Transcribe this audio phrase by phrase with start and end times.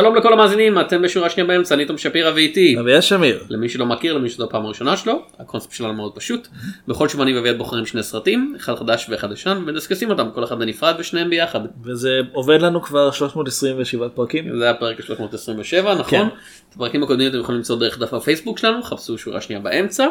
[0.00, 2.76] שלום לכל המאזינים, אתם בשורה שנייה באמצע, אני תום שפירא ואיתי.
[2.80, 3.44] אביה שמיר.
[3.50, 6.48] למי שלא מכיר, למי שזו הפעם הראשונה שלו, הקונספט שלנו מאוד פשוט.
[6.88, 10.58] בכל שבוע אני ואביעד בוחרים שני סרטים, אחד חדש ואחד ישן, ומדסקסים אותם, כל אחד
[10.58, 11.60] בנפרד ושניהם ביחד.
[11.84, 14.58] וזה עובד לנו כבר 327 פרקים.
[14.58, 16.04] זה הפרק 327, נכון?
[16.10, 16.26] כן.
[16.68, 20.06] את הפרקים הקודמים אתם יכולים למצוא דרך דף הפייסבוק שלנו, חפשו שורה שנייה באמצע.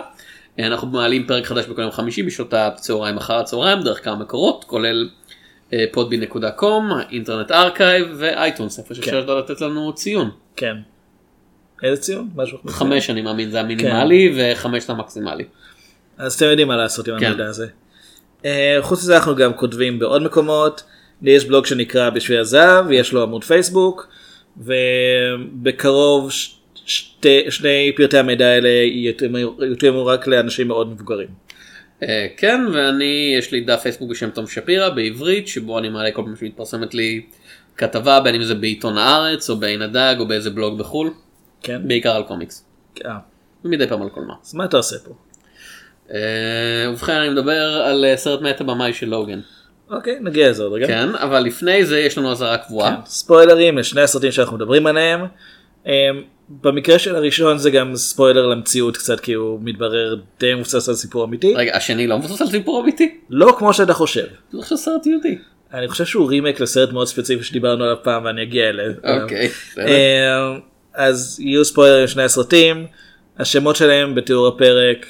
[0.60, 5.10] אנחנו מעלים פרק חדש בכל יום חמישי בשעות הצהריים אחר הצהריים, דרך כמה מקורות, כולל
[5.73, 6.64] אה, podbean.com,
[7.12, 10.30] Internet Archive ו iTunes, איפה שאפשר לתת לנו ציון.
[10.56, 10.76] כן.
[11.84, 12.30] איזה ציון?
[12.36, 12.58] משהו.
[12.68, 15.44] חמש אני מאמין זה המינימלי וחמש זה המקסימלי.
[16.18, 17.26] אז אתם יודעים מה לעשות עם כן.
[17.26, 17.68] המידע הזה.
[18.46, 20.84] אה, חוץ מזה אנחנו גם כותבים בעוד מקומות.
[21.22, 24.08] לי יש בלוג שנקרא בשביל הזהב, יש לו עמוד פייסבוק,
[24.58, 28.70] ובקרוב ש- שתי, שני פרטי המידע האלה
[29.62, 31.28] יותאמו רק לאנשים מאוד מבוגרים.
[32.03, 36.22] אה, כן ואני יש לי דף פייסבוק בשם תום שפירא בעברית שבו אני מעלה כל
[36.22, 37.22] פעם שמתפרסמת לי
[37.78, 41.13] כתבה בין אם זה בעיתון הארץ או בעין הדג או באיזה בלוג בחול
[41.63, 41.88] כן?
[41.88, 42.66] בעיקר על קומיקס
[43.06, 43.18] אה,
[43.66, 44.35] ומדי פעם על קולנוע.
[44.44, 45.13] אז מה אתה עושה פה?
[46.13, 49.40] אה, ובכן אני מדבר על סרט מאת הבמאי של לוגן.
[49.90, 50.88] אוקיי, נגיע לזה עוד רגע.
[50.88, 52.96] כן אבל לפני זה יש לנו אזהרה קבועה.
[52.96, 55.22] כן, ספוילרים לשני הסרטים שאנחנו מדברים עליהם.
[56.50, 61.25] במקרה של הראשון זה גם ספוילר למציאות קצת כי הוא מתברר די מבוסס על סיפור
[61.25, 61.53] אמיתי.
[61.56, 63.18] רגע השני לא מבוסס על סיפור אמיתי?
[63.30, 64.25] לא כמו שאתה חושב.
[64.52, 65.38] זה עכשיו סרט יהודי.
[65.74, 68.91] אני חושב שהוא רימק לסרט מאוד ספציפי שדיברנו עליו פעם ואני אגיע אליו.
[69.22, 69.47] אוקיי.
[69.47, 69.85] בסדר.
[69.85, 70.59] אמ,
[70.94, 72.88] אז יהיו ספוילרים לשני הסרטים,
[73.40, 75.06] השמות שלהם בתיאור הפרק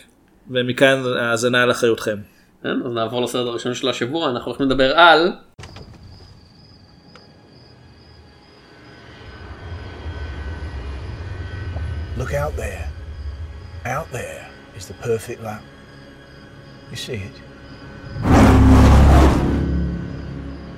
[0.52, 2.18] ומכאן האזנה על אחריותכם.
[2.64, 5.31] כן, נעבור לסרט הראשון של השבוע אנחנו הולכים לדבר על
[12.28, 12.86] Look out there.
[13.86, 15.64] Out there is the perfect lamp.
[16.92, 17.36] You see it?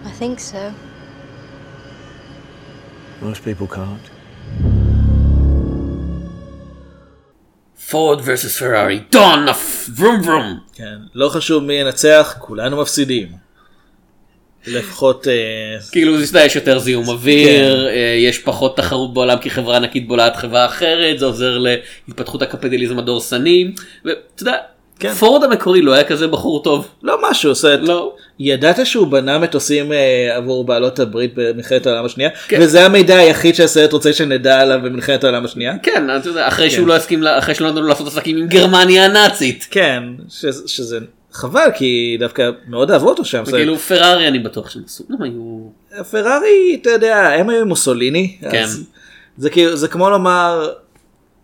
[0.10, 0.72] I think so.
[3.22, 4.10] Most people can't.
[7.90, 9.46] פורד versus פרארי דון
[9.98, 10.60] ורום ורום.
[10.74, 13.49] כן, לא חשוב מי ינצח, כולנו מפסידים.
[14.68, 15.34] לפחות אה,
[15.92, 20.66] כאילו יש יותר זיהום אוויר, אה, יש פחות תחרות בעולם כי חברה ענקית בולעת חברה
[20.66, 23.72] אחרת, זה עוזר להתפתחות הקפיטליזם הדורסני,
[24.06, 24.56] ואתה יודע,
[25.00, 25.14] כן.
[25.14, 26.88] פורד המקורי לא היה כזה בחור טוב.
[27.04, 27.52] לא משהו.
[27.82, 28.14] לא.
[28.40, 32.30] ידעת שהוא בנה מטוסים אה, עבור בעלות הברית במלחמת העולם השנייה?
[32.48, 32.60] כן.
[32.62, 35.74] וזה המידע היחיד שהסרט רוצה שנדע עליו במלחמת העולם השנייה?
[35.84, 39.06] כן, אתה יודע, אחרי שהוא לא הסכים, אחרי שלא נתנו לו לעשות עסקים עם גרמניה
[39.06, 39.68] הנאצית.
[39.72, 41.00] כן, ש- שזה
[41.32, 43.44] חבל כי דווקא מאוד אהבו אותו שם.
[43.48, 45.70] וכאילו פרארי אני בטוח שהם עשו, הם היו...
[46.04, 48.38] פרארי, אתה יודע, הם היו מוסוליני.
[48.52, 48.66] כן.
[49.38, 50.72] זה כאילו, זה כמו לומר,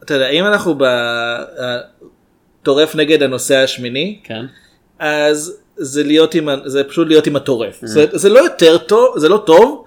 [0.03, 0.77] אתה יודע, אם אנחנו
[2.61, 4.45] בטורף נגד הנושא השמיני, כן.
[4.99, 7.83] אז זה להיות עם, זה פשוט להיות עם הטורף.
[7.83, 7.87] Mm.
[7.87, 9.84] זה, זה לא יותר טוב, זה לא טוב,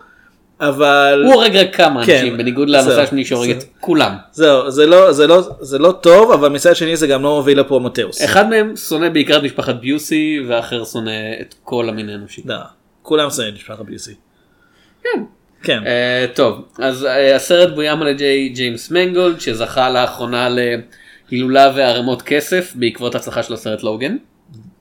[0.61, 1.23] אבל...
[1.25, 3.65] הוא הורג רק כמה כן, אנשים, בניגוד לנושא השני שהורג את.
[3.81, 4.17] כולם.
[4.33, 7.61] זהו, זה לא, זה לא, זה לא טוב, אבל מצד שני זה גם לא מוביל
[7.61, 8.25] לפרומטאוס.
[8.25, 11.10] אחד מהם שונא בעיקר את משפחת ביוסי, והאחר שונא
[11.41, 12.43] את כל המין האנושי.
[12.45, 12.57] לא,
[13.03, 14.15] כולם שונאים את משפחת ביוסי.
[15.03, 15.22] כן.
[15.63, 20.49] כן, אה, טוב, אז אה, הסרט בוים על ידי ג'יימס מנגולד, שזכה לאחרונה
[21.31, 24.16] להילולה וערימות כסף בעקבות הצלחה של הסרט לוגן.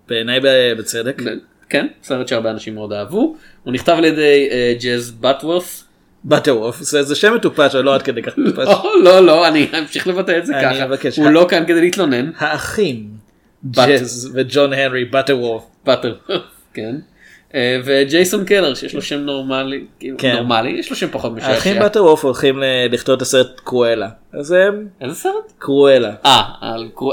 [0.09, 0.39] בעיניי
[0.77, 1.21] בצדק.
[1.69, 3.35] כן, סרט שהרבה אנשים מאוד אהבו.
[3.63, 5.83] הוא נכתב על ידי אה, ג'אז בטוורף.
[6.25, 8.67] בטרוף, זה שם מטופש, אבל לא עד כדי כך מטופש.
[8.67, 10.85] לא, לא, לא, אני אמשיך לבטא את זה ככה.
[11.17, 12.31] הוא לא כאן כדי להתלונן.
[12.37, 13.09] האחים,
[13.71, 15.63] ג'אז וג'ון הנרי בטרוף.
[15.85, 16.15] באטר,
[16.73, 16.95] כן.
[17.55, 20.35] אה, וג'ייסון קלר שיש לו שם נורמלי, כאילו, כן.
[20.35, 21.85] נורמלי, יש לו שם פחות האחים משעשע.
[21.85, 22.63] בטרוף הולכים ל-
[22.93, 24.07] לכתוב את הסרט קרואלה.
[24.33, 25.33] אז הם איזה סרט?
[25.59, 26.11] קרואלה.
[26.25, 26.41] אה,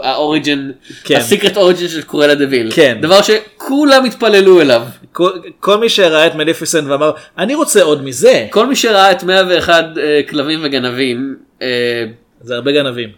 [0.02, 0.70] האוריג'ן,
[1.04, 1.16] כן.
[1.16, 2.70] הסיקרט אוריג'ן של קורלה דוויל.
[2.74, 2.98] כן.
[3.00, 4.82] דבר שכולם התפללו אליו.
[5.12, 8.46] כל- כל מי שראה את מליפיסנט ואמר אני רוצה עוד מזה.
[8.50, 12.04] כל מי שראה את 101 אה, כלבים וגנבים, אה,
[12.40, 13.08] זה הרבה גנבים.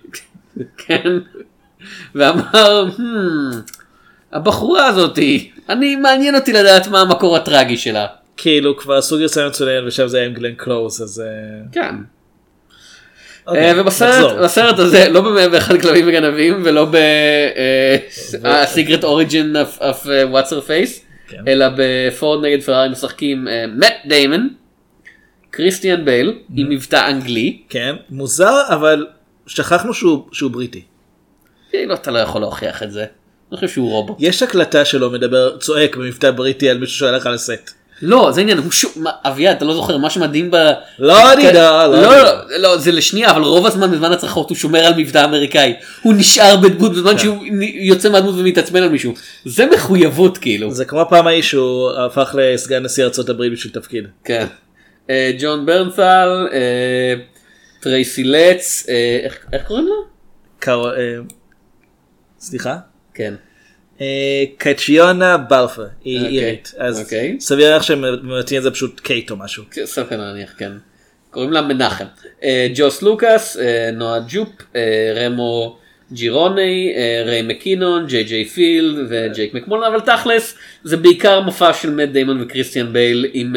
[0.77, 1.19] כן,
[2.15, 3.76] ואמר, "Hmm,
[4.33, 8.07] הבחורה הזאתי, אני מעניין אותי לדעת מה המקור הטרגי שלה.
[8.37, 11.21] כאילו כבר עשו גרסה מצוין ושם זה היה עם גלן קלוז אז.
[11.21, 11.27] אה,
[11.73, 11.95] כן.
[13.47, 21.01] אוקיי, אה, ובסרט הזה לא ב-101 כלבים וגנבים ולא ב-Secret Origin of- What's her face
[21.29, 21.43] כן.
[21.49, 24.49] אלא בפורד נגד פרארי משחקים מאט דיימון,
[25.51, 29.07] קריסטיאן בייל עם מבטא אנגלי, כן מוזר אבל
[29.47, 29.95] שכחנו
[30.33, 30.83] שהוא בריטי.
[31.71, 33.05] כאילו אתה לא יכול להוכיח את זה,
[33.51, 34.17] אני חושב שהוא רובוט.
[34.21, 37.71] יש הקלטה שלו מדבר צועק במבטא בריטי על מישהו שהלך על הסט.
[38.03, 38.93] לא זה עניין, הוא שוב,
[39.25, 40.57] אביעד אתה לא זוכר מה שמדהים ב...
[40.99, 44.13] לא אני יודע, לא, לא לא, אני לא, לא, זה לשנייה, אבל רוב הזמן בזמן
[44.13, 45.75] הצרחות הוא שומר על מבטא אמריקאי.
[46.03, 46.97] הוא נשאר בדמות כן.
[46.99, 49.13] בזמן שהוא נ- יוצא מהדמות ומתעצבן על מישהו.
[49.45, 50.71] זה מחויבות כאילו.
[50.71, 54.05] זה כמו הפעם ההיא שהוא הפך לסגן נשיא ארצות הברית בשביל תפקיד.
[54.25, 54.47] כן.
[55.11, 57.15] אה, ג'ון ברנת'ל, אה,
[57.81, 59.87] טרייסי לץ, אה, איך- קוראים
[60.69, 60.73] אה,
[62.41, 62.77] סליחה?
[63.17, 63.35] כן.
[64.01, 66.75] אה, קטריונה באלף, היא אוקיי, אירית.
[66.79, 67.37] אז אוקיי.
[67.41, 69.65] סביר להניח שהם מבטאים את זה פשוט קייט או משהו.
[69.71, 70.73] כן, סביר להניח, כן.
[71.31, 72.05] קוראים לה מנחם.
[72.43, 74.49] אה, ג'וש לוקאס, אה, נואה ג'ופ,
[75.17, 75.79] רמו
[76.13, 76.95] ג'ירונה,
[77.27, 80.55] ריי מקינון, ג'יי ג'יי פילד וג'ק מקמולן, אבל תכלס
[80.85, 83.57] זה בעיקר מופע של מאט דיימון וכריסטיאן בייל עם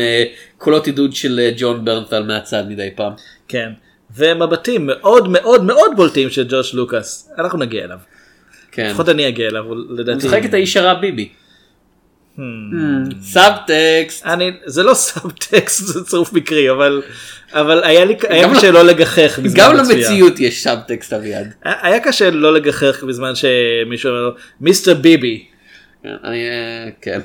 [0.57, 3.13] קולות עידוד של ג'ון ברנטל מהצד מדי פעם.
[3.47, 3.69] כן.
[4.15, 7.31] ומבטים מאוד מאוד מאוד בולטים של ג'וש לוקאס.
[7.37, 7.97] אנחנו נגיע אליו.
[8.71, 8.89] כן.
[8.89, 10.27] לפחות אני אגיע אליו, אבל הוא לדעתי...
[10.27, 11.29] משחק את האיש הרע ביבי.
[12.37, 12.41] המ.
[13.21, 14.25] סאבטקסט.
[14.25, 17.01] אני, זה לא סאבטקסט, זה צירוף מקרי, אבל,
[17.51, 20.09] אבל היה לי, היה גם קשה לא לגחך בזמן גם הצפייה.
[20.09, 21.53] למציאות יש סאבטקסט אביעד.
[21.63, 24.31] היה קשה לא לגחך בזמן שמישהו אומר לו,
[24.61, 25.45] מיסטר ביבי.
[26.03, 27.19] כן, אני, אה, כן.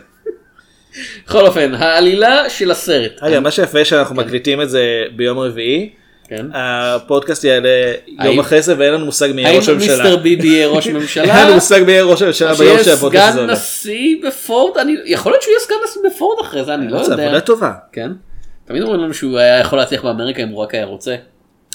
[1.27, 3.13] בכל אופן, העלילה של הסרט.
[3.23, 5.91] רגע, מה שיפה שאנחנו מקליטים את זה ביום רביעי,
[6.29, 6.47] כן.
[6.55, 7.69] הפודקאסט יעלה
[8.07, 9.97] יום האם- אחרי זה ואין לנו מושג מי יהיה האם ראש הממשלה.
[9.97, 11.45] מיסטר ביבי יהיה ראש אין ממשלה?
[11.45, 13.53] לנו מושג מי יהיה ראש הממשלה ביום שיהיה שהפודקאסט הזה סגן עולה.
[13.53, 14.79] נשיא בפורד?
[14.79, 17.23] אני- יכול להיות שהוא יהיה סגן נשיא בפורד אחרי זה, אני לא זה יודע.
[17.25, 17.73] עבודה טובה.
[17.93, 18.11] כן.
[18.65, 21.17] תמיד אומרים לנו שהוא היה יכול להצליח באמריקה אם הוא רק היה רוצה.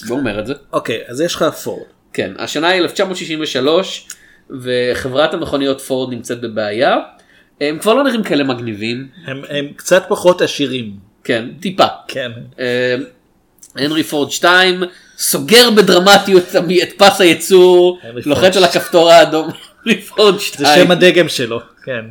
[0.09, 0.53] לא אומר את זה.
[0.73, 1.83] אוקיי, אז יש לך פורד.
[2.13, 4.07] כן, השנה היא 1963
[4.61, 6.95] וחברת המכוניות פורד נמצאת בבעיה.
[7.61, 9.07] הם כבר לא נראים כאלה מגניבים.
[9.27, 10.91] הם הם קצת פחות עשירים.
[11.23, 11.83] כן, טיפה.
[12.07, 12.31] כן.
[13.79, 14.83] הנרי פורד 2
[15.17, 16.43] סוגר בדרמטיות
[16.83, 19.49] את פס הייצור, לוחץ על הכפתור האדום.
[19.85, 20.85] הנרי פורד זה 2.
[20.85, 21.59] שם הדגם שלו.
[21.83, 22.05] כן.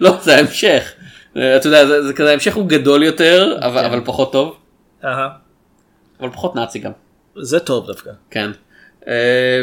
[0.00, 0.92] לא, זה ההמשך.
[1.36, 3.86] אה, אתה יודע, זה, זה כזה ההמשך הוא גדול יותר, אבל, כן.
[3.86, 4.56] אבל פחות טוב.
[6.20, 6.90] אבל פחות נאצי גם.
[7.36, 8.10] זה טוב דווקא.
[8.30, 8.50] כן.
[9.08, 9.62] אה,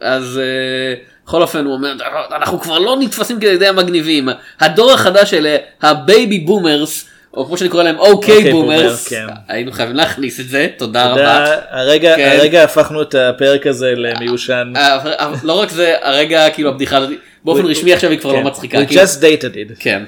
[0.00, 0.94] אז אה,
[1.24, 1.92] בכל אופן הוא אומר
[2.36, 4.28] אנחנו כבר לא נתפסים כדי המגניבים
[4.60, 9.26] הדור החדש של ה baby boomers או כמו שאני קורא להם OK OK boomers boomer,
[9.28, 9.34] כן.
[9.48, 11.46] היינו חייבים להכניס את זה תודה רבה.
[11.70, 12.36] הרגע, כן.
[12.38, 14.72] הרגע הפכנו את הפרק הזה למיושן.
[14.76, 17.10] אה, אבל- אבל לא רק זה הרגע כאילו הבדיחה הזאת
[17.44, 18.36] באופן רשמי עכשיו היא כבר כן.
[18.38, 18.78] לא מצחיקה.
[18.82, 19.76] We כאילו- just dated it.
[19.80, 20.02] כן.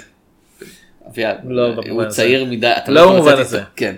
[1.48, 2.04] לא הוא.
[2.04, 3.60] צעיר מדי, אתה לא יכול במובן הזה.
[3.76, 3.94] כן.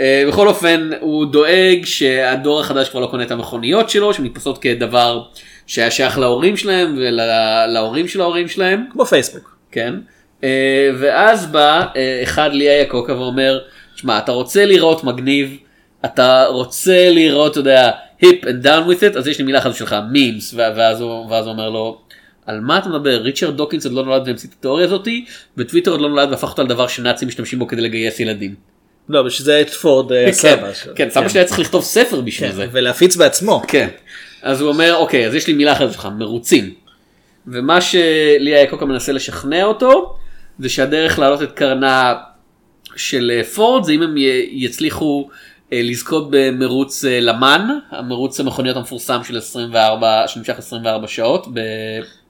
[0.00, 5.22] אה, בכל אופן הוא דואג שהדור החדש כבר לא קונה את המכוניות שלו שנתפסות כדבר
[5.66, 8.84] שהיה שייך להורים שלהם ולהורים של ההורים שלהם.
[8.92, 9.56] כמו פייסבוק.
[9.72, 9.94] כן.
[10.44, 13.58] אה, ואז בא אה, אחד ליה יקוקה ואומר,
[13.96, 15.56] שמע, אתה רוצה לראות מגניב,
[16.04, 17.90] אתה רוצה לראות, אתה יודע,
[18.20, 21.44] hip and down with it, אז יש לי מילה אחת שלך, memes, ואז הוא, ואז
[21.44, 22.00] הוא אומר לו,
[22.46, 23.20] על מה אתה מדבר?
[23.22, 25.24] ריצ'רד דוקינס עוד לא נולד והמציא את התיאוריה הזאתי,
[25.56, 28.54] וטוויטר עוד לא נולד והפך אותו לדבר שנאצים משתמשים בו כדי לגייס ילדים.
[29.08, 30.92] לא, בשביל זה את פורד עשה כן, משהו.
[30.94, 32.66] כן, סבא שלי היה צריך לכתוב ספר בשביל כן, זה.
[32.72, 33.62] ולהפיץ בעצמו.
[33.68, 33.88] כן.
[34.42, 36.74] אז הוא אומר, אוקיי, אז יש לי מילה אחרת שלך, מרוצים.
[37.46, 40.16] ומה שליה יקוקה מנסה לשכנע אותו,
[40.58, 42.14] זה שהדרך להעלות את קרנה
[42.96, 44.14] של אה, פורד, זה אם הם
[44.50, 45.28] יצליחו
[45.72, 51.46] אה, לזכות במרוץ אה, למן, המרוץ המכוניות המפורסם של 24, שנמשך 24 שעות.
[51.54, 51.60] ב...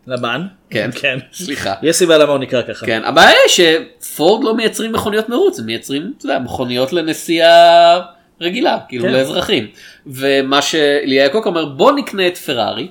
[0.07, 0.47] לבן.
[0.71, 0.91] כן.
[1.01, 1.19] כן.
[1.33, 1.75] סליחה.
[1.83, 2.87] יש סיבה למה הוא נקרא ככה.
[2.87, 8.01] כן, הבעיה היא שפורד לא מייצרים מכוניות מרוץ, הם מייצרים, אתה יודע, מכוניות לנסיעה
[8.43, 9.13] רגילה, כאילו כן.
[9.13, 9.67] לאזרחים.
[10.07, 12.89] ומה שליה קוק אומר, בוא נקנה את פרארי,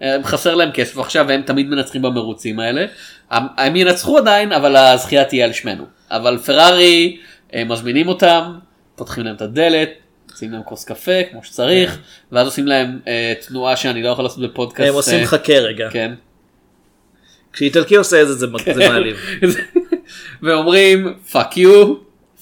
[0.00, 2.86] הם חסר להם כסף עכשיו והם תמיד מנצחים במרוצים האלה.
[3.30, 5.84] הם- ינצחו עדיין, אבל הזכייה תהיה על שמנו.
[6.10, 7.16] אבל פרארי,
[7.52, 8.52] הם מזמינים אותם,
[8.96, 9.88] פותחים להם את הדלת.
[10.32, 11.98] עושים להם כוס קפה כמו שצריך
[12.32, 14.88] ואז עושים להם אה, תנועה שאני לא יכול לעשות בפודקאסט.
[14.88, 15.88] הם עושים אה, חכה רגע.
[15.90, 16.14] כן.
[17.52, 19.16] כשאיטלקי עושה את זה זה זה מעליב.
[20.42, 21.76] ואומרים fuck you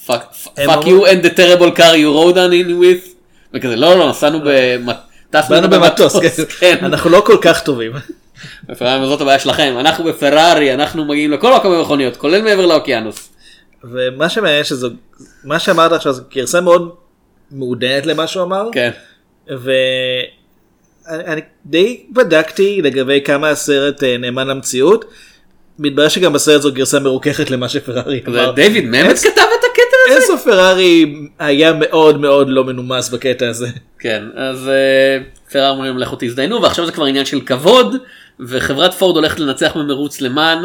[0.06, 3.16] fuck you and the terrible car you rode on in with
[3.54, 4.96] וכזה לא לא נסענו במט...
[5.30, 6.16] טסנו באנו במטוס,
[6.60, 6.76] כן.
[6.82, 7.92] אנחנו לא כל כך טובים.
[8.68, 13.32] בפרארי זאת הבעיה שלכם אנחנו בפרארי אנחנו מגיעים לכל מקום במכוניות כולל מעבר לאוקיינוס.
[13.84, 14.90] ומה שמעניין שזו,
[15.44, 16.94] מה שאמרת עכשיו זו גרסה מאוד
[17.50, 18.68] מעודנת למה שהוא אמר.
[18.72, 18.90] כן.
[21.08, 25.04] ואני די בדקתי לגבי כמה הסרט אה, נאמן למציאות.
[25.78, 28.50] מתברר שגם בסרט זו גרסה מרוככת למה שפרארי אמר.
[28.50, 29.64] דיוויד ממץ כתב את
[30.06, 33.68] אינסו פרארי היה מאוד מאוד לא מנומס בקטע הזה.
[33.98, 35.18] כן אז אה,
[35.52, 37.96] פרארי אומרים לכו תזדיינו ועכשיו זה כבר עניין של כבוד
[38.40, 40.58] וחברת פורד הולכת לנצח במרוץ למען.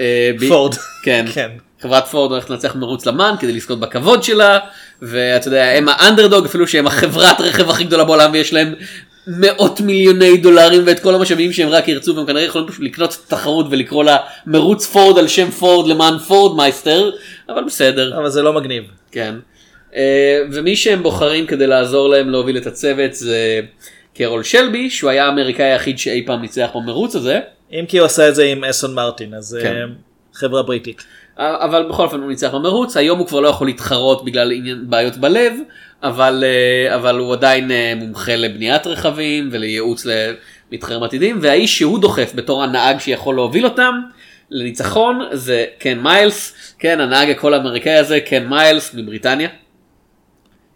[0.00, 0.74] אה, פורד.
[1.02, 1.26] כן.
[1.32, 1.50] כן.
[1.82, 4.58] חברת פורד הולכת לנצח במרוץ למען כדי לזכות בכבוד שלה
[5.02, 8.74] ואתה יודע הם האנדרדוג אפילו שהם החברת רכב הכי גדולה בעולם ויש להם
[9.26, 13.66] מאות מיליוני דולרים ואת כל המשאבים שהם רק ירצו והם כנראה יכולים פשוט לקנות תחרות
[13.70, 17.10] ולקרוא לה מרוץ פורד על שם פורד למען פורד מייסטר
[17.48, 18.84] אבל בסדר אבל זה לא מגניב.
[19.12, 19.34] כן.
[19.94, 23.60] אה, ומי שהם בוחרים כדי לעזור להם להוביל את הצוות זה
[24.14, 27.40] קרול שלבי שהוא היה האמריקאי היחיד שאי פעם ניצח במרוץ הזה.
[27.72, 29.76] אם כי הוא עשה את זה עם אסון מרטין אז כן.
[29.76, 29.82] אה,
[30.34, 31.04] חברה בריטית.
[31.38, 35.52] אבל בכל אופן הוא ניצח במרוץ היום הוא כבר לא יכול להתחרות בגלל בעיות בלב
[36.02, 42.32] אבל אה, אבל הוא עדיין אה, מומחה לבניית רכבים ולייעוץ למתחרים עתידים והאיש שהוא דוחף
[42.34, 44.00] בתור הנהג שיכול להוביל אותם
[44.54, 49.48] לניצחון זה קן מיילס כן הנהג הכל האמריקאי הזה קן מיילס מבריטניה.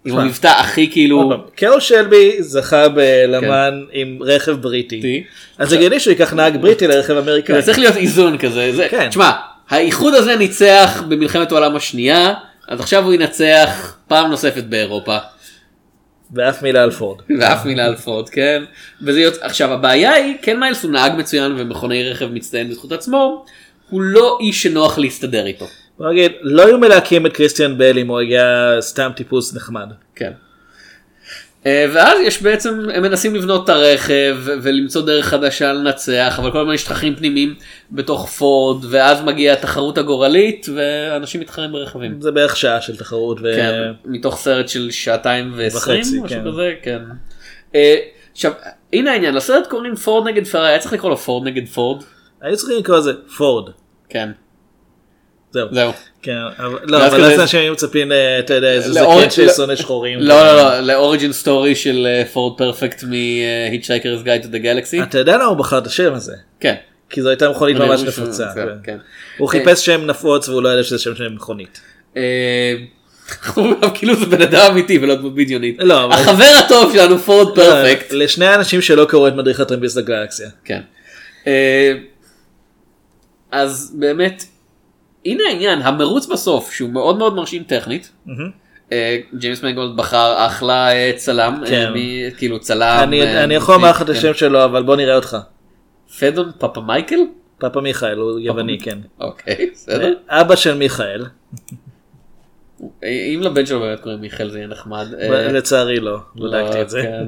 [0.04, 5.24] עם המבטא הכי כאילו קרול שלבי זכה בלמן עם רכב בריטי.
[5.58, 7.54] אז הגיוני שהוא ייקח נהג בריטי לרכב אמריקאי.
[7.54, 9.08] זה צריך להיות איזון כזה זה כן.
[9.08, 9.30] תשמע
[9.68, 12.34] האיחוד הזה ניצח במלחמת העולם השנייה
[12.68, 15.16] אז עכשיו הוא ינצח פעם נוספת באירופה.
[16.32, 17.18] ואף מילה על פורד.
[17.40, 18.62] ואף מילה על פורד כן
[19.02, 23.44] וזה יוצא עכשיו הבעיה היא כן מיילס הוא נהג מצוין ומכוני רכב מצטיין בזכות עצמו
[23.90, 25.66] הוא לא איש שנוח להסתדר איתו.
[25.98, 29.88] בוא נגיד, לא היו מלהקים את קריסטיאן בל אם הוא היה סתם טיפוס נחמד.
[30.14, 30.32] כן.
[31.66, 36.58] אה, ואז יש בעצם הם מנסים לבנות את הרכב ולמצוא דרך חדשה לנצח אבל כל
[36.58, 37.54] הזמן יש תככים פנימיים
[37.90, 42.20] בתוך פורד ואז מגיעה התחרות הגורלית ואנשים מתחרים ברכבים.
[42.20, 43.38] זה בערך שעה של תחרות.
[43.42, 43.52] ו...
[43.56, 46.44] כן, מתוך סרט של שעתיים ועשרים משהו כן.
[46.46, 46.98] כזה כן.
[47.74, 47.96] אה,
[48.32, 48.52] עכשיו
[48.92, 52.02] הנה העניין לסרט קוראים פורד נגד פרארי היה צריך לקרוא לו פורד נגד פורד.
[52.42, 53.70] היו צריכים לקרוא לזה פורד.
[54.08, 54.28] כן.
[55.50, 55.68] זהו.
[55.72, 55.92] זהו.
[56.22, 59.76] כן, אבל לא, אבל אז אנשים היו מצפים, אה, אתה יודע, איזה זקן לא- ששונא
[59.76, 60.18] שחורים.
[60.20, 64.58] לא לא לא ל origin story של אה, פורד פרפקט מ Hitchhiker's Guide to the
[64.58, 65.02] Galaxy.
[65.02, 66.34] אתה יודע למה הוא בחר את השם הזה?
[66.60, 66.74] כן.
[67.10, 68.46] כי זו הייתה מכונית ממש נפוצה.
[68.82, 68.96] כן.
[69.38, 71.80] הוא חיפש שם נפוץ והוא לא ידע שזה שם של מכונית.
[72.16, 72.74] אה,
[73.94, 75.76] כאילו זה בן אדם אמיתי ולא דמות בדיונית.
[75.78, 78.12] לא, החבר הטוב שלנו פורד פרפקט.
[78.12, 80.48] לשני האנשים שלא קראו את מדריך הטרמפיסט לגלקסיה.
[80.64, 80.80] כן.
[83.50, 84.44] אז באמת
[85.24, 88.12] הנה העניין המרוץ בסוף שהוא מאוד מאוד מרשים טכנית.
[88.92, 91.92] אה, ג'יימס מנגולד בחר אחלה אה, צלם אה, כן.
[92.36, 93.00] כאילו צלם.
[93.02, 94.08] אני אני יכול לומר לך את.
[94.08, 95.36] השם שלו אבל בוא נראה אותך.
[96.18, 97.18] פדון פאפה מייקל?
[97.58, 98.98] פאפה מיכאל הוא יווני כן.
[99.20, 100.14] אוקיי בסדר.
[100.28, 101.24] אבא של מיכאל.
[103.02, 105.06] אם לבן שלו באמת קוראים מיכאל זה יהיה נחמד.
[105.52, 106.18] לצערי לא.
[106.36, 107.02] לא, בדקתי את זה.
[107.02, 107.26] כן.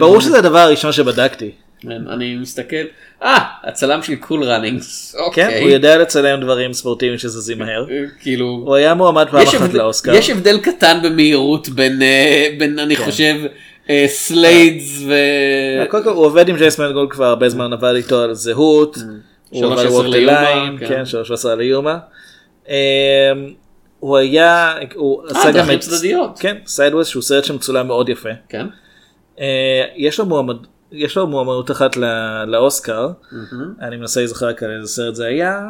[0.00, 1.50] ברור שזה הדבר הראשון שבדקתי.
[1.82, 2.84] כן, אני מסתכל.
[3.22, 5.14] אה הצלם של קול ראנינגס.
[5.14, 5.62] כן, אוקיי.
[5.62, 7.86] הוא יודע לצלם דברים ספורטיביים שזזים מהר.
[7.90, 8.46] אה, כאילו.
[8.46, 10.14] הוא היה מועמד פעם אחת לאוסקר.
[10.14, 12.48] יש הבדל קטן במהירות בין אה,
[12.82, 13.04] אני כן.
[13.04, 13.34] חושב
[13.90, 15.14] אה, sleds ו...
[15.88, 18.98] קודם כל הוא עובד עם ג'יימס מנגולד כבר הרבה זמן עבד איתו על זהות.
[19.50, 20.88] הוא שלוש עבד עשר ווק דה ליין, ליומה, כן.
[20.88, 21.98] כן, 3:10 ליומה.
[22.68, 22.74] אמ,
[24.00, 26.38] הוא היה, הוא עשה גם דרכים את, צדדיות.
[26.38, 28.28] כן, סיידוויז שהוא סרט שמצולם מאוד יפה.
[28.48, 28.66] כן.
[29.40, 30.56] אה, יש לו מועמד,
[30.92, 33.08] יש לו מועמדות אחת ל- לאוסקר,
[33.80, 35.60] אני מנסה להיזכר על איזה סרט זה היה.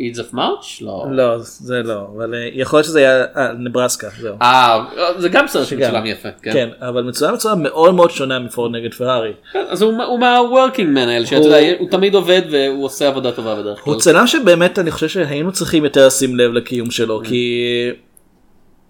[0.00, 0.80] אידס אוף מרץ'?
[0.80, 1.06] לא.
[1.10, 4.36] לא, זה לא, אבל אה, יכול להיות שזה היה, אה, נברסקה, זהו.
[4.42, 4.84] אה
[5.18, 5.66] זה גם סרט.
[5.66, 6.28] שמצולם יפה.
[6.42, 6.52] כן.
[6.52, 9.32] כן, אבל מצולם בצורה מאוד מאוד שונה מפורד נגד פרארי.
[9.52, 13.32] כן, אז הוא הוא מה-working man האלה שאתה יודע הוא תמיד עובד והוא עושה עבודה
[13.32, 13.92] טובה בדרך כלל.
[13.94, 16.92] הוא צלם שבאמת אני חושב שהיינו צריכים יותר לשים לב לקיום Mm.
[16.92, 17.64] שלו כי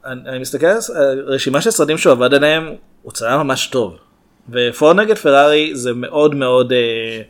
[0.06, 0.80] אני, אני מסתכל על
[1.26, 2.68] רשימה של סרטים שהוא עבד עליהם
[3.02, 3.96] הוא צלם ממש טוב
[4.52, 7.22] ופורד נגד פרארי זה מאוד מאוד אה,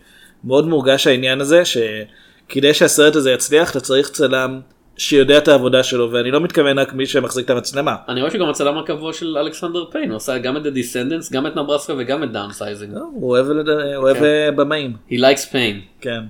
[0.45, 4.61] מאוד מורגש העניין הזה שכדי שהסרט הזה יצליח אתה צריך צלם
[4.97, 7.97] שיודע את העבודה שלו ואני לא מתכוון רק מי שמחזיק את המצלמה.
[8.09, 11.47] אני רואה שגם הצלם הקבוע של אלכסנדר פיין הוא עשה גם את The Descendants גם
[11.47, 12.95] את נברסקה וגם את דאונסייזינג.
[12.95, 14.25] לא, הוא אוהב, לד- הוא אוהב כן.
[14.25, 14.97] אה, במאים.
[15.11, 15.77] He likes Payne.
[16.01, 16.21] כן.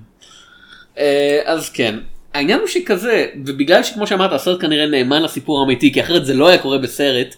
[0.97, 1.95] אה, אז כן.
[2.33, 6.47] העניין הוא שכזה ובגלל שכמו שאמרת הסרט כנראה נאמן לסיפור האמיתי כי אחרת זה לא
[6.47, 7.35] היה קורה בסרט.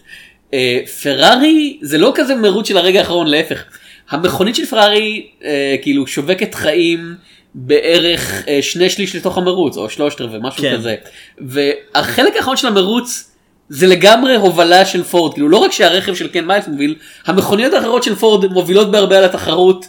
[0.54, 3.64] אה, פרארי זה לא כזה מרוץ של הרגע האחרון להפך.
[4.10, 7.14] המכונית של פרארי אה, כאילו שובקת חיים
[7.54, 10.76] בערך אה, שני שליש לתוך המרוץ או שלושת רבעי משהו כן.
[10.76, 10.94] כזה.
[11.38, 13.30] והחלק האחרון של המרוץ
[13.68, 16.94] זה לגמרי הובלה של פורד כאילו לא רק שהרכב של קן מיילס מוביל
[17.26, 19.86] המכוניות האחרות של פורד מובילות בהרבה על התחרות.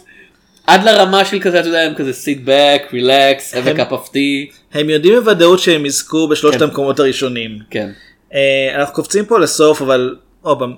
[0.66, 4.08] עד לרמה של כזה אתה יודע הם כזה sit back relax have a cup of
[4.08, 6.64] tea הם יודעים בוודאות שהם יזכו בשלושת כן.
[6.64, 7.58] המקומות הראשונים.
[7.70, 7.88] כן
[8.34, 10.74] אה, אנחנו קופצים פה לסוף אבל עוד פעם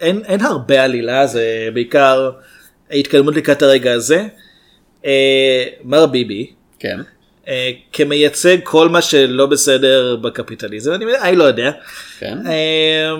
[0.00, 2.30] אין, אין הרבה עלילה זה בעיקר
[2.90, 4.24] ההתקדמות לקראת הרגע הזה.
[5.04, 6.98] אה, מר ביבי כן
[7.48, 11.70] אה, כמייצג כל מה שלא בסדר בקפיטליזם אני, אני לא יודע.
[12.18, 13.10] כן אה,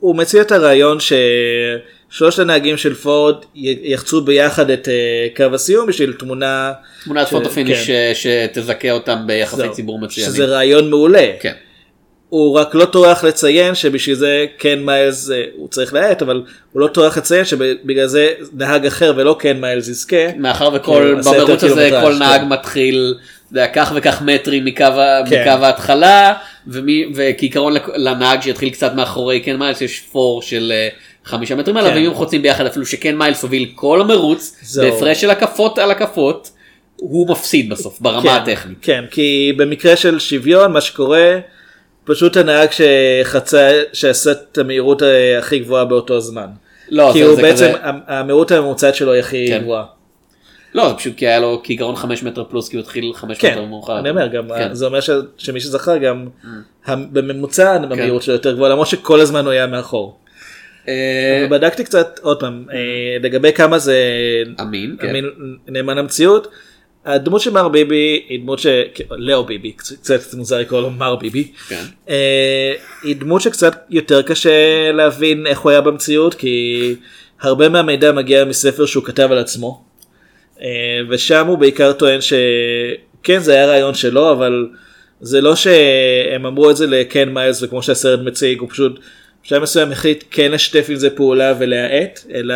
[0.00, 4.94] הוא מציע את הרעיון ששלושת הנהגים של פורד יחצו ביחד את אה,
[5.36, 6.72] קו הסיום בשביל תמונה
[7.04, 8.12] תמונת ש- photo finish כן.
[8.14, 10.32] ש- שתזכה אותם ביחסי ציבור מצוינים.
[10.34, 11.26] שזה רעיון מעולה.
[11.40, 11.54] כן.
[12.36, 16.80] הוא רק לא טורח לציין שבשביל זה קן מיילס אה, הוא צריך להאט אבל הוא
[16.80, 20.16] לא טורח לציין שבגלל זה נהג אחר ולא קן מיילס יזכה.
[20.38, 22.48] מאחר וכל כן, במרוץ הזה כל נהג כן.
[22.48, 24.84] מתחיל אתה יודע, כך וכך מטרים מקו
[25.30, 25.40] כן.
[25.40, 26.34] מקו ההתחלה
[26.66, 30.88] ומי- וכעיקרון לנהג שיתחיל קצת מאחורי קן מיילס יש פור של אה,
[31.24, 31.96] חמישה מטרים עליו כן.
[31.96, 34.56] ואם הם חוצים ביחד אפילו שקן מיילס הוביל כל המרוץ.
[34.76, 36.50] בהפרש של הקפות על הקפות
[36.96, 38.78] הוא מפסיד בסוף ברמה כן, הטכנית.
[38.82, 41.38] כן, כי במקרה של שוויון מה שקורה,
[42.06, 46.46] פשוט הנהג שחצה, שעשה את המהירות אה, הכי גבוהה באותו זמן.
[46.88, 49.60] לא, כי זה- הוא זה בעצם, כזה- המהירות הממוצעת שלו היא הכי כן.
[49.62, 49.84] גבוהה.
[50.74, 53.54] לא, זה פשוט כי היה לו כעיקרון 5 מטר פלוס כי הוא התחיל 5 מטר
[53.54, 53.98] כן, מאוחר.
[53.98, 54.74] אני אומר גם, כן.
[54.74, 56.26] זה אומר ש- שמי שזכר גם,
[56.86, 60.18] המ- בממוצע המהירות שלו יותר גבוהה, למרות שכל הזמן הוא היה מאחור.
[60.88, 62.76] אה, בדקתי קצת, עוד פעם, אה,
[63.22, 63.98] לגבי כמה זה
[64.60, 65.08] אמין, כן.
[65.08, 65.30] אמין-
[65.68, 66.48] נאמן למציאות.
[67.06, 68.66] הדמות של מר ביבי היא דמות ש...
[69.10, 71.52] לאו ביבי, קצת- קצת מוזר לקרוא לו מר ביבי.
[71.68, 71.82] כן.
[72.08, 72.72] אה,
[73.02, 74.50] היא דמות שקצת יותר קשה
[74.92, 76.94] להבין איך הוא היה במציאות כי
[77.40, 79.84] הרבה מהמידע מגיע מספר שהוא כתב על עצמו.
[80.62, 80.66] אה,
[81.10, 84.68] ושם הוא בעיקר טוען שכן זה היה רעיון שלו אבל
[85.20, 89.00] זה לא שהם אמרו את זה לקן מיילס וכמו שהסרט מציג הוא פשוט
[89.44, 92.54] בשלב מסוים החליט כן לשתף עם זה פעולה ולהאט אלא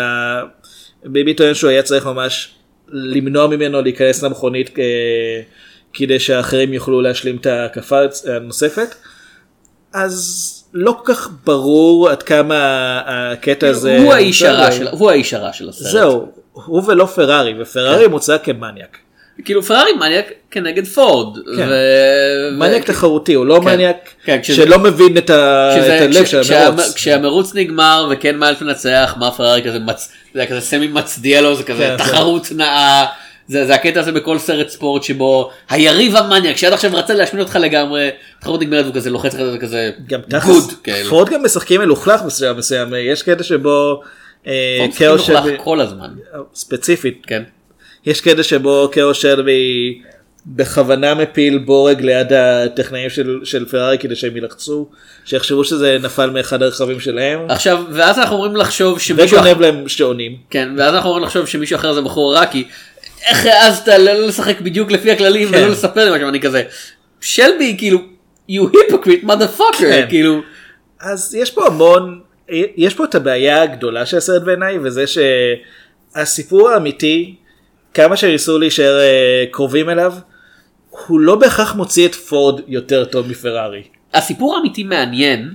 [1.04, 2.48] ביבי טוען שהוא היה צריך ממש
[2.92, 4.84] למנוע ממנו להיכנס למכונית אה,
[5.92, 8.94] כדי שאחרים יוכלו להשלים את ההקפה הנוספת.
[9.92, 14.72] אז לא כל כך ברור עד כמה הקטע הזה הוא האיש הרע.
[14.72, 15.92] של הוא האיש הרע של הסרט.
[15.92, 18.98] זהו הוא ולא פרארי ופרארי מוצג כמניאק.
[19.44, 21.36] כאילו פרארי מניאק כנגד פורד.
[21.56, 21.66] כן.
[21.68, 23.64] ו- מניאק ו- תחרותי הוא לא כן.
[23.70, 26.94] מניאק כן, כשזה- שלא מבין את ה- כשזה- את הלב כש- של המרוץ.
[26.94, 30.12] כשהמרוץ נגמר וכן מיילס מנצח מה פרארי כזה מצ...
[30.34, 33.06] זה כזה סמי מצדיע לו זה כזה כן, תחרות נאה.
[33.48, 37.56] זה, זה הקטע הזה בכל סרט ספורט שבו היריב המניאק שעד עכשיו רצה להשמיד אותך
[37.60, 38.08] לגמרי
[38.40, 41.08] תחרות נגמרת והוא כזה לוחץ לך את זה כזה גם גוד כאילו.
[41.10, 44.00] פורד גם משחקים מלוכלך מסוים מסוים יש קטע שבו
[44.46, 44.52] אה,
[44.98, 46.08] פורד משחקים מלוכלך כל הזמן.
[46.54, 47.42] ספציפית כן.
[48.06, 49.98] יש קטע שבו כאו שלבי
[50.46, 54.88] בכוונה מפיל בורג ליד הטכנאים של, של פרארי כדי שהם ילחצו
[55.24, 60.36] שיחשבו שזה נפל מאחד הרכבים שלהם עכשיו ואז אנחנו אומרים לחשוב שמישהו וגונב להם שעונים.
[60.50, 62.64] כן ואז אנחנו אומרים לחשוב שמישהו אחר זה בחור עיראקי.
[63.28, 65.56] איך העזת לא לשחק בדיוק לפי הכללים כן.
[65.56, 66.62] ולא לספר לי משהו אני כזה
[67.20, 67.98] שלבי כאילו
[68.50, 70.06] you hypocrite motherfucker כן.
[70.08, 70.40] כאילו
[71.00, 72.20] אז יש פה המון,
[72.76, 77.34] יש פה את הבעיה הגדולה של הסרט בעיניי, וזה שהסיפור האמיתי,
[77.94, 80.14] כמה שניסו להישאר אה, קרובים אליו,
[80.90, 83.82] הוא לא בהכרח מוציא את פורד יותר טוב מפרארי.
[84.14, 85.52] הסיפור האמיתי מעניין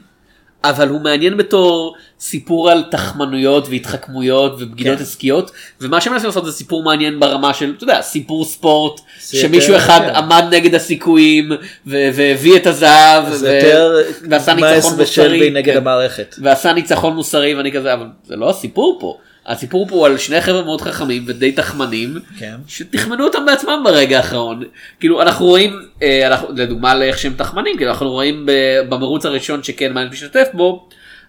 [0.64, 5.04] אבל הוא מעניין בתור סיפור על תחמנויות והתחכמויות ובגידות כן.
[5.04, 9.86] עסקיות ומה שמנסים לעשות זה סיפור מעניין ברמה של אתה יודע סיפור ספורט שמישהו יותר-
[9.86, 10.16] אחד כן.
[10.16, 11.52] עמד נגד הסיכויים
[11.88, 13.96] ו- והביא את הזהב זה ו- יותר
[14.30, 15.78] ועשה ניצחון מוסרי נגד כן.
[15.78, 16.36] המערכת.
[16.42, 20.42] ועשה ניצחון מוסרי ואני כזה אבל זה לא הסיפור פה הסיפור פה הוא על שני
[20.42, 22.56] חבר'ה מאוד חכמים ודי תחמנים כן.
[22.68, 24.64] שתכמנו אותם בעצמם ברגע האחרון
[25.00, 29.64] כאילו אנחנו רואים אה, אנחנו, לדוגמה לאיך שהם תחמנים כאילו אנחנו רואים ב- במרוץ הראשון
[29.64, 30.88] שכן מיינד משתתף בו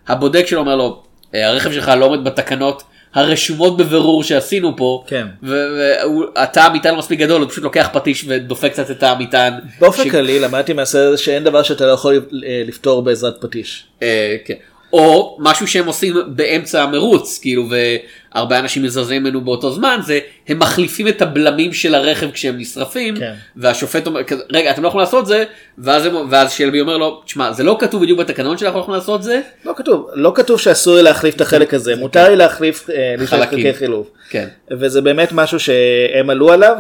[0.09, 1.03] הבודק שלו אומר לו
[1.35, 2.83] "אה, הרכב שלך לא עומד בתקנות
[3.15, 5.27] הרשומות בבירור שעשינו פה כן.
[5.43, 9.53] ואתה המטען לא מספיק גדול הוא פשוט לוקח פטיש ודופק קצת את המטען.
[9.81, 12.15] באופן ש- כללי למדתי מהסרט הזה שאין דבר שאתה לא יכול
[12.47, 13.87] אה, לפתור בעזרת פטיש.
[14.03, 14.55] אה, כן.
[14.93, 20.19] או משהו שהם עושים באמצע המרוץ כאילו והרבה אנשים מזרזים ממנו באותו זמן זה
[20.49, 23.33] הם מחליפים את הבלמים של הרכב כשהם נשרפים כן.
[23.57, 24.21] והשופט אומר
[24.53, 25.45] רגע אתם לא יכולים לעשות זה
[25.79, 29.23] ואז, הם, ואז שלבי אומר לו תשמע זה לא כתוב בדיוק בתקנון שאנחנו יכולים לעשות
[29.23, 33.27] זה לא כתוב, לא כתוב שאסור לי להחליף את החלק הזה, מותר לי להחליף אה.
[33.27, 34.11] חלקי חילוף.
[34.31, 34.49] כן.
[34.71, 36.77] וזה באמת משהו שהם עלו עליו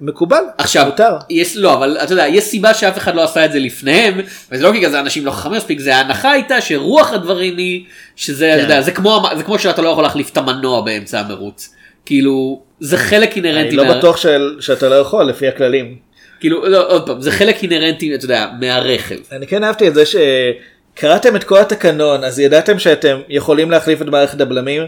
[0.00, 1.12] ומקובל, עכשיו מותר.
[1.30, 4.20] יש לא אבל אתה יודע יש סיבה שאף אחד לא עשה את זה לפניהם
[4.52, 7.84] וזה לא כי כזה אנשים לא חכמים מספיק זה ההנחה הייתה שרוח הדברים היא
[8.16, 11.74] שזה אתה יודע, זה כמו זה כמו שאתה לא יכול להחליף את המנוע באמצע המרוץ
[12.06, 15.96] כאילו זה חלק אינהרנטי אני לא מה- בטוח של- שאתה לא יכול לפי הכללים.
[16.40, 20.02] כאילו לא, עוד פעם זה חלק אינהרנטי אתה יודע מהרכב אני כן אהבתי את זה
[20.06, 24.82] שקראתם את כל התקנון אז ידעתם שאתם יכולים להחליף את מערכת הבלמים.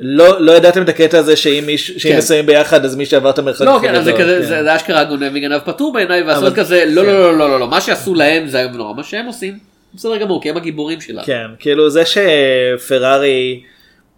[0.00, 2.46] לא, לא ידעתם את הקטע הזה שאם, שאם כן.
[2.46, 4.64] ביחד אז מי שעבר את המרחק לא כן, זה כזה כן.
[4.64, 7.06] זה אשכרה גונב וגנב פטור בעיניי ועשות אבל- כזה לא כן.
[7.06, 9.58] לא לא לא לא לא מה שעשו להם זה היום נורא מה שהם עושים
[9.94, 11.22] בסדר גמור כי הם הגיבורים שלנו.
[11.24, 13.62] כן, כאילו זה שפרארי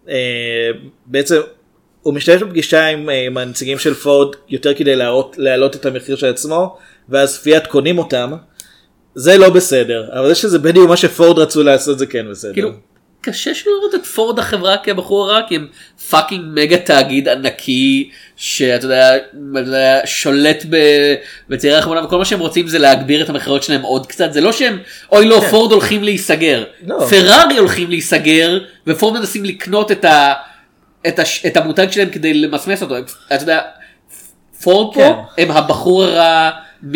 [0.09, 0.15] אה,
[1.05, 1.39] בעצם
[2.01, 6.15] הוא משתמש בפגישה עם, אה, עם הנציגים של פורד יותר כדי להעלות, להעלות את המחיר
[6.15, 6.77] של עצמו
[7.09, 8.31] ואז פיאט קונים אותם.
[9.15, 12.53] זה לא בסדר, אבל זה שזה בדיוק מה שפורד רצו לעשות זה כן בסדר.
[12.53, 12.69] כאילו
[13.29, 15.67] קשה שלא לראות את פורד החברה כבחור הרע כי הם
[16.09, 19.17] fucking מגה תאגיד ענקי שאתה יודע,
[19.55, 20.65] יודע שולט
[21.49, 24.51] בצעירי החברה וכל מה שהם רוצים זה להגביר את המכירות שלהם עוד קצת זה לא
[24.51, 24.79] שהם
[25.11, 27.07] אוי לא פורד הולכים להיסגר לא.
[27.09, 30.33] פרארי הולכים להיסגר ופורד מנסים לקנות את, ה,
[31.07, 32.95] את, הש, את המותג שלהם כדי למסמס אותו
[33.33, 33.61] אתה יודע
[34.63, 35.01] פורד כן.
[35.01, 36.49] פה הם הבחור הרע
[36.83, 36.93] מ...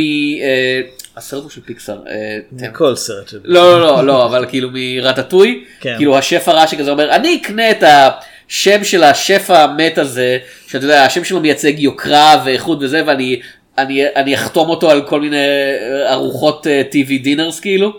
[1.13, 1.99] אה, הסרט הוא של פיקסאר.
[2.07, 3.39] אה, תן- כל סרט של...
[3.43, 5.93] לא לא לא לא אבל כאילו מרטטוי כן.
[5.97, 11.03] כאילו השף הרע שכזה אומר אני אקנה את, השם של השף המת הזה, שאתה יודע,
[11.05, 13.41] השם שלו מייצג יוקרה ואיכות וזה, ואני
[13.77, 17.93] אני, אני אחתום אותו על כל מיני אה, ארוחות TV דינרס כאילו.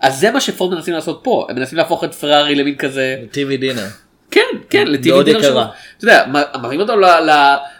[0.00, 3.56] אז זה מה שפורד מנסים לעשות פה, הם מנסים להפוך את פרארי למין כזה, TV
[3.60, 3.82] דינר.
[4.30, 5.42] כן, כן, לטיבי דינר.
[5.42, 5.60] שלו.
[5.98, 7.04] אתה יודע, מ- מביאים אותו ל...
[7.04, 7.30] ל...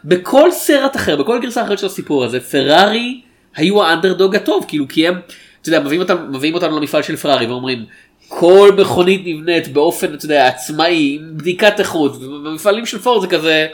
[0.05, 3.21] בכל סרט אחר, בכל גרסה אחרת של הסיפור הזה, פרארי
[3.57, 5.21] היו האנדרדוג הטוב, כאילו כי הם,
[5.61, 7.85] אתה יודע, מביאים אותם, מביאים אותנו למפעל של פרארי ואומרים,
[8.29, 13.67] כל מכונית נבנית באופן, אתה יודע, עצמאי, עם בדיקת איכות, ובמפעלים של פורד זה כזה,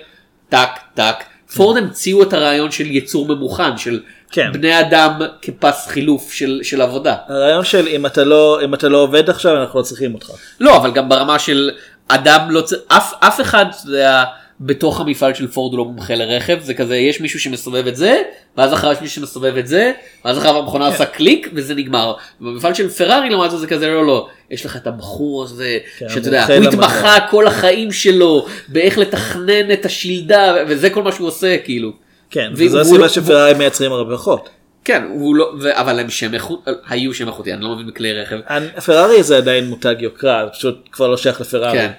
[0.49, 1.25] טק, טק.
[1.55, 4.53] פורד המציאו את הרעיון של ייצור ממוכן, של כן.
[4.53, 7.17] בני אדם כפס חילוף של, של עבודה.
[7.29, 10.31] הרעיון של אם אתה לא אם אתה לא עובד עכשיו אנחנו לא צריכים אותך.
[10.61, 11.71] לא, אבל גם ברמה של
[12.09, 14.25] אדם לא צריך, אף, אף אחד, אתה יודע,
[14.61, 18.23] בתוך המפעל של פורד הוא לא מומחה לרכב, זה כזה, יש מישהו שמסובב את זה,
[18.57, 19.93] ואז אחריו יש מישהו שמסובב את זה,
[20.25, 22.15] ואז אחריו המכונה עושה קליק וזה נגמר.
[22.41, 26.09] במפעל של פרארי לעומת זאת זה כזה, לא, לא, יש לך את הבחור הזה, כן,
[26.09, 26.69] שאתה יודע, הוא.
[26.69, 31.93] התמחה כל החיים שלו באיך לתכנן את השלדה, וזה כל מה שהוא עושה, כאילו.
[32.31, 34.49] כן, וזו הסיבה לא- שפרארי מייצרים הרבה פחות.
[34.85, 38.13] כן, הוא לא, ו, אבל הם שם איכות, היו שם איכותי, אני לא מבין בכלי
[38.13, 38.37] רכב.
[38.85, 41.79] פרארי זה עדיין מותג יוקרה, פשוט כבר לא שייך לפרארי.
[41.79, 41.91] כן.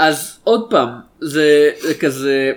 [0.00, 0.88] אז עוד פעם,
[1.20, 2.52] זה, זה כזה,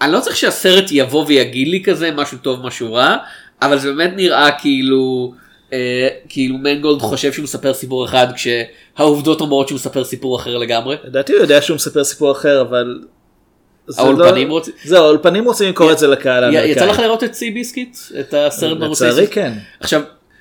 [0.00, 3.16] אני לא צריך שהסרט יבוא ויגיד לי כזה משהו טוב משהו רע,
[3.62, 5.32] אבל זה באמת נראה כאילו,
[5.72, 10.96] אה, כאילו מנגולד חושב שהוא מספר סיפור אחד כשהעובדות אומרות שהוא מספר סיפור אחר לגמרי.
[11.04, 12.98] לדעתי הוא יודע שהוא מספר סיפור אחר אבל.
[13.88, 16.70] זה האולפנים לא- רוצים- זהו האולפנים רוצים למכור את זה לקהל י- האמריקאי.
[16.70, 17.96] יצא לך לראות את סי ביסקיט?
[18.20, 19.26] את הסרט בערוץ לצערי?
[19.26, 19.52] כן.
[19.80, 20.00] עכשיו,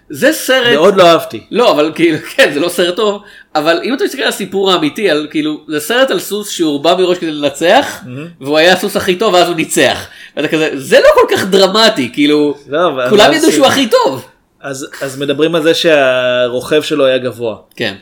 [0.09, 0.73] זה סרט...
[0.73, 1.43] מאוד לא אהבתי.
[1.51, 3.21] לא אבל כאילו כן זה לא סרט טוב
[3.55, 7.17] אבל אם אתה מסתכל על הסיפור האמיתי על כאילו זה סרט על סוס שהורבע מראש
[7.17, 8.01] כדי לנצח
[8.41, 10.07] והוא היה הסוס הכי טוב ואז הוא ניצח.
[10.37, 14.25] ואתה כזה זה לא כל כך דרמטי כאילו לא, כולם ידעו שהוא הכי טוב.
[14.61, 17.55] אז אז מדברים על זה שהרוכב שלו היה גבוה.
[17.75, 17.95] כן.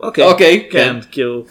[0.00, 0.24] אוקיי.
[0.24, 0.78] אוקיי, כן.
[0.78, 0.96] כן.
[1.10, 1.44] כאילו.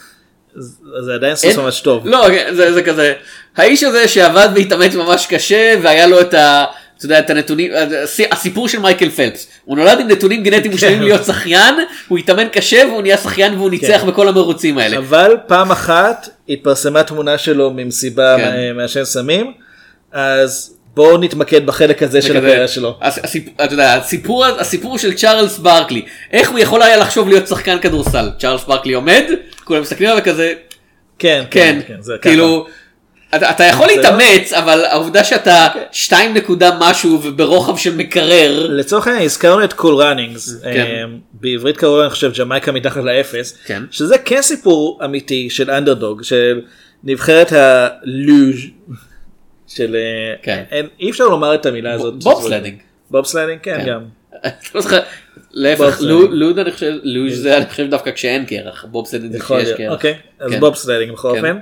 [1.05, 2.07] זה עדיין סוס אין- ממש טוב.
[2.07, 3.13] לא כן, זה, זה כזה
[3.57, 6.65] האיש הזה שעבד והתאמץ ממש קשה והיה לו את ה...
[6.97, 7.71] אתה יודע את הנתונים
[8.03, 11.03] הס- הסיפור של מייקל פלפס הוא נולד עם נתונים גנטיים מושלמים כן.
[11.03, 11.75] להיות שחיין
[12.07, 14.97] הוא התאמן קשה והוא נהיה שחיין והוא ניצח בכל המרוצים האלה.
[14.97, 18.43] אבל פעם אחת התפרסמה תמונה שלו ממסיבה כן.
[18.49, 19.53] מה- מעשן סמים
[20.11, 22.99] אז בואו נתמקד בחלק הזה של הקריירה שלו.
[23.55, 28.29] אתה יודע, הסיפור, הסיפור של צ'ארלס ברקלי, איך הוא יכול היה לחשוב להיות שחקן כדורסל?
[28.39, 29.23] צ'ארלס ברקלי עומד,
[29.63, 30.53] כולם מסתכלים עליו וכזה,
[31.19, 32.29] כן כן, זה ככה.
[32.29, 32.67] כאילו,
[33.35, 39.25] אתה, אתה יכול להתאמץ, אבל העובדה שאתה שתיים נקודה משהו וברוחב של מקרר, לצורך העניין
[39.25, 41.09] הזכרנו את קול ראנינגס כן.
[41.33, 43.83] בעברית קראו אני חושב ג'מייקה מתחת לאפס כן.
[43.91, 46.61] שזה כן סיפור אמיתי של אנדרדוג של
[47.03, 48.55] נבחרת הלוז'
[49.67, 50.63] של אה, כן.
[50.71, 52.77] אין- אי אפשר לומר את המילה הזאת bobsledding.
[53.11, 53.85] bobsledding כן כן.
[53.91, 54.01] גם
[54.75, 54.81] לא
[55.51, 59.91] להפך, לוד אני חושב, לוז' זה אני חושב דווקא כשאין קרח, bobsledding זה כשיש קרח.
[59.91, 60.59] אוקיי אז כן.
[60.59, 61.37] bobsledding בכל כן.
[61.37, 61.57] אופן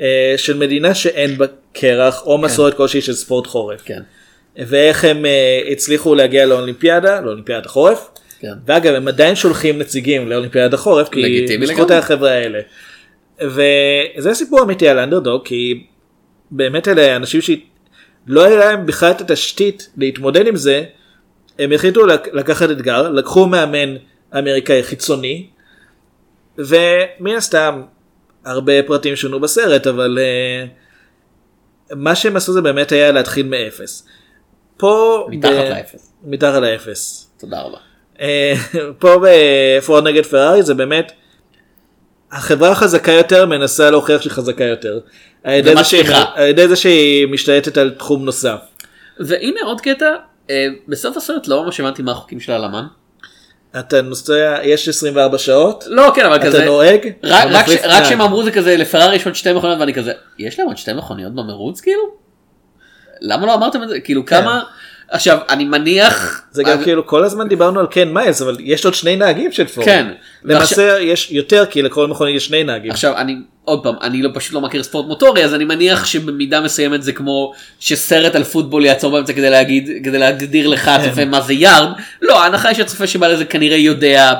[0.00, 4.00] אה, של מדינה שאין בה קרח או מסורת כלשהי של ספורט חורף כן,
[4.56, 8.08] ואיך הם אה, הצליחו להגיע לאולימפיאדה לאולימפיאדת החורף
[8.40, 8.52] כן.
[8.66, 11.90] ואגב הם עדיין שולחים נציגים לאולימפיאדת החורף כי בזכות.
[11.90, 12.60] החבר'ה האלה.
[13.42, 15.86] וזה סיפור אמיתי על אנדרדוג כי
[16.50, 20.84] באמת אלה אנשים שלא היה להם בכלל את התשתית להתמודד עם זה
[21.58, 23.96] הם החליטו לק- לקחת אתגר לקחו מאמן
[24.38, 25.46] אמריקאי חיצוני
[26.58, 27.82] ומן הסתם
[28.44, 30.64] הרבה פרטים שונו בסרט אבל אה,
[31.96, 34.06] מה שהם עשו זה באמת היה להתחיל מאפס.
[34.76, 36.12] פה מתחת ב- לאפס.
[36.24, 37.30] מתחת לאפס.
[37.40, 37.78] תודה רבה.
[38.20, 38.54] אה,
[38.98, 41.12] פה בפורד נגד פרארי זה באמת
[42.32, 45.00] החברה החזקה יותר מנסה להוכיח שהיא חזקה יותר.
[45.44, 45.52] על
[46.48, 48.58] ידי זה שהיא- משתלטת על תחום נוסף.
[49.20, 50.06] והנה עוד קטע,
[50.50, 52.84] אה, בסוף הסרט לא ממש הבנתי מה החוקים של הלמן.
[53.78, 57.84] אתה נוסע יש 24 שעות לא כן אבל אתה כזה נוהג רק- אתה רק ש-
[57.84, 58.04] רק.
[58.04, 60.92] שהם אמרו זה כזה לפרארי יש עוד שתי מכוניות ואני כזה יש להם עוד שתי
[60.92, 62.02] מכוניות במרוץ כאילו?
[63.20, 64.62] למה לא אמרתם את זה כאילו כמה
[65.08, 68.84] עכשיו אני מניח זה גם אז- כאילו כל הזמן דיברנו על קן מיילס אבל יש
[68.84, 69.86] עוד שני נהגים של פורד.
[69.86, 70.06] כן.
[70.44, 72.90] למעשה יש יותר כי לכל מכונית יש שני נהגים.
[72.90, 76.60] עכשיו אני עוד פעם אני לא פשוט לא מכיר ספורט מוטורי אז אני מניח שבמידה
[76.60, 80.90] מסוימת זה כמו שסרט על פוטבול יעצור באמצע כדי להגיד כדי להגדיר לך כן.
[80.90, 81.88] הצופה מה זה יארד
[82.22, 84.34] לא ההנחה היא שהצופה שבא לזה כנראה יודע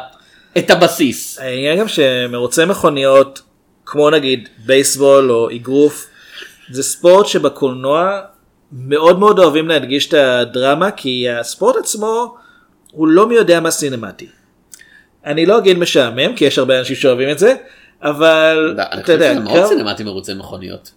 [0.58, 1.38] את הבסיס.
[1.38, 3.42] העניין גם שמרוצי מכוניות
[3.87, 6.06] כמו נגיד בייסבול או אגרוף
[6.70, 8.20] זה ספורט שבקולנוע
[8.72, 12.37] מאוד מאוד אוהבים להדגיש את הדרמה כי הספורט עצמו
[12.90, 14.26] הוא לא מי יודע מה סינמטי.
[15.26, 17.54] אני לא אגיד משעמם כי יש הרבה אנשים שאוהבים את זה
[18.02, 20.90] אבל אני אתה חושב יודע שזה מאוד סינמטי מרוצי מכוניות.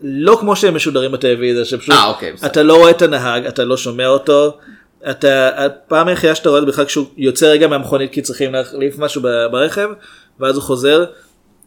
[0.00, 2.32] לא כמו שהם משודרים בטלוויזיה שפשוט אה, אוקיי.
[2.46, 4.56] אתה לא רואה את הנהג אתה לא שומע אותו.
[5.10, 9.88] אתה הפעם היחידה שאתה רואה בכלל כשהוא יוצא רגע מהמכונית כי צריכים להחליף משהו ברכב
[10.40, 11.04] ואז הוא חוזר.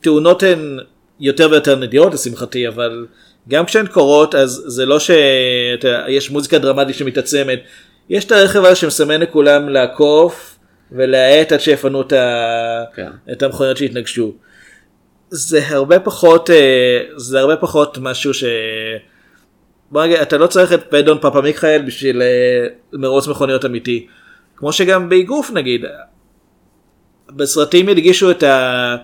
[0.01, 0.79] תאונות הן
[1.19, 3.05] יותר ויותר נדירות לשמחתי, אבל
[3.49, 7.59] גם כשהן קורות אז זה לא שיש מוזיקה דרמטית שמתעצמת,
[8.09, 10.57] יש את הרכב הזה שמסמן לכולם לעקוף
[10.91, 12.13] ולהאט עד שיפנו את.
[12.95, 13.09] כן.
[13.31, 14.33] את המכוניות שהתנגשו.
[15.31, 18.43] זה הרבה פחות, אה, זה הרבה פחות משהו ש...
[19.91, 24.07] בוא נגיד, אתה לא צריך את פדון פאפה מיכאל בשביל אה, מרוץ מכוניות אמיתי.
[24.55, 25.85] כמו שגם באגרוף נגיד,
[27.29, 28.95] בסרטים הדגישו את, ה...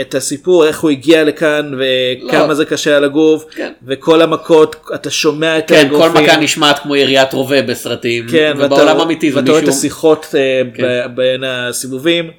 [0.00, 2.54] את הסיפור איך הוא הגיע לכאן וכמה לא.
[2.54, 3.72] זה קשה על הגוף כן.
[3.86, 6.24] וכל המכות אתה שומע את כן, כל האגרופים.
[6.24, 10.26] מכה נשמעת כמו יריית רובה בסרטים, כן, ובעולם האמיתי זה ואתה רואה את מישהו, השיחות
[10.34, 10.82] אה, כן.
[10.82, 12.30] ב- בין הסיבובים.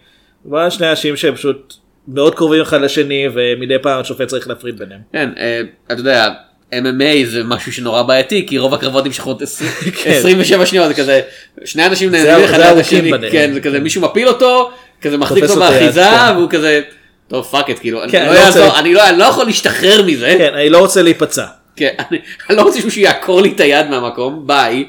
[0.46, 1.74] וואלה שני אנשים שהם פשוט
[2.08, 5.00] מאוד קרובים אחד לשני ומדי פעם השופט צריך להפריד ביניהם.
[5.13, 6.30] כן, אה, אתה יודע,
[6.74, 9.70] MMA זה משהו שנורא בעייתי, כי רוב הקרבות נמשכות 20
[10.04, 10.10] כן.
[10.12, 11.22] 27 שניות, זה כזה,
[11.65, 13.32] שני אנשים נהנים אחד ליד ארוכים השני.
[13.32, 16.38] כן, זה כזה מישהו מפיל אותו, כזה מחזיק אותו באחיזה, כן.
[16.38, 16.82] והוא כזה,
[17.28, 20.54] טוב פאק את, כאילו, אני כן, לא לא לא- אני לא יכול להשתחרר מזה, כן
[20.54, 21.46] אני לא רוצה להיפצע.
[21.76, 21.94] כן,
[22.50, 24.86] אני לא רוצה שמישהו יעקור לי את היד מהמקום, ביי.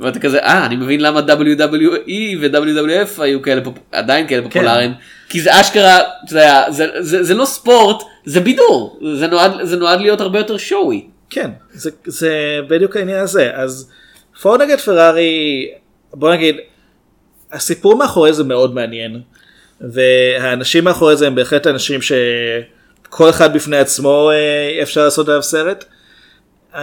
[0.00, 3.60] ואתה כזה, אה, אני מבין למה WWE ו-WWF היו כאלה,
[3.92, 4.92] עדיין כאלה פופולריים,
[5.30, 5.98] כי זה אשכרה,
[6.30, 10.56] יודע, זה- זה זה לא ספורט, זה בידור, זה נועד- זה נועד להיות הרבה יותר
[10.56, 11.06] שואי.
[11.30, 12.30] כן זה, זה
[12.68, 13.90] בדיוק העניין הזה אז
[14.42, 15.68] פורד נגד פרארי
[16.14, 16.56] בוא נגיד
[17.52, 19.20] הסיפור מאחורי זה מאוד מעניין
[19.80, 25.84] והאנשים מאחורי זה הם בהחלט אנשים שכל אחד בפני עצמו אה, אפשר לעשות עליו סרט.
[26.74, 26.82] אה,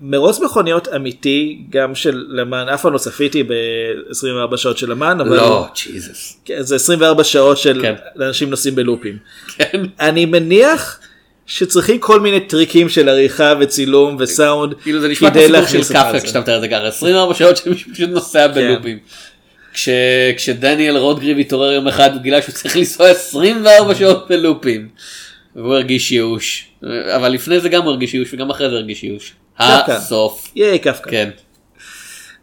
[0.00, 5.36] מרוץ מכוניות אמיתי גם של למען אף פעם לא צפיתי ב-24 שעות של למען אבל
[5.36, 6.36] לא, ג'יזוס.
[6.44, 7.94] כן, זה 24 שעות של כן.
[8.20, 9.18] אנשים נוסעים בלופים.
[9.58, 9.82] כן.
[10.00, 11.00] אני מניח
[11.46, 16.10] שצריכים כל מיני טריקים של עריכה וצילום וסאונד כאילו זה נשמע כמו סיפור של כאפה
[16.12, 16.20] לזה.
[16.26, 18.54] כשאתה מתאר את זה ככה, 24 שעות שמישהו פשוט נוסע כן.
[18.54, 18.98] בלופים.
[19.74, 19.88] כש-
[20.36, 24.88] כשדניאל רודגריב התעורר יום אחד הוא גילה שהוא צריך לנסוע 24 שעות בלופים.
[25.56, 26.68] והוא הרגיש ייאוש.
[27.16, 29.32] אבל לפני זה גם הוא הרגיש ייאוש וגם אחרי זה הרגיש ייאוש.
[29.58, 30.52] הסוף.
[30.54, 31.10] ייי קפקא.
[31.10, 31.30] כן.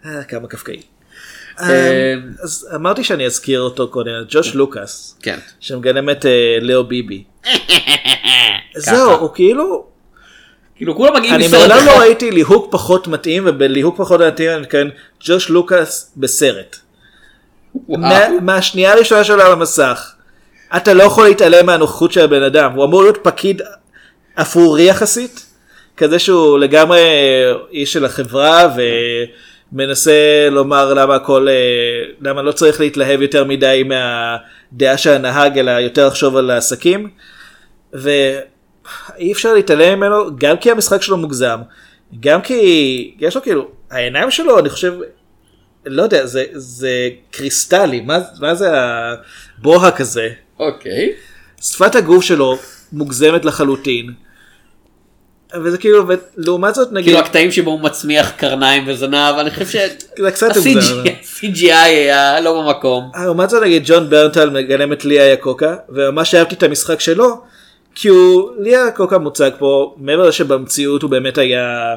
[0.06, 0.82] אה, כמה קפקאי.
[1.60, 5.40] אה, אז אמרתי שאני אזכיר אותו קודם, ג'וש לוקאס, כן.
[5.60, 7.24] שמגלם את אה, לאו ביבי.
[8.76, 9.86] זהו, הוא כאילו,
[10.76, 11.86] כאילו כולם מגיעים אני מסרט מעולם אחד.
[11.86, 14.90] לא ראיתי ליהוק פחות מתאים, ובליהוק פחות מתאים אני מתכוון
[15.24, 16.76] ג'וש לוקאס בסרט.
[18.42, 20.16] מהשנייה הראשונה שלו על המסך.
[20.78, 23.62] אתה לא יכול להתעלם מהנוכחות של הבן אדם, הוא אמור להיות פקיד
[24.36, 25.46] אפרורי יחסית,
[25.98, 27.00] כזה שהוא לגמרי
[27.72, 28.76] איש של החברה
[29.72, 31.54] ומנסה לומר למה הכל, אה,
[32.22, 37.10] למה לא צריך להתלהב יותר מדי מהדעה של הנהג אלא יותר לחשוב על העסקים.
[37.94, 41.60] ואי אפשר להתעלם ממנו גם כי המשחק שלו מוגזם,
[42.20, 44.94] גם כי יש לו כאילו, העיניים שלו אני חושב
[45.86, 50.30] לא יודע, זה, זה קריסטלי, מה, מה זה הבוהק הזה?
[50.60, 51.14] אוקיי.
[51.62, 52.58] שפת הגוף שלו
[52.94, 54.14] מוגזמת לחלוטין.
[55.64, 59.66] וזה כאילו, ולעומת זאת נגיד, כאילו הקטעים שבו הוא מצמיח קרניים וזנב, אני חושב.
[59.66, 63.12] שה-CGI היה לא במקום.
[63.24, 67.42] לעומת זאת נגיד ג'ון ברנטל מגלם את ליה יקוקה, וממש אהבתי את המשחק שלו,
[67.96, 71.96] כי הוא, ליה יקוקה מוצג פה, מעבר לזה שבמציאות הוא באמת היה,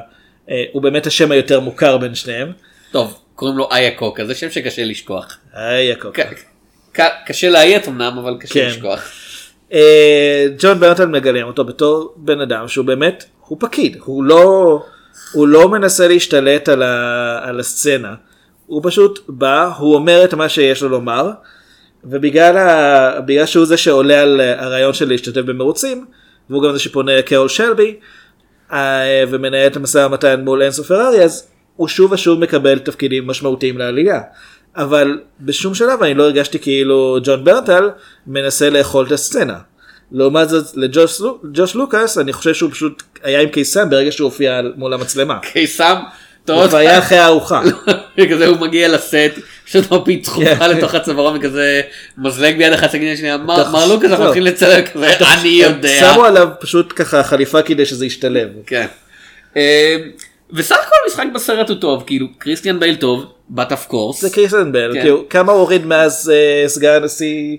[0.51, 2.53] אה, הוא באמת השם היותר מוכר בין שניהם.
[2.93, 5.39] טוב, קוראים לו איה קוקה, זה שם שקשה לשכוח.
[5.53, 6.23] היי יקוקה.
[6.25, 8.67] ק- ק- קשה לאיית אמנם, אבל קשה כן.
[8.67, 9.09] לשכוח.
[9.73, 14.83] אה, ג'ון ברנטל מגלם אותו בתור בן אדם שהוא באמת, הוא פקיד, הוא לא,
[15.33, 18.15] הוא לא מנסה להשתלט על, ה, על הסצנה,
[18.67, 21.31] הוא פשוט בא, הוא אומר את מה שיש לו לומר,
[22.05, 26.07] ובגלל ה, שהוא זה שעולה על הרעיון של להשתתף במרוצים,
[26.51, 27.97] והוא גם זה שפונה לקרול שלבי,
[28.73, 33.79] אה, ומנהל את המשא ומתן מול אינסו פרארי, אז הוא שוב ושוב מקבל תפקידים משמעותיים
[33.79, 34.21] לעלייה.
[34.77, 37.91] אבל בשום שלב אני לא הרגשתי כאילו ג'ון ברנטל
[38.27, 39.59] מנסה לאכול את הסצנה.
[40.13, 44.25] לעומת זאת לג'וש לו- ג'וש לוקאס אני חושב שהוא פשוט היה עם קיסם ברגע שהוא
[44.25, 45.39] הופיע מול המצלמה.
[45.53, 45.95] קיסם,
[46.49, 47.63] הוא כבר היה אחרי הארוחה.
[48.31, 49.15] כזה הוא מגיע לסט,
[49.69, 50.71] יש לו מפית דחופה כן.
[50.71, 51.81] לתוך הצווארון וכזה
[52.19, 54.31] מזלג ביד אחת סכין השנייה, מר לוקאס אנחנו לא.
[54.31, 55.09] מתחילים לצלם כזה,
[55.41, 56.13] אני יודע.
[56.13, 58.49] שמו עליו פשוט ככה חליפה כדי שזה ישתלב.
[58.67, 58.87] כן.
[60.53, 64.21] אה, וסך הכל המשחק בסרט הוא טוב, כאילו קריסטיאן בייל טוב, בת אף קורס.
[64.21, 65.01] זה קריסטן בל, כן.
[65.01, 67.57] כאילו, כמה הוא הוריד מאז אה, סגן הנשיא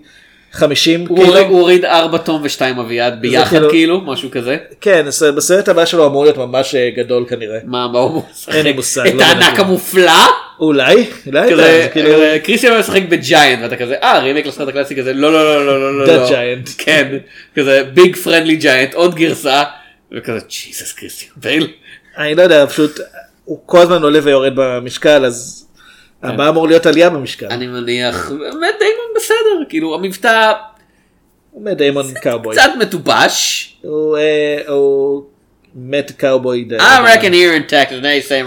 [0.52, 1.40] 50 הוא כאילו?
[1.40, 4.58] הוא הוריד ארבע תום ושתיים אביעד ביחד כאילו- כאילו, משהו כזה.
[4.82, 7.60] כן, אז בסרט הבא שלו אמור להיות ממש אה, גדול כנראה.
[7.64, 8.54] מה, מה הוא משחק?
[8.56, 9.60] אין לי מושג, את לא הענק.
[9.60, 10.12] המופלא?
[10.60, 12.10] אולי, אולי, כזה, זה כאילו,
[12.44, 16.06] קריסטיאן משחק בג'יינט ואתה כזה אה רימק לסרט הקלאסי כזה לא לא לא לא לא
[16.08, 16.56] לא The לא.
[16.78, 17.18] כן
[17.56, 19.64] כזה ביג פרנדלי ג'יינט עוד גרסה
[20.12, 21.68] וכזה ג'יזוס קריסטיאן בייל
[22.18, 23.00] אני לא יודע, פשוט
[23.46, 25.68] הוא כל הזמן עולה ויורד במשקל, אז
[26.24, 27.46] הבא אמור להיות עלייה במשקל.
[27.50, 30.52] אני מניח באמת דיימון בסדר כאילו המבטא
[31.58, 32.56] מת דיימון קאובוי.
[32.56, 33.76] קצת מטופש.
[33.82, 34.62] הוא אה,
[35.76, 36.64] מת קאובוי.
[36.64, 38.44] די- I reckon here in Texas they say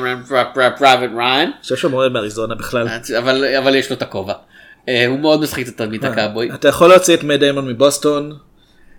[0.78, 1.20] private Ryan.
[1.20, 2.88] אני חושב שהוא מורד מאריזונה בכלל.
[3.18, 4.32] אבל אבל יש לו את הכובע.
[4.88, 6.10] אה, הוא מאוד משחק את התדמית אה.
[6.10, 6.50] הקאבוי.
[6.54, 8.36] אתה יכול להוציא את מת דיימון מבוסטון.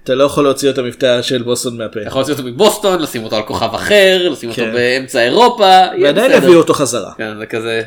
[0.04, 2.00] אתה לא יכול להוציא את המבטא של בוסטון מהפה.
[2.00, 4.74] אתה יכול להוציא אותו מבוסטון, לשים אותו על כוכב אחר, לשים אותו כן.
[4.74, 5.82] באמצע אירופה.
[6.02, 6.32] ועדיין.
[6.32, 7.12] יביאו אותו חזרה.
[7.18, 7.82] כן, זה כזה.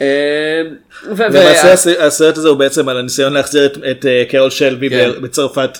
[0.00, 0.62] אה,
[1.18, 5.10] למעשה הס- הסרט הזה הוא בעצם על הניסיון להחזיר את- אה, קרול שלוי כן.
[5.22, 5.78] בצרפת.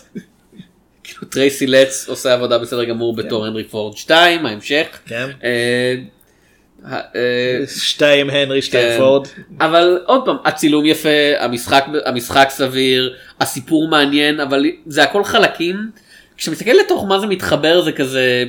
[1.31, 4.87] טרייסי לץ עושה עבודה בסדר גמור בתור הנרי פורד 2 ההמשך.
[6.91, 6.97] כן.
[7.67, 8.99] שתיים הנרי שתיים כן.
[8.99, 9.29] פורד.
[9.61, 15.91] אבל עוד פעם הצילום יפה המשחק המשחק סביר הסיפור מעניין אבל זה הכל חלקים.
[16.37, 18.45] כשאתה מסתכל לתוך מה זה מתחבר זה כזה.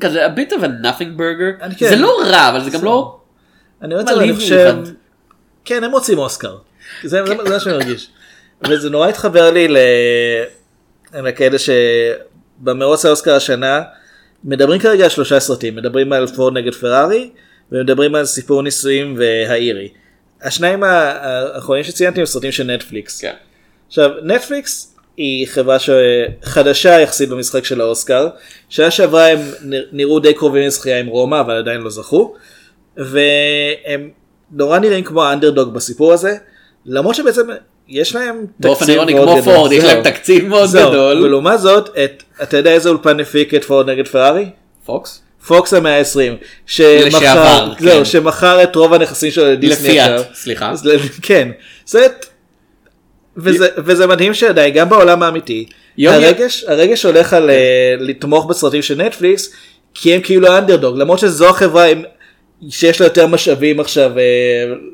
[0.00, 1.88] כזה a bit of a nothing burger כן.
[1.88, 3.18] זה לא רע אבל זה גם לא
[3.82, 4.76] אני מלהיב חושב.
[5.64, 6.56] כן הם רוצים אוסקר.
[7.04, 8.08] זה זה- זה מה שאני מרגיש.
[8.68, 9.68] וזה נורא התחבר לי
[11.14, 13.82] לכאלה שבמרוץ האוסקר השנה
[14.44, 17.30] מדברים כרגע על שלושה סרטים מדברים על פורד נגד פרארי
[17.72, 19.88] ומדברים על סיפור נישואים והאירי.
[20.42, 23.20] השניים האחרונים שציינתי הם סרטים של נטפליקס.
[23.20, 23.32] כן.
[23.88, 25.90] עכשיו נטפליקס היא חברה ש-
[26.42, 28.28] חדשה יחסית במשחק של האוסקר.
[28.68, 29.38] שנה שעברה הם
[29.92, 32.34] נראו די קרובים לזכייה עם רומא אבל עדיין לא זכו.
[32.96, 34.10] והם
[34.50, 36.36] נורא נראים כמו האנדרדוג בסיפור הזה.
[36.86, 37.46] למרות שבעצם
[37.90, 39.54] יש להם באופן תקציב אירוני מאוד כמו גדול.
[39.54, 39.84] פורד יש.
[39.84, 40.70] להם תקציב מאוד.
[40.70, 41.24] גדול.
[41.24, 44.46] ולעומת זאת את, אתה יודע איזה אולפן הפיק את פורד נגד פרארי?
[44.84, 45.20] פוקס?
[45.46, 46.44] פוקס המאה ה-20.
[47.06, 48.04] לשעבר, כן.
[48.04, 49.88] שמכר את רוב הנכסים שלו לדיסני.
[49.88, 50.72] לפיאט סליחה.
[51.22, 51.48] כן,
[51.86, 52.06] זה...
[53.36, 55.66] וזה, וזה מדהים שעדיין, גם בעולם האמיתי,
[55.98, 59.52] הרגש, הרגש הולך על אה, לתמוך בסרטים של נטפליקס,
[59.94, 61.86] כי הם כאילו האנדרדוג, למרות שזו החברה
[62.70, 64.12] שיש לה יותר משאבים עכשיו.
[64.18, 64.22] אה,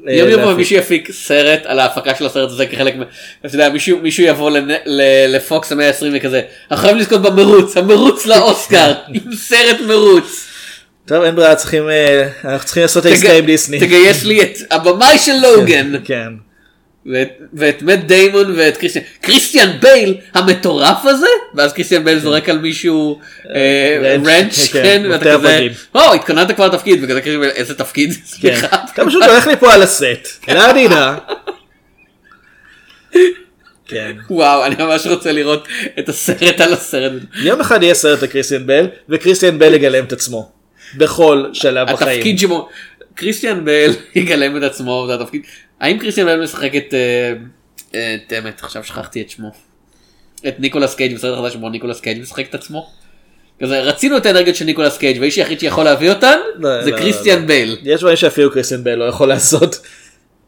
[0.09, 0.57] אה, יום יבוא להפיק.
[0.57, 3.03] מישהו יפיק סרט על ההפקה של הסרט הזה כחלק, מ-
[3.47, 7.77] אתה יודע, מישהו, מישהו יבוא לנ- ל- לפוקס המאה ה-20 וכזה, אנחנו חייבים לזכות במרוץ,
[7.77, 10.47] המרוץ לאוסקר, עם סרט מרוץ.
[11.07, 13.81] טוב, אין ברירה, צריכים, אה, אנחנו צריכים לעשות עסקה עם דיסני.
[13.81, 16.29] תגייס לי את הבמאי של לוגן, כן.
[17.13, 22.59] ואת, ואת מאט דיימון ואת קריסטיאן, קריסטיאן בייל המטורף הזה, ואז קריסטיאן בייל זורק על
[22.59, 23.21] מישהו
[23.55, 25.69] אה, wrench, wrench, כן, כן, מפתח ואתה כזה.
[25.95, 28.19] או, התכוננת כבר לתפקיד, וכזה קריסטיאן בייל, איזה תפקיד, כן.
[28.25, 28.67] סליחה.
[28.67, 30.49] אתה פשוט הולך לי פה על הסט.
[30.49, 31.19] לא עדינה.
[33.89, 34.13] כן.
[34.31, 37.13] וואו, אני ממש רוצה לראות את הסרט על הסרט.
[37.35, 40.51] יום אחד יהיה סרט על קריסטיאן בייל, וקריסטיאן בייל יגלם את עצמו.
[40.97, 42.11] בכל שלב בחיים.
[42.11, 42.69] התפקיד שבו
[43.15, 45.43] קריסטיאן בייל יגלם את עצמו זה התפקיד
[45.81, 47.33] האם קריסטיאן בייל משחק את אה,
[47.95, 49.51] אה, את האמת עכשיו שכחתי את שמו
[50.49, 52.91] את ניקולס קייג' בסרט החדש שבו ניקולס קייג' משחק את עצמו.
[53.63, 56.97] כזה רצינו את האנרגיות של ניקולס קייג' והאיש היחיד שיכול להביא אותן לא, זה לא,
[56.99, 57.47] קריסטיאן לא.
[57.47, 57.77] בל.
[57.83, 59.81] יש דברים שאפילו קריסטיאן בל לא יכול לעשות.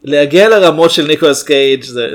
[0.03, 2.07] להגיע לרמות של ניקולס קייג' זה...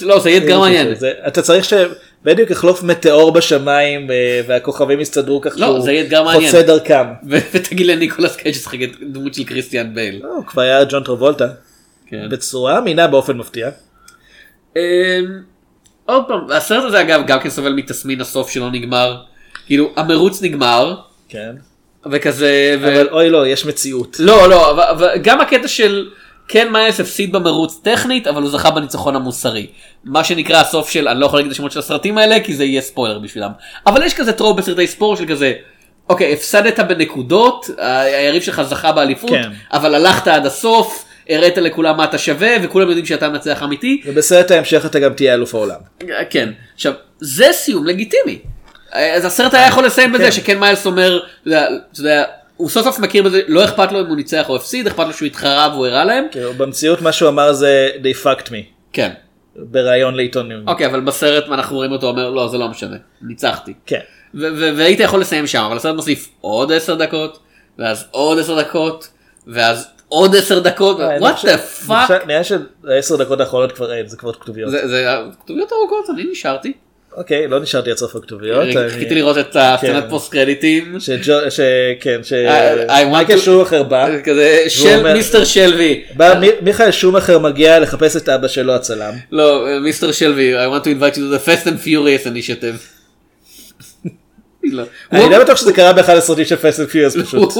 [0.00, 0.94] לא זה יהיה גם מעניין.
[0.94, 6.24] זה- אתה צריך שבדיוק יחלוף מטאור בשמיים אה, והכוכבים יסתדרו כך לא, שהוא אתגר.
[6.32, 7.04] חוצה דרכם.
[7.28, 9.92] ותגיד לניקולס קייג' לשחק את דמות של קריסטיאן.
[10.22, 11.46] לא, הוא כבר היה ג'ון טרבולטה.
[12.06, 12.28] כן.
[12.28, 13.70] בצורה אמינה באופן מפתיע.
[14.76, 14.80] אמ,
[16.06, 19.16] עוד פעם הסרט הזה אגב גם כן סובל מתסמין הסוף שלא נגמר.
[19.66, 20.96] כאילו המרוץ נגמר
[21.28, 21.52] כן.
[22.12, 22.76] וכזה.
[22.80, 24.16] ו- אבל אוי לא, יש מציאות.
[24.20, 26.08] לא לא אבל, אבל גם הקטע של
[26.48, 29.66] כן מיילס הפסיד במרוץ טכנית אבל הוא זכה בניצחון המוסרי.
[30.04, 32.64] מה שנקרא הסוף של אני לא יכול להגיד את השמות של הסרטים האלה כי זה
[32.64, 33.50] יהיה ספוילר בשבילם.
[33.86, 35.52] אבל יש כזה trope בסרטי ספורט של כזה.
[36.08, 39.50] אוקיי הפסדת בנקודות היריב שלך זכה באליפות כן.
[39.72, 44.02] אבל הלכת עד הסוף הראת לכולם מה אתה שווה וכולם יודעים שאתה מנצח אמיתי.
[44.06, 45.80] ובסרט ההמשך אתה גם תהיה אלוף העולם.
[46.30, 48.38] כן עכשיו זה סיום לגיטימי.
[48.92, 50.30] אז הסרט היה יכול לסיים בזה כן.
[50.30, 51.50] שכן מיילס אומר אתה
[51.98, 52.24] יודע,
[52.56, 55.12] הוא סוף סוף מכיר בזה לא אכפת לו אם הוא ניצח או הפסיד אכפת לו
[55.12, 56.24] שהוא התחרה והוא הראה להם.
[56.30, 58.62] כאילו, במציאות מה שהוא אמר זה they fucked me.
[58.92, 59.10] כן.
[59.56, 60.68] בריאיון לעיתונים.
[60.68, 63.72] אוקיי אבל בסרט אנחנו רואים אותו אומר לא זה לא משנה ניצחתי.
[63.86, 64.00] כן.
[64.76, 67.38] והיית יכול לסיים שם אבל הסרט מוסיף עוד 10 דקות
[67.78, 69.08] ואז עוד 10 דקות
[69.46, 71.34] ואז עוד 10 דקות אה, אני אני
[71.86, 72.02] fuck.
[72.08, 74.70] חושב- נראה שהעשר דקות האחרונות כבר אין, זה כבר כתוביות.
[74.70, 75.06] זה
[75.44, 76.72] כתוביות ארוכות אני נשארתי.
[77.16, 78.62] אוקיי, לא נשארתי עד סוף הכתוביות.
[78.62, 80.10] אני- חיכיתי לראות את הסצנת כן.
[80.10, 80.96] פוסט קרדיטים.
[81.00, 81.60] שג'ו- ש...
[82.00, 82.32] כן, ש...
[82.32, 86.04] I- I want מייקל to- שומאכר בא, כזה של Mister שלבי.
[86.16, 89.12] בא מי- מיכאל שומאכר מגיע לחפש את אבא שלו הצלם.
[89.32, 92.64] לא, מיסטר שלוי, I want to invite you to the Fast and Furious initiative.
[92.64, 92.93] לא.
[95.12, 97.52] אני הוא- לא בטוח שזה קרה באחד הסרטים של פסט פיוס פשוט.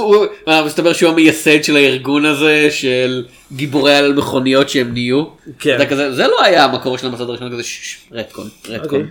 [0.46, 5.24] מה, מסתבר שהוא המייסד של הארגון הזה של גיבורי על מכוניות שהם נהיו.
[5.58, 5.78] כן.
[6.10, 7.62] זה לא היה המקור של המסד הראשון כזה
[8.12, 8.84] רטקון, רטקון.
[9.00, 9.02] אוקיי.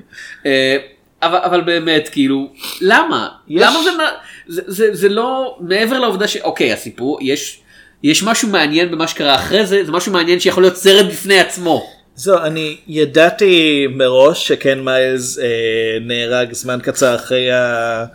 [0.45, 0.77] אה,
[1.23, 2.49] אבל אבל באמת כאילו
[2.81, 4.11] למה יש- למה זה מה-
[4.47, 7.59] זה- זה זה לא מעבר לעובדה שאוקיי הסיפור יש
[8.03, 11.85] יש משהו מעניין במה שקרה אחרי זה זה משהו מעניין שיכול להיות סרט בפני עצמו.
[12.15, 18.05] זהו, אני ידעתי מראש שכן מיילס אה, נהרג זמן קצר אחרי, ה...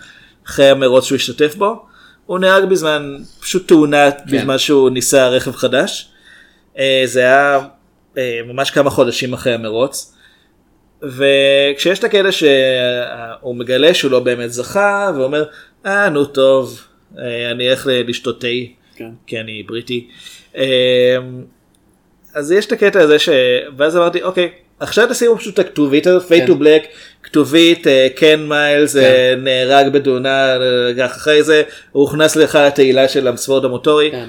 [0.46, 1.84] אחרי המרוץ שהוא השתתף בו.
[2.26, 4.36] הוא נהרג בזמן, פשוט תאונה כן.
[4.36, 6.08] בזמן שהוא ניסה רכב חדש.
[6.78, 7.60] אה, זה היה
[8.18, 10.14] אה, ממש כמה חודשים אחרי המרוץ.
[11.02, 15.44] וכשיש את הקטע שהוא מגלה שהוא לא באמת זכה, ואומר,
[15.86, 16.80] אה נו טוב,
[17.18, 18.46] אה, אני אלך לשתות תה,
[18.96, 19.10] כן.
[19.26, 20.08] כי אני בריטי.
[20.56, 21.16] אה,
[22.34, 23.28] אז יש את הקטע הזה ש...
[23.76, 24.50] ואז אמרתי, אוקיי,
[24.80, 26.82] עכשיו תשימו פשוט את הכתובית הזאת, fade to black,
[27.22, 29.40] כתובית, קן מיילס כן.
[29.42, 30.56] נהרג בתאונה,
[30.98, 31.62] אה, אחרי זה
[31.92, 34.10] הוא הוכנס להיכל התהילה של הספורט המוטורי.
[34.10, 34.28] כן.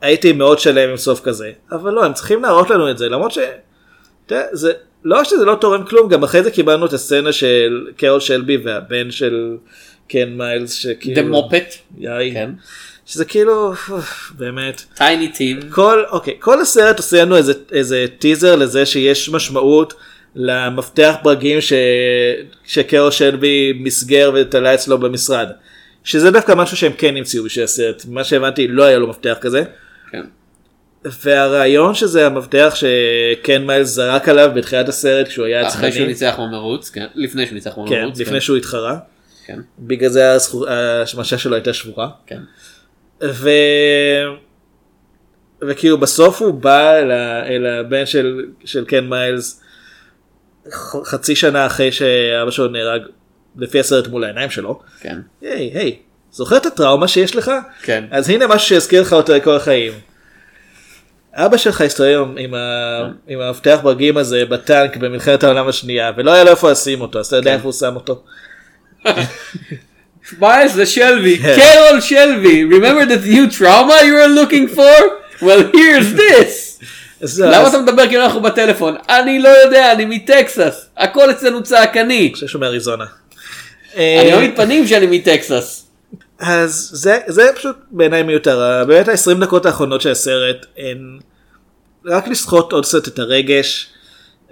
[0.00, 3.32] הייתי מאוד שלם עם סוף כזה, אבל לא, הם צריכים להראות לנו את זה, למרות
[3.32, 3.38] ש...
[4.30, 4.72] יודע, זה
[5.04, 9.10] לא שזה לא תורם כלום, גם אחרי זה קיבלנו את הסצנה של קרול שלבי והבן
[9.10, 9.56] של
[10.08, 11.22] קן מיילס, שכאילו...
[11.22, 11.74] דה מופט.
[11.98, 12.30] יאי.
[12.34, 12.50] כן.
[13.06, 13.72] שזה כאילו,
[14.36, 14.82] באמת.
[14.94, 15.60] טייני טים.
[15.70, 19.94] כל, אוקיי, כל הסרט עושה לנו איזה, איזה טיזר לזה שיש משמעות
[20.34, 21.72] למפתח ברגים ש...
[22.64, 25.48] שקרול שלבי מסגר ותלה אצלו במשרד.
[26.04, 29.64] שזה דווקא משהו שהם כן המציאו בשביל הסרט, מה שהבנתי לא היה לו מפתח כזה.
[30.10, 30.22] כן.
[31.04, 36.90] והרעיון שזה המפתח שקן מיילס זרק עליו בתחילת הסרט כשהוא היה אחרי שהוא ניצח במרוץ,
[36.90, 37.06] כן.
[37.14, 38.20] לפני שהוא ניצח כן, במרוץ.
[38.20, 38.98] לפני שהוא התחרה,
[39.46, 39.58] כן.
[39.78, 40.36] בגלל זה
[40.68, 42.08] השמשה שלו הייתה שבורה.
[42.26, 42.40] כן.
[43.22, 43.50] ו...
[45.62, 47.46] וכאילו בסוף הוא בא אל, ה...
[47.46, 49.62] אל הבן של, של קן מיילס
[51.04, 53.02] חצי שנה אחרי שאבא שלו נהרג
[53.56, 54.80] לפי הסרט מול העיניים שלו.
[55.00, 55.18] כן.
[55.40, 55.98] היי היי
[56.32, 57.50] זוכר את הטראומה שיש לך?
[57.82, 58.04] כן.
[58.10, 59.92] אז הנה משהו שיזכיר לך אותו לכל החיים.
[61.34, 62.98] אבא שלך הסתובב עם, ה...
[63.26, 67.26] עם המפתח ברגים הזה בטנק במלחמת העולם השנייה ולא היה לו איפה לשים אותו אז
[67.26, 67.56] אתה יודע כן.
[67.56, 68.22] איפה הוא שם אותו.
[70.38, 71.38] מיילס זה שלוי.
[71.38, 71.56] כן.
[71.56, 72.64] קרול שלוי.
[72.64, 74.96] Remember that new trauma you were looking for?
[75.42, 76.66] Well here's this.
[77.38, 78.96] למה אתה מדבר כאילו אנחנו בטלפון?
[79.08, 80.86] אני לא יודע, אני מטקסס.
[80.96, 82.18] הכל אצלנו צעקני.
[82.18, 83.04] אני חושב שהוא מאריזונה.
[83.94, 85.86] אני אה, לא מתפנים שאני מטקסס.
[86.38, 88.84] אז זה, זה פשוט בעיניי מיותר.
[88.86, 91.18] באמת ה-20 דקות האחרונות של הסרט הן
[92.06, 93.88] רק לסחוט עוד קצת את הרגש,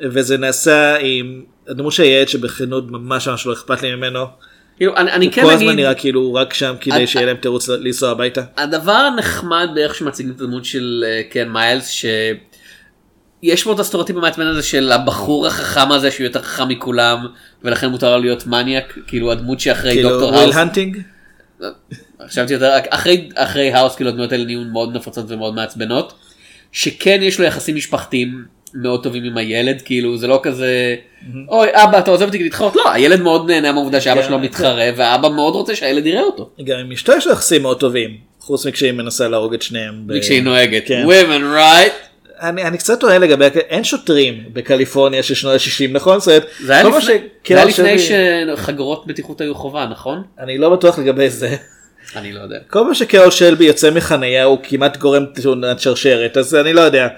[0.02, 4.26] וזה נעשה עם הדמות של הילד שבכנות ממש ממש לא אכפת לי ממנו.
[4.76, 7.68] כאילו, אני, אני כן כל הזמן אגיד, נראה כאילו רק שם כדי שיהיה להם תירוץ
[7.68, 8.42] לנסוע הביתה.
[8.56, 14.46] הדבר הנחמד באיך שמציגים את הדמות של אה, קן מיילס, שיש בו את הסטריאוטיפ המעצבן
[14.46, 17.26] הזה של הבחור החכם הזה שהוא יותר חכם מכולם,
[17.64, 20.98] ולכן מותר לו להיות מניאק, כאילו הדמות שאחרי כאילו דוקטור וויל האוס, הנטינג?
[22.28, 26.14] חשבתי יותר, אחרי, אחרי האוס כאילו הדמויות האלה נהיו מאוד נפוצות ומאוד מעצבנות,
[26.72, 28.44] שכן יש לו יחסים משפחתיים
[28.74, 30.96] מאוד טובים עם הילד, כאילו זה לא כזה,
[31.48, 34.84] אוי אבא אתה עוזב אותי להתחרות, לא, הילד מאוד נהנה מהעובדה שאבא כן, שלו מתחרה,
[34.96, 38.10] ואבא מאוד רוצה שהילד יראה אותו, גם עם אשתו יש יחסים מאוד טובים,
[38.40, 39.94] חוץ מכשהיא מנסה להרוג את שניהם.
[40.20, 41.04] כשהיא נוהגת, כן.
[41.08, 41.90] women right?
[42.40, 46.20] אני, אני קצת טועה לגבי, אין שוטרים בקליפורניה של שנות ה-60 נכון?
[46.20, 47.06] זאת אומרת, זה היה לפני, ש-
[47.48, 50.22] זה היה לפני שלבי- שחגורות בטיחות היו חובה, נכון?
[50.40, 51.56] אני לא בטוח לגבי זה.
[52.16, 52.56] אני לא יודע.
[52.70, 57.08] כל פעם שקרול שלבי יוצא מחניה הוא כמעט גורם תאונת שרשרת אז אני לא יודע.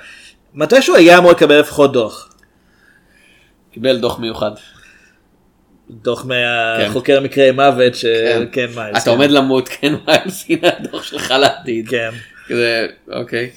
[0.57, 2.29] מתישהו היה אמור לקבל לפחות דוח.
[3.73, 4.51] קיבל דוח מיוחד.
[5.91, 9.03] דוח מהחוקר מקרי מוות שכן מיילס.
[9.03, 11.89] אתה עומד למות, כן מיילס, הנה הדוח שלך לעתיד.
[11.89, 12.11] כן.
[12.49, 13.51] כזה, אוקיי.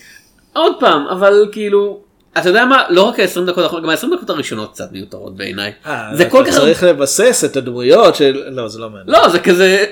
[0.53, 1.99] עוד פעם, אבל כאילו,
[2.37, 5.71] אתה יודע מה, לא רק ה-20 דקות האחרונות, גם ה-20 דקות הראשונות קצת מיותרות בעיניי.
[5.85, 6.53] אה, זה כל כך...
[6.53, 8.43] צריך לבסס את הדמויות של...
[8.49, 9.09] לא זה לא מעניין.
[9.09, 9.85] לא, זה כזה...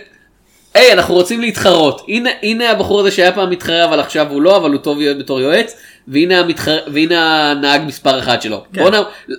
[0.77, 2.05] היי, אנחנו רוצים להתחרות.
[2.07, 5.41] הנה, הנה הבחור הזה שהיה פעם מתחרה, אבל עכשיו הוא לא, אבל הוא טוב בתור
[5.41, 5.77] יועץ.
[6.07, 6.77] והנה, המתחר...
[6.93, 8.63] והנה הנהג מספר אחד שלו.
[8.73, 8.81] כן.
[8.81, 8.93] בוא נ...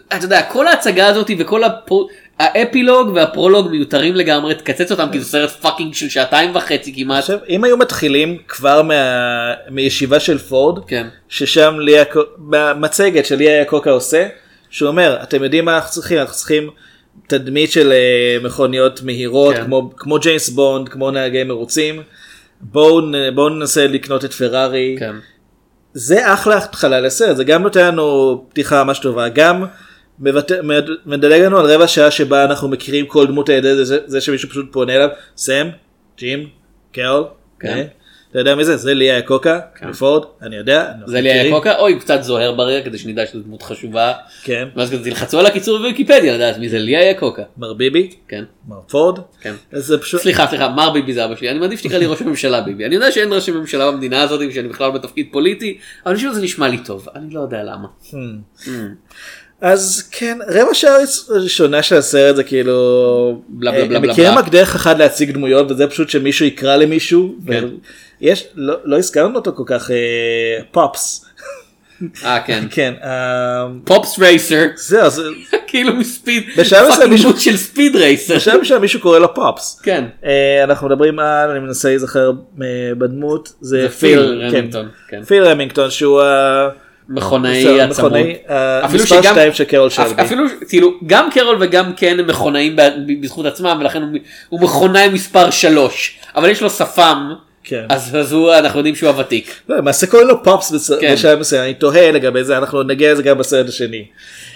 [0.08, 2.08] אתה יודע, כל ההצגה הזאת וכל הפרו...
[2.38, 7.18] האפילוג והפרולוג מיותרים לגמרי, תקצץ אותם כי זה סרט fucking של שעתיים וחצי כמעט.
[7.18, 8.94] עכשיו אם היו מתחילים כבר מה...
[9.70, 11.06] מישיבה של פורד כן.
[11.28, 12.04] ששם לי
[12.38, 14.26] במצגת שלי איאקוקה עושה
[14.70, 16.70] שהוא אומר אתם יודעים מה אנחנו צריכים אנחנו צריכים
[17.26, 19.64] תדמית של אה, מכוניות מהירות כן.
[19.64, 22.02] כמו כמו ג'יימס בונד כמו נהגי מרוצים
[22.60, 23.00] בואו
[23.34, 25.14] בואו ננסה לקנות את פרארי כן.
[25.92, 29.64] זה אחלה התחלה לסרט זה גם נותן לנו פתיחה ממש טובה גם
[30.20, 30.52] מבט...
[30.52, 34.20] מד- מדלג לנו על רבע שעה שבה אנחנו מכירים כל דמות על ידי זה, זה
[34.20, 35.68] שמישהו פשוט פונה אליו סם
[36.18, 36.48] ג'ים
[36.92, 37.24] קרול
[37.60, 37.86] כן.
[38.30, 39.92] אתה יודע מי זה זה ליה קוקה כן.
[39.92, 41.52] פורד אני יודע זה לי מכירים.
[41.52, 44.12] היה קוקה, אוי קצת זוהר ברגע כדי שנדע שזו דמות חשובה.
[44.42, 47.42] כן ואז כזה תלחצו על הקיצור בוויקיפדיה לדעת מי זה לי היה קוקה.
[47.58, 48.44] מר ביבי כן.
[48.68, 49.54] מר פורד כן.
[49.72, 52.22] אז זה פשוט סליחה סליחה מר ביבי זה אבא שלי אני מעדיף שתקרא לי ראש
[52.22, 56.16] הממשלה ביבי אני יודע שאין ראש הממשלה במדינה הזאת ושאני בכלל בתפקיד פוליטי אבל אני
[56.16, 57.88] חושב שזה נשמע לי טוב אני לא יודע למה.
[59.60, 60.96] אז כן רבע שעה
[61.30, 64.40] ראשונה של הסרט זה כאילו בלה, בלה, אה, בלה, הם בלה, מכירים בלה.
[64.40, 67.64] רק דרך אחת להציג דמויות וזה פשוט שמישהו יקרא למישהו כן.
[68.20, 69.96] יש לא לא הזכרנו אותו כל כך אה,
[70.72, 71.24] פופס
[72.24, 72.64] אה כן.
[72.70, 74.64] כן, אה, פופס רייסר.
[74.76, 75.22] זהו, זה-
[75.66, 76.42] כאילו מספיד.
[76.58, 78.36] בשלב מסוים מישהו- של ספיד רייסר.
[78.36, 79.80] בשלב שם מישהו קורא לו פופס.
[79.82, 80.04] כן.
[80.64, 82.32] אנחנו מדברים על, אני מנסה להיזכר
[82.98, 84.18] בדמות, זה פיל,
[84.50, 84.56] כן.
[84.56, 85.22] רמינגטון, כן.
[85.24, 86.22] פיל רמינגטון שהוא
[87.08, 88.12] מכונאי עצמות.
[88.50, 90.22] אה, אפילו שגם- שתיים של קרול שלבי.
[90.22, 92.76] אפילו כאילו גם קרול וגם קן הם מכונאים
[93.20, 94.02] בזכות עצמם ולכן
[94.48, 97.32] הוא- מכונאי מספר 3 אבל יש לו שפם
[97.64, 97.84] כן.
[97.88, 99.54] אז אז הוא אנחנו יודעים שהוא הוותיק.
[99.68, 101.12] לא, למעשה קוראים לו פופס בצ- כן.
[101.12, 104.04] בשלב מסוים, אני תוהה לגבי זה, אנחנו נגיע לזה גם בסרט השני.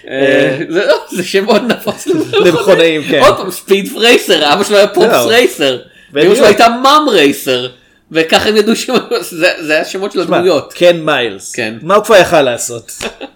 [0.08, 2.06] אה, זה לא, זה שם מאוד נפוץ
[2.46, 3.20] למכונאים, כן.
[3.22, 5.28] עוד פעם ספיד רייסר אבא שלו היה פופס זהו.
[5.28, 5.78] רייסר.
[6.22, 7.66] אמא שלו הייתה מאם רייסר.
[8.12, 10.72] וככה הם ידעו שזה זה השמות של הדמויות.
[10.72, 11.52] קן מיילס.
[11.52, 11.74] כן.
[11.82, 12.92] מה הוא כבר יכל לעשות?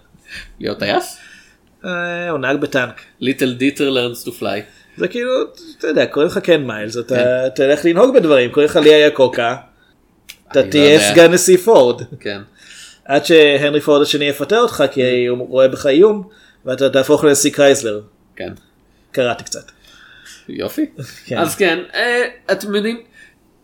[0.59, 1.17] להיות טייס?
[1.85, 3.01] אה, הוא נהג בטנק.
[3.19, 4.61] Little Dieter Learns to Fly.
[4.97, 5.31] זה כאילו,
[5.77, 7.49] אתה יודע, קוראים לך קן מיילס, אתה כן.
[7.55, 9.55] תלך לנהוג בדברים, קוראים לך לי איאקוקה,
[10.51, 11.11] אתה לא תהיה.
[11.11, 12.01] סגן נשיא פורד.
[12.19, 12.41] כן.
[13.05, 16.27] עד שהנרי פורד השני יפטר אותך כי הוא רואה בך איום,
[16.65, 18.01] ואתה תהפוך לנשיא קרייסלר.
[18.35, 18.53] כן.
[19.11, 19.71] קראתי קצת.
[20.49, 20.85] יופי.
[21.25, 21.37] כן.
[21.37, 23.01] אז כן, אה, אתם יודעים,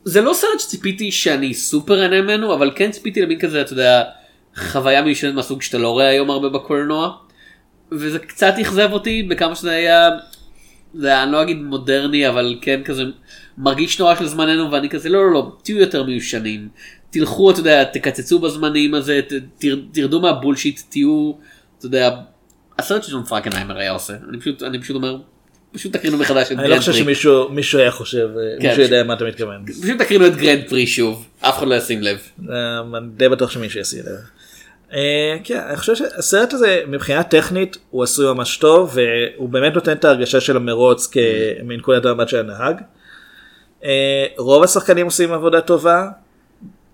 [0.06, 4.04] זה לא סרט שציפיתי שאני סופר נהנה ממנו, אבל כן ציפיתי למין כזה, אתה יודע,
[4.56, 7.18] חוויה מיושנת מהסוג שאתה לא רואה היום הרבה בקולנוע.
[7.91, 10.10] וזה קצת אכזב אותי בכמה שזה היה,
[10.93, 13.04] זה היה, אני לא אגיד מודרני, אבל כן כזה
[13.58, 16.70] מרגיש נורא של זמננו, ואני כזה, לא, לא, לא, תהיו יותר מיושנים.
[17.10, 21.32] תלכו, אתה יודע, תקצצו בזמנים הזה, ת, תר, תרדו מה bullshit, תהיו,
[21.78, 22.10] אתה יודע,
[22.80, 24.14] הסרט שג'ון פרקנהיימר היה עושה.
[24.30, 25.18] אני פשוט, אני פשוט אומר,
[25.74, 27.02] פשוט תקרינו מחדש את אני לא גרנד חושב פרי.
[27.02, 29.66] שמישהו מישהו היה חושב, אה, כן, מישהו יודע מה אתה מתכוון.
[29.66, 32.18] פשוט תקרינו את גרנד פרי שוב, אף אחד לא ישים לב.
[32.50, 34.18] אה, אני די בטוח שמישהו את זה.
[34.94, 39.92] אה, כן, אני חושב שהסרט הזה מבחינה טכנית הוא עשוי ממש טוב והוא באמת נותן
[39.92, 42.76] את ההרגשה של המרוץ כמנקודת המבט של הנהג.
[44.38, 46.08] רוב השחקנים עושים עבודה טובה,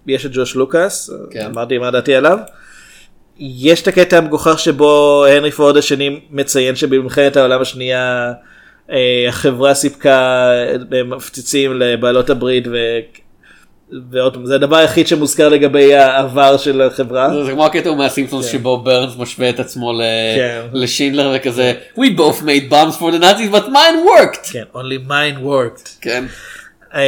[0.08, 1.46] יש את ג'וש לוקאס, כן.
[1.46, 2.38] אמרתי מה דעתי עליו.
[3.40, 8.34] יש את הקטע המגוחך שבו הנרי פורד השני מציין שבמלחמת העולם השנייה
[9.30, 10.50] החברה סיפקה
[10.94, 12.78] אה, מפציצים לבעלות הברית ו...
[14.12, 17.34] ועוד פעם זה הדבר היחיד שמוזכר לגבי העבר של החברה.
[17.34, 20.02] זה- זה כמו הקטע מהסימפסונס שבו ברנס משווה את עצמו ל-
[20.36, 20.62] כן.
[20.74, 24.52] לשינדלר וכזה, We both made bombs for the Nazis but mine worked.
[24.54, 25.90] כן, only mine worked.
[26.02, 26.26] כן.
[26.96, 27.00] אמ,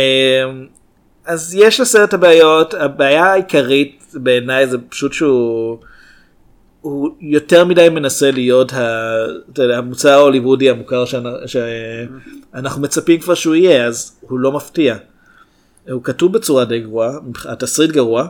[1.26, 5.78] אז יש לסרט הבעיות, הבעיה העיקרית בעיניי זה פשוט שהוא
[6.82, 9.08] הוא יותר מדי מנסה להיות ה,
[9.58, 14.96] יודע, המוצר ההוליוודי המוכר שאנ- שאנחנו מצפים כבר שהוא יהיה, אז הוא לא מפתיע.
[15.92, 17.12] הוא כתוב בצורה די גרועה,
[17.46, 18.28] התסריט גרוע,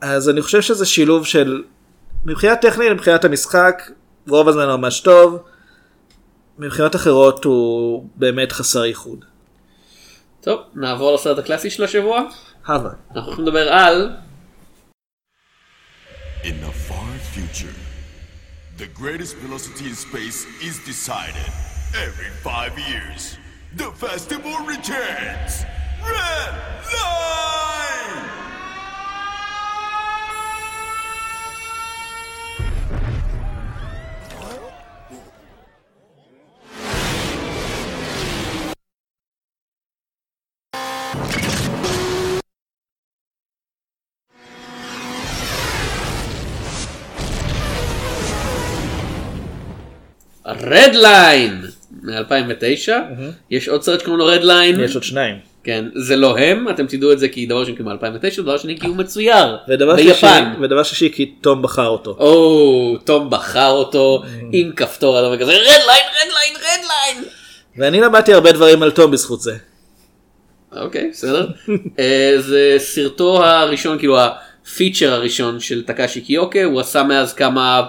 [0.00, 1.62] אז אני חושב שזה שילוב של,
[2.24, 3.90] מבחינה טכנית, מבחינת המשחק,
[4.28, 5.42] רוב הזמן ממש טוב,
[6.58, 9.24] מבחינות אחרות הוא באמת חסר ייחוד.
[10.40, 12.22] טוב, נעבור לסרט הקלאסי של השבוע.
[12.66, 12.90] הווה.
[13.10, 14.10] אנחנו הולכים לדבר על
[16.42, 16.90] In the
[17.36, 17.74] future,
[18.78, 21.52] the greatest velocity in space is decided
[21.94, 23.36] every five years.
[23.74, 25.66] The festival returns!
[26.02, 26.54] Red
[26.94, 28.55] Line!
[50.66, 51.62] Redline
[52.02, 52.92] מ-2009.
[53.50, 54.80] יש עוד סרט שקוראים לו Redline.
[54.80, 55.36] יש עוד שניים.
[55.64, 58.80] כן, זה לא הם, אתם תדעו את זה כי דבר ראשון כי מ-2009, דבר שני
[58.80, 59.56] כי הוא מצויר.
[59.68, 60.52] ודבר ביפן.
[60.60, 62.16] ודבר שלישי כי תום בחר אותו.
[62.18, 67.24] או, תום בחר אותו עם כפתור אדום וכזה Redline, Redline, Redline.
[67.78, 69.56] ואני למדתי הרבה דברים על תום בזכות זה.
[70.76, 71.46] אוקיי, בסדר.
[71.98, 77.82] אה, זה סרטו הראשון, כאילו ה feature הראשון של טקאשי קויקה, הוא עשה מאז כמה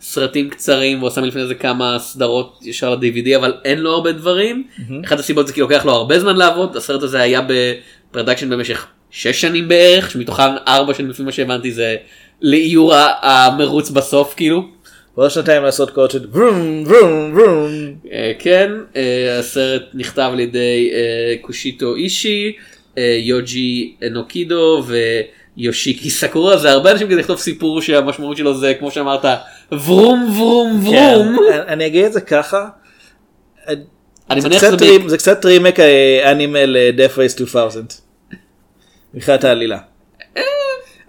[0.00, 4.64] סרטים קצרים, הוא עשה מלפני זה כמה סדרות ישר ל-DVD, אבל אין לו הרבה דברים.
[5.04, 7.40] אחת הסיבות זה כי לוקח לו הרבה זמן לעבוד, הסרט הזה היה
[8.10, 11.96] בפרדקשן במשך 6 שנים בערך, שמתוכן 4 שנים לפי מה שהבנתי זה
[12.42, 14.76] לאיור המרוץ בסוף כאילו.
[15.16, 17.94] ועוד שנתיים לעשות קוד של ורום ורום ורום.
[18.12, 22.52] אה, כן, אה, הסרט נכתב על ידי אה, קושיטו אישי,
[23.18, 24.84] יוג'י אנוקידו
[25.56, 29.24] ויושיקי סקורה, זה הרבה אנשים כדי לכתוב סיפור שהמשמעות שלו זה כמו שאמרת
[29.72, 31.36] ורום ורום ורום.
[31.50, 32.68] כן, אני אגיד את זה ככה.
[34.30, 37.84] אני זה קצת רימ- זה קצת רימק אה, אנימה ל-Death Race 2000.
[39.14, 39.78] מבחינת העלילה.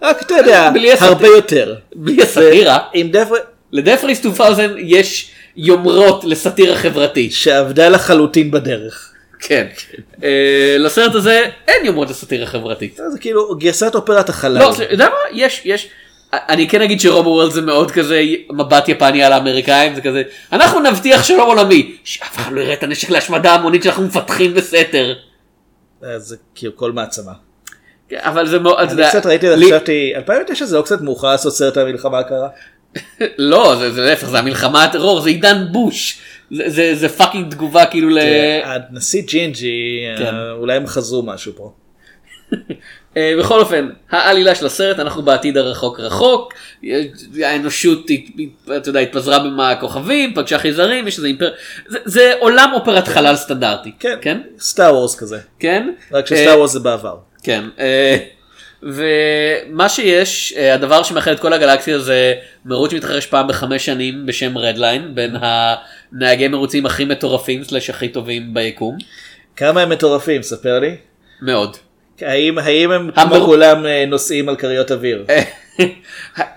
[0.02, 1.06] רק אתה יודע, אה.
[1.06, 1.74] הרבה יותר.
[1.94, 3.34] בלי הסאטירה, עם Death Race
[3.72, 7.32] לדפריס 2000 יש יומרות לסאטירה חברתית.
[7.32, 9.12] שעבדה לחלוטין בדרך.
[9.40, 9.66] כן.
[10.22, 12.96] אה, לסרט הזה אין יומרות לסאטירה חברתית.
[13.12, 14.58] זה כאילו גרסת אופרת החלל.
[14.58, 15.16] לא, אתה יודע מה?
[15.32, 15.88] יש, יש,
[16.32, 18.22] אני כן אגיד שרובו וורלד זה מאוד כזה
[18.52, 20.22] מבט יפני על האמריקאים זה כזה
[20.52, 25.14] אנחנו נבטיח שלום עולמי שאף אחד לא יראה את הנשק להשמדה המונית שאנחנו מפתחים בסתר.
[26.04, 27.32] אה, זה כאילו כל מעצמה.
[28.08, 31.00] כן, אבל זה מאוד, אתה אני יודע, קצת ראיתי לי- וחשבתי 2009 זה לא קצת
[31.00, 32.48] מאוחר לעשות סרט על המלחמה הקרה.
[33.38, 36.18] לא זה זה להפך זה המלחמה הטרור זה עידן בוש
[36.50, 38.18] זה- זה זה fucking תגובה כאילו ל...
[38.64, 40.24] הנשיא ג'ינג'י כן.
[40.34, 41.72] אה, אולי הם חזרו משהו פה.
[43.16, 47.06] אה, בכל אופן העלילה של הסרט אנחנו בעתיד הרחוק רחוק יש-
[47.42, 48.40] האנושות הת-
[48.76, 51.50] אתה יודע, התפזרה בין הכוכבים פגשה חייזרים יש איזה אימפר
[51.86, 54.16] זה- זה עולם אופרת חלל סטנדרטי כן.
[54.20, 55.38] כן Star Wars כזה.
[55.58, 57.16] כן רק אה, ש Star Wars זה בעבר.
[57.42, 58.16] כן אה,
[58.82, 62.34] ומה שיש אה, הדבר שמאחד את כל הגלקסיה זה
[62.64, 68.54] מרוץ שמתרחש פעם בחמש שנים בשם Redline בין הנהגי מרוצים הכי מטורפים slash הכי טובים
[68.54, 68.96] ביקום
[69.56, 70.96] כמה הם מטורפים ספר לי.
[71.42, 71.76] מאוד.
[72.22, 75.24] האם האם הם המר- כמו כולם אה, נוסעים על כריות אוויר?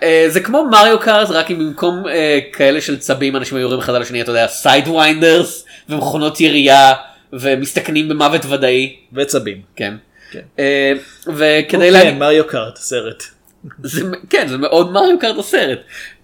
[0.03, 3.79] אה, זה כמו מריו קארט רק אם במקום אה, כאלה של צבים אנשים היו יורים
[3.79, 6.93] אחד על השני אתה יודע Sidewinders ומכונות ירייה
[7.33, 9.61] ומסתכנים במוות ודאי וצבים.
[9.75, 9.93] כן.
[10.31, 10.39] כן.
[10.59, 10.93] אה,
[11.27, 13.23] וכדי כן, להגיד מריו קארט סרט.
[13.83, 15.79] זה, כן זה מאוד מריו קארט הסרט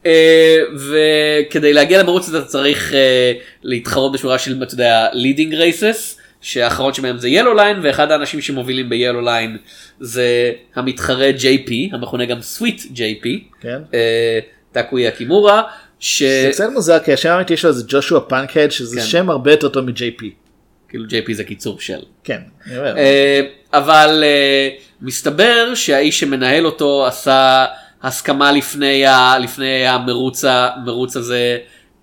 [0.05, 3.33] אה, וכדי להגיע למרוץ אתה צריך אה,
[3.63, 8.89] להתחרות בשורה של אתה יודע leading races שהאחרון שבהם זה Yellow Line ואחד האנשים שמובילים
[8.89, 9.57] ב- Yellow Line
[9.99, 13.27] זה המתחרה JP המכונה גם סוויט JP
[13.61, 13.81] כן.
[13.93, 14.39] אה,
[14.71, 15.63] טאקויה קימורה
[15.99, 16.23] ש...
[16.23, 19.05] זה קצת מוזר כי השם האמיתי שלו זה ג'ושוע פאנקהד שזה כן.
[19.05, 20.25] שם הרבה יותר טוב מ-JP.
[20.89, 21.99] כאילו JP זה קיצור של.
[22.23, 22.39] כן.
[22.65, 22.97] אני אומר.
[22.97, 23.41] אה,
[23.73, 24.69] אבל אה,
[25.01, 27.65] מסתבר שהאיש שמנהל אותו עשה
[28.03, 31.57] הסכמה לפני, ה, לפני המרוץ, המרוץ הזה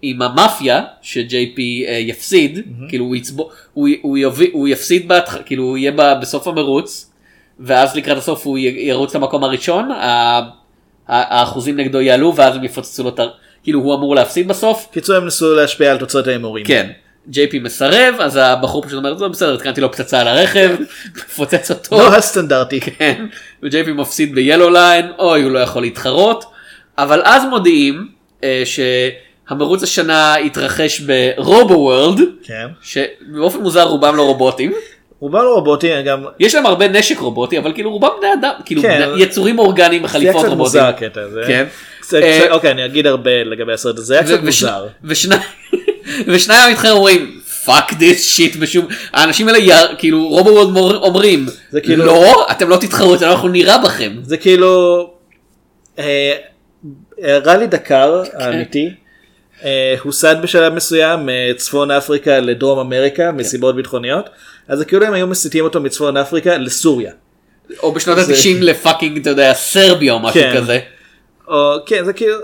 [0.06, 5.36] עם המאפיה ש-JP אה, יפסיד כאילו הוא, יצבו, הוא, הוא, יביא, הוא יפסיד בהתח...
[5.46, 7.10] כאילו הוא יהיה בסוף המרוץ
[7.60, 10.40] ואז לקראת הסוף הוא י- ירוץ למקום הראשון ה-
[11.08, 13.22] האחוזים נגדו יעלו ואז הם יפוצצו לו את ה...
[13.62, 16.64] כאילו הוא אמור להפסיד בסוף קיצור הם ניסו להשפיע על תוצאות ההימורים.
[16.64, 16.90] כן.
[17.32, 20.70] JP מסרב אז הבחור פשוט אומר "זה בסדר התקנתי לו פצצה על הרכב
[21.16, 22.80] מפוצץ אותו לא הסטנדרטי.
[22.80, 23.26] כן,
[23.62, 26.44] ו-JP מפסיד ב-Yellow line, אוי הוא לא יכול להתחרות,
[26.98, 28.08] אבל אז מודיעים
[28.44, 28.62] אה,
[29.48, 32.66] שהמרוץ השנה יתרחש ברובו וורלד, כן.
[32.82, 34.72] שבאופן מוזר רובם לא רובוטים,
[35.20, 36.24] רובם לא רובוטי גם.
[36.40, 39.08] יש להם הרבה נשק רובוטי, אבל כאילו רובם בני אדם, כאילו כן.
[39.12, 40.58] בני- יצורים אורגניים זה היה בחליפות קצת רובוטים.
[40.58, 41.42] מוזר הקטע הזה.
[41.46, 41.64] כן.
[42.00, 44.04] קצת- אה, קצת- אוקיי אני אגיד הרבה לגבי הסרט הזה.
[44.06, 44.86] זה היה קצת וש- מוזר.
[45.04, 45.34] ושני-
[46.28, 51.46] ושניים המתחרים אומרים fuck this shit בשום האנשים האלה יר- כאילו רובו וורלד מור- אומרים
[51.70, 54.12] זה כאילו- לא אתם לא תתחרו אצלנו אנחנו נירה בכם.
[54.22, 55.00] זה כאילו
[55.98, 56.32] אה,
[57.24, 58.90] אה, רלי דקר האמיתי אה,
[60.02, 64.30] הוסד בשלב מסוים מצפון אפריקה לדרום אמריקה מסיבות ביטחוניות
[64.68, 67.12] אז זה כאילו הם היו מסיתים אותו מצפון אפריקה לסוריה.
[67.82, 70.54] או בשנות זה- ה-90 לפאקינג אתה יודע סרביה או משהו כן.
[70.56, 70.78] כזה.
[71.48, 72.34] או כן זה כאילו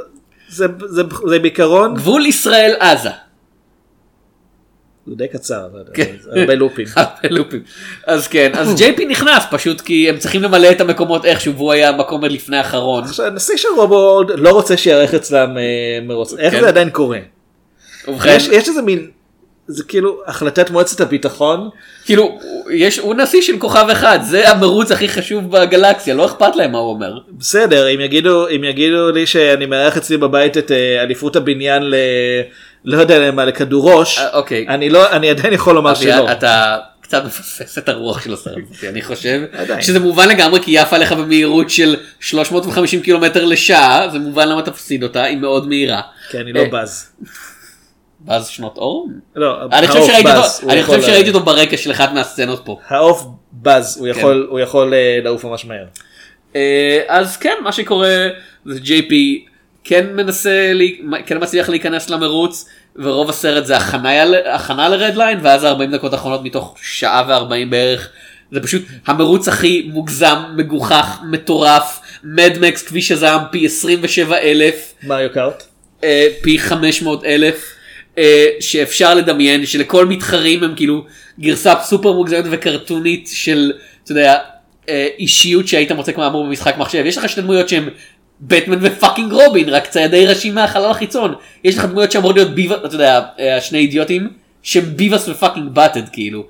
[0.48, 3.10] זה, זה, זה בעיקרון גבול ישראל עזה.
[5.06, 6.14] זה די קצר כן.
[6.30, 6.86] הרבה לופים.
[6.96, 7.62] הרבה לופים.
[8.06, 11.92] אז כן אז JP נכנס פשוט כי הם צריכים למלא את המקומות איכשהו והוא היה
[11.92, 13.04] מקום לפני האחרון.
[13.04, 16.60] עכשיו הנשיא של רובו לא רוצה שיערך אצלם אה, מרוץ איך כן.
[16.60, 17.18] זה עדיין קורה.
[18.26, 19.10] יש, איזה מין
[19.66, 21.68] זה כאילו החלטת מועצת הביטחון
[22.04, 22.38] כאילו
[22.70, 26.78] יש הוא נשיא של כוכב אחד זה המרוץ הכי חשוב בגלקסיה לא אכפת להם מה
[26.78, 27.18] הוא אומר.
[27.38, 31.94] בסדר אם יגידו אם יגידו לי שאני מארח אצלי בבית את אה, אליפות הבניין ל...
[32.84, 34.66] לא יודע לכדור ראש אה, אוקיי.
[34.68, 36.32] אני לא אני עדיין יכול לומר שלא.
[36.32, 39.40] אתה קצת מפספס את הרוח של הסרט הזה, אני חושב.
[39.80, 44.62] שזה מובן לגמרי כי היא עפה לך במהירות של 350 קילומטר לשעה זה מובן למה
[44.62, 46.00] תפסיד אותה היא מאוד מהירה.
[46.30, 47.10] כי אני לא אה, בז.
[48.20, 49.08] בז שנות אור?
[49.36, 52.78] לא, אני חושב העוף שראיתי בז, אני חושב שראיתי אותו ברקע של אחת מהסצנות פה.
[52.88, 54.18] העוף בז הוא כן.
[54.18, 55.84] יכול הוא יכול אה, לעוף ממש מהר.
[56.56, 58.28] אה, אז כן מה שקורה
[58.64, 59.12] זה JP
[59.90, 64.22] כן מנסה לי- כן מצליח להיכנס למרוץ ורוב הסרט זה הכנה
[64.54, 68.08] הכנה לרדליין ואז 40 דקות האחרונות מתוך שעה ו40 בערך.
[68.52, 74.94] זה פשוט המרוץ הכי מוגזם מגוחך מטורף מדמקס כביש הזעם פי 27 אלף.
[75.02, 75.62] מריו קארט.
[76.04, 77.64] אה, פי 500 אלף.
[78.18, 81.04] אה, שאפשר לדמיין שלכל מתחרים הם כאילו
[81.40, 83.72] גרסה סופר מוגזמת וקרטונית של
[84.04, 84.38] אתה יודע
[84.88, 87.02] אה, אישיות שהיית מוצא כמו אמור במשחק מחשב.
[87.06, 87.88] יש לך שתי דמויות שהם
[88.40, 91.34] בטמן ו fucking רובין רק ציידי ראשים מהחלל החיצון
[91.64, 94.30] יש לך דמויות שאמורות להיות ביבה אתה יודע אה, השני אידיוטים
[94.62, 96.46] שהם ביבס ופאקינג באטד כאילו.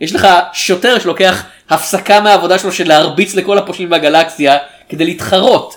[0.00, 5.76] יש לך שוטר שלוקח הפסקה מהעבודה שלו של להרביץ לכל הפושעים בגלקסיה כדי להתחרות.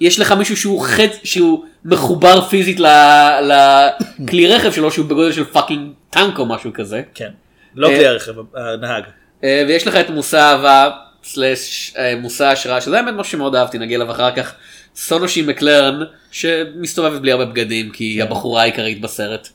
[0.00, 5.92] יש לך מישהו שהוא חץ שהוא מחובר פיזית לכלי רכב שלו שהוא בגודל של fucking
[6.10, 7.02] טנק או משהו כזה.
[7.14, 7.30] כן.
[7.74, 9.04] לא אה, כלי הרכב הנהג.
[9.44, 10.90] אה, ויש לך את מושא אהבה
[11.24, 14.54] סלש אה, מושא השראה שזה האמת משהו שמאוד אהבתי נגיע אליו אחר כך.
[14.96, 19.48] סונושי מקלרן שמסתובבת בלי הרבה בגדים כי היא הבחורה העיקרית בסרט.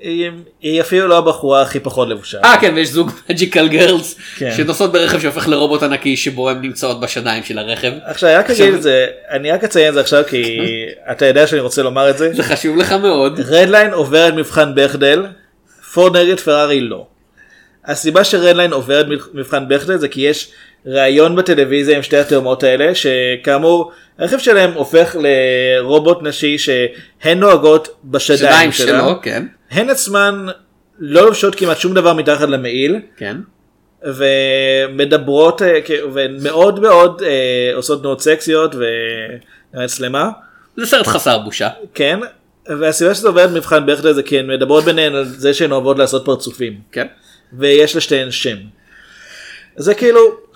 [0.00, 0.30] היא,
[0.60, 2.38] היא אפילו לא הבחורה הכי פחות לבושה.
[2.44, 4.50] אה כן ויש זוג מג'יקל גרלס כן.
[4.56, 7.92] שנוסעות ברכב שהופך לרובוט ענקי שבו הן נמצאות בשדיים של הרכב.
[8.04, 10.58] עכשיו רק עכשיו- אגיד את זה, אני רק אציין את זה עכשיו כי
[11.12, 12.32] אתה יודע שאני רוצה לומר את זה.
[12.34, 13.40] זה חשוב לך מאוד.
[13.40, 15.26] רדליין עובר את מבחן בכדל,
[15.92, 17.06] פורד נגד פרארי לא.
[17.84, 20.50] הסיבה שרדליין עובר את מבחן בכדל זה כי יש
[20.86, 28.52] ראיון בטלוויזיה עם שתי התאומות האלה שכאמור הרכב שלהם הופך לרובוט נשי שהן נוהגות בשדיים
[28.52, 28.86] שדיים שלה.
[28.86, 30.46] שלו כן הן עצמן
[30.98, 33.36] לא לובשות כמעט שום דבר מתחת למעיל כן.
[34.02, 35.78] ומדברות אה,
[36.12, 38.74] ומאוד מאוד אה, עושות תנועות סקסיות
[39.74, 40.30] ומצלמה.
[40.76, 41.68] זה סרט חסר בושה.
[41.94, 42.18] כן,
[42.66, 46.24] והסיבה שזה עובד מבחן בכדל זה כי הן מדברות ביניהן על זה שהן אוהבות לעשות
[46.24, 47.06] פרצופים, כן.
[47.52, 48.56] ויש לשתיהן שם.
[49.76, 50.47] זה כאילו...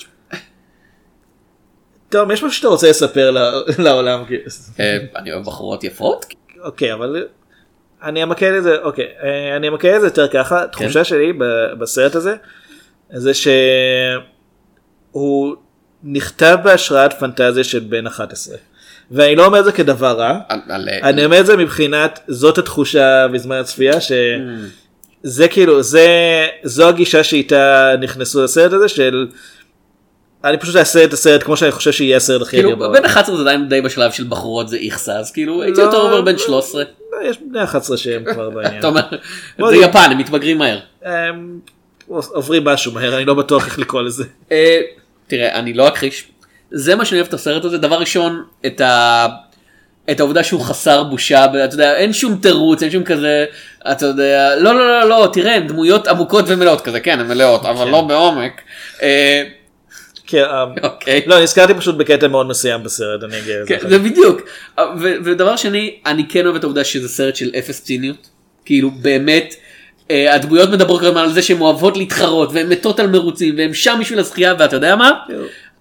[2.12, 3.30] טוב, יש משהו שאתה רוצה לספר
[3.84, 4.24] לעולם?
[4.80, 6.26] אה, אני אוהב בחורות יפות.
[6.64, 7.26] אוקיי, אבל
[8.02, 11.72] אני אמקד את זה, אוקיי, אה, אני אמקד את זה יותר ככה, התחושה שלי ב-
[11.78, 12.34] בסרט הזה,
[13.12, 15.54] זה שהוא
[16.04, 18.56] נכתב בהשראת פנטזיה של בן 11.
[19.10, 20.38] ואני לא אומר את זה כדבר רע,
[21.02, 26.08] אני אומר את זה מבחינת זאת התחושה בזמן הצפייה שזה כאילו זה
[26.62, 29.26] זו הגישה שאיתה נכנסו לסרט הזה של
[30.44, 32.92] אני פשוט אעשה את הסרט כמו שאני חושב שיהיה הסרט הכי כאילו אדיר בעולם.
[32.94, 36.20] בן 11 זה עדיין די בשלב של בחורות זה איכסה אז כאילו הייתי יותר אומר
[36.20, 36.82] בן 13.
[37.12, 38.78] לא, יש בני 11 שהם כבר בעניין.
[38.78, 39.02] אתה אומר
[39.68, 40.78] זה יפן הם מתבגרים מהר.
[42.08, 44.24] עוברים משהו מהר אני לא בטוח איך לקרוא לזה.
[44.52, 44.80] אה,
[45.26, 46.28] תראה אני לא אכחיש
[46.70, 49.26] זה מה שאני אוהב את הסרט הזה דבר ראשון את ה...
[50.10, 53.44] את העובדה שהוא חסר בושה אתה יודע אין שום תירוץ אין שום כזה
[53.92, 57.88] אתה יודע לא לא לא לא תראה דמויות עמוקות ומלאות כזה כן הן מלאות אבל
[57.88, 58.60] לא בעומק.
[60.34, 60.40] אה,
[60.74, 61.22] כן, אה, אוקיי.
[61.26, 63.66] לא נזכרתי פשוט בקטע מאוד מסוים בסרט אני אגיע לזה.
[63.68, 64.40] כן, זה בדיוק.
[64.80, 68.28] ו- ודבר שני אני כן אוהב את העובדה שזה סרט של אפס ציניות.
[68.64, 69.54] כאילו באמת
[70.10, 73.74] אה, הדמויות מדברות כל הזמן על זה שהן אוהבות להתחרות והן מתות על מרוצים והן
[73.74, 75.10] שם בשביל הזכייה ואתה יודע מה?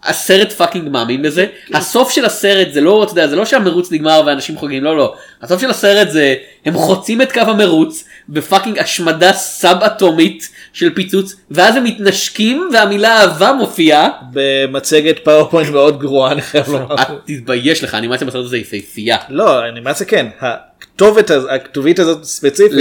[0.04, 1.46] הסרט fucking מאמין בזה.
[1.74, 5.16] הסוף של הסרט זה לא אתה יודע זה לא שהמרוץ נגמר ואנשים חוגגים לא לא.
[5.42, 6.36] הסוף של הסרט זה
[6.66, 12.70] הם חוצים את קו המרוץ ב fucking השמדה סאב אטומית של פיצוץ ואז הם מתנשקים
[12.74, 16.96] והמילה אהבה מופיעה במצגת פאורפוינט מאוד גרועה אני חייב לומר.
[17.26, 19.18] תתבייש לך האנימציה בסרט הזה יפהפייה.
[19.30, 22.78] לא אנימציה כן הכתובת הכתובית הזאת ספציפית.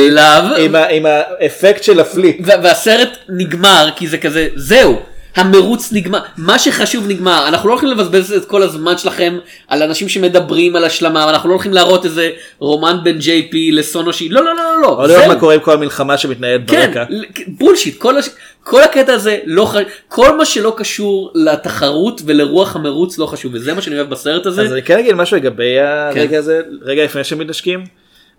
[0.58, 2.36] עם ה- עם האפקט של ה flip.
[2.44, 5.00] והסרט נגמר כי זה כזה זהו
[5.36, 10.08] המרוץ נגמר מה שחשוב נגמר אנחנו לא הולכים לבזבז את כל הזמן שלכם על אנשים
[10.08, 14.54] שמדברים על השלמה אנחנו לא הולכים להראות איזה רומן בין ג'יי פי לסונושי לא לא
[14.56, 15.28] לא לא לא לראות זהו.
[15.28, 17.04] מה קורה עם כל המלחמה שמתנהלת כן ברקע.
[17.10, 18.28] ל- bullshit כל, הש...
[18.62, 19.74] כל הקטע הזה לא ח...
[20.08, 24.62] כל מה שלא קשור לתחרות ולרוח המרוץ לא חשוב וזה מה שאני אוהב בסרט הזה
[24.62, 27.84] אז אני כן אגיד משהו לגבי הרגע הזה רגע לפני שמתנשקים.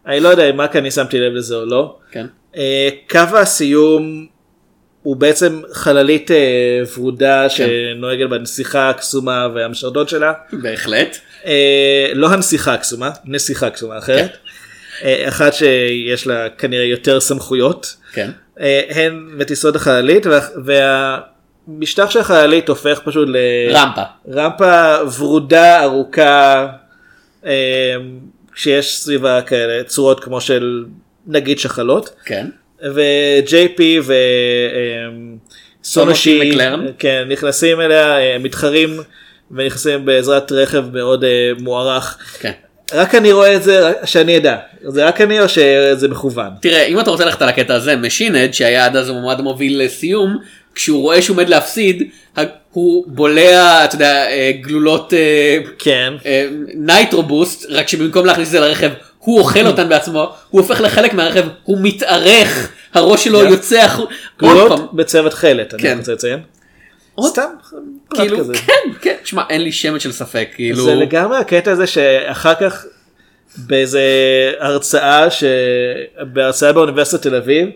[0.07, 1.95] אני לא יודע אם רק אני שמתי לב לזה או לא.
[2.11, 2.25] כן.
[2.57, 4.25] אה, קו הסיום
[5.03, 6.37] הוא בעצם חללית אה,
[6.97, 10.33] ורודה שנוהגת בנסיכה הקסומה והמשרתות שלה.
[10.53, 11.17] בהחלט.
[11.45, 14.37] אה, לא הנסיכה הקסומה, נסיכה קסומה אחרת.
[15.03, 17.95] אה, אחת שיש לה כנראה יותר סמכויות.
[18.13, 18.31] כן.
[18.59, 20.47] אה, הן מטיסות החללית וה-
[21.67, 23.29] והמשטח של החללית הופך פשוט
[23.73, 24.01] רמפה.
[24.27, 26.67] לרמפה ורודה ארוכה
[27.45, 27.95] אה,
[28.55, 30.85] שיש סביבה כאלה צורות כמו של
[31.27, 32.09] נגיד שחלות.
[32.25, 32.47] כן
[32.83, 34.13] ו-JP ו...
[35.83, 36.85] סונושי סונושי מקלרן.
[36.99, 38.99] כן, נכנסים אליה, אה, מתחרים
[39.51, 42.17] ונכנסים בעזרת רכב מאוד אה, מוערך.
[42.39, 42.51] כן.
[42.93, 44.57] רק אני רואה את זה, שאני אדע,
[44.87, 46.49] זה רק אני או שזה מכוון?
[46.61, 50.37] תראה אם אתה רוצה ללכת על הקטע הזה משינד שהיה עד אז המועמד המוביל לסיום
[50.75, 52.09] כשהוא רואה שהוא עומד להפסיד
[52.71, 55.13] הוא בולע אתה יודע אה, גלולות
[55.79, 56.13] כן.
[56.75, 61.13] nitro boost רק שבמקום להכניס את זה לרכב הוא אוכל אותן בעצמו הוא הופך לחלק
[61.13, 63.39] מהרכב הוא מתארך הראש שלו.
[63.39, 64.13] יוצא החוצה.
[64.41, 65.97] עוד גלולות פעם, בצבע תכלת, אני כן.
[65.97, 66.39] רוצה לציין.
[67.25, 67.49] סתם,
[68.13, 68.37] כאילו.
[68.53, 72.85] כן כן תשמע אין לי שמץ של ספק כאילו זה לגמרי הקטע הזה שאחר כך
[73.57, 74.01] באיזה
[74.59, 75.27] הרצאה.
[76.33, 77.69] בהרצאה באוניברסיטת תל אביב,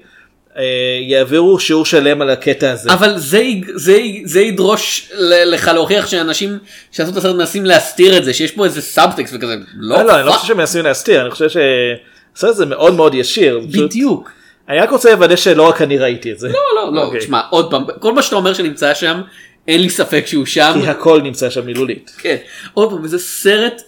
[1.01, 2.93] יעבירו שיעור שלם על הקטע הזה.
[2.93, 3.43] אבל זה,
[3.76, 5.12] זה, זה ידרוש
[5.45, 6.58] לך להוכיח שאנשים
[6.91, 10.16] שעשו את הסרט מנסים להסתיר את זה שיש פה איזה סאבטקסט וכזה לא, לא, לא,
[10.16, 10.32] אני לא.
[10.32, 13.60] חושב שמנסים להסתיר, אני חושב שהסרט הזה מאוד מאוד ישיר.
[13.72, 14.32] בדיוק
[14.70, 16.47] אני רק רוצה לוודא שלא רק אני ראיתי את זה.
[16.47, 17.20] לא לא לא אוקיי.
[17.20, 19.22] תשמע עוד פעם כל מה שאתה אומר שנמצא שם
[19.68, 22.12] אין לי ספק שהוא שם כי הכל נמצא שם מילולית.
[22.18, 22.36] כן
[22.74, 23.82] עוד פעם זה סרט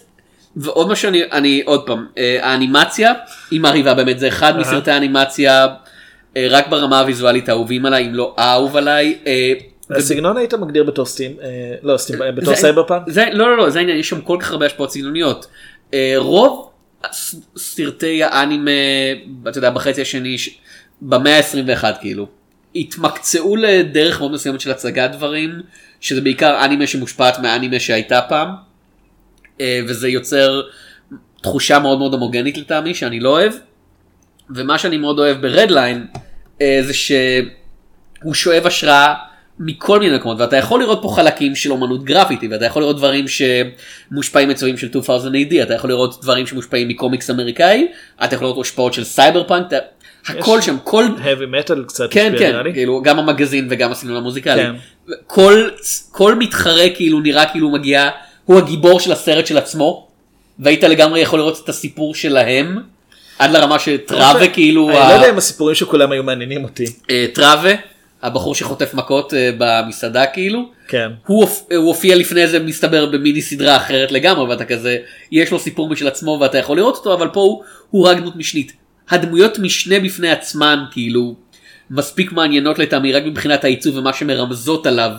[0.56, 3.12] ועוד מה שאני אני עוד פעם אה, האנימציה
[3.50, 5.74] היא מרהיבה באמת זה אחד מסרטי האנימציה אה,
[6.36, 9.52] רק ברמה הוויזואלית האהובים עליי אם לא האהוב עליי אה,
[9.90, 13.02] הסגנון היית מגדיר בתור סטים, אה, לא סטים, אה, בתור סייבר פאנק?
[13.32, 15.46] לא, לא, לא, זה העניין, יש שם כל כך הרבה השפעות סגנוניות.
[15.94, 16.70] אה, רוב
[17.56, 18.70] סרטי האנימה,
[19.48, 20.36] אתה יודע, בחצי השני,
[21.02, 22.26] במאה ה-21 כאילו,
[22.74, 25.50] התמקצעו לדרך מאוד מסוימת של הצגת דברים,
[26.00, 28.48] שזה בעיקר אנימה שמושפעת מהאנימה שהייתה פעם,
[29.60, 30.62] אה, וזה יוצר
[31.42, 33.52] תחושה מאוד מאוד הומוגנית לטעמי, שאני לא אוהב.
[34.54, 36.06] ומה שאני מאוד אוהב ברדליין,
[36.62, 39.14] אה, זה שהוא שואב השראה
[39.60, 43.24] מכל מיני מקומות ואתה יכול לראות פה חלקים של אומנות גרפיטי ואתה יכול לראות דברים
[43.28, 47.86] שמושפעים מצבעים של 2000 AD אתה יכול לראות דברים שמושפעים מקומיקס אמריקאי
[48.24, 49.76] אתה יכול לראות השפעות של סייבר פאנק אתה-
[50.28, 52.72] הכל שם כולל heavy metal קצת כן כן לי.
[52.72, 54.74] כאילו גם המגזין וגם הסגנון המוזיקלי כן.
[55.26, 55.68] כל
[56.10, 58.08] כל מתחרה כאילו נראה כאילו מגיע
[58.44, 60.08] הוא הגיבור של הסרט של עצמו
[60.58, 62.78] והיית לגמרי יכול לראות את הסיפור שלהם
[63.38, 66.84] עד לרמה שטראבה כאילו אני לא יודע אם הסיפורים של כולם היו מעניינים אותי.
[67.10, 67.70] אה, טראבה
[68.22, 71.08] הבחור שחוטף מכות אה, במסעדה כאילו כן.
[71.26, 74.96] הוא, הופ- הוא הופיע לפני זה מסתבר במיני סדרה אחרת לגמרי ואתה כזה
[75.32, 78.36] יש לו סיפור משל עצמו ואתה יכול לראות אותו אבל פה הוא, הוא רק דמות
[78.36, 78.72] משנית.
[79.10, 81.34] הדמויות משנה בפני עצמן כאילו
[81.90, 85.10] מספיק מעניינות לטעמי רק מבחינת העיצוב ומה שמרמזות עליו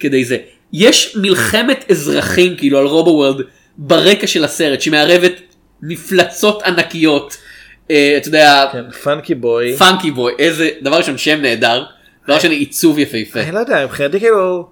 [0.00, 0.36] כדי זה.
[0.72, 3.44] יש מלחמת אזרחים כאילו על רובו וורלד
[3.78, 5.32] ברקע של הסרט שמערבת
[5.82, 7.36] מפלצות ענקיות.
[7.90, 9.76] אה, אתה יודע, כן, פאנקי בוי.
[9.76, 11.84] פאנקי בוי איזה דבר ראשון שם נהדר
[12.28, 14.68] דבר שני עיצוב יפהפה אני לא יודע, מבחינתי כאילו,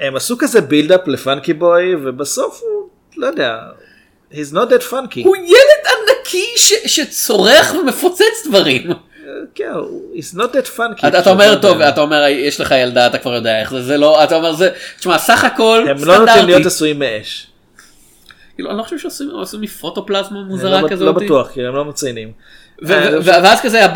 [0.00, 3.54] הם עשו כזה בילדאפ לפאנקי בוי, ובסוף הוא, לא יודע,
[4.32, 5.20] he's not that funky.
[5.24, 6.44] הוא ילד ענקי
[6.86, 8.82] שצורח ומפוצץ דברים.
[9.54, 11.06] כן, הוא- he's not that funky.
[11.08, 14.24] אתה אומר טוב אתה אומר יש לך ילדה אתה כבר יודע איך זה זה לא
[14.24, 16.66] אתה אומר זה תשמע סך הכל הם לא נוטים להיות.
[16.66, 17.46] עשויים מאש.
[18.58, 21.06] כאילו, אני לא חושב שעושים עשו מפוטופלזמה אני מוזרה לא- כזאת.
[21.06, 22.32] לא בטוח, כי הם לא מציינים.
[22.90, 23.86] אה, ואז כזה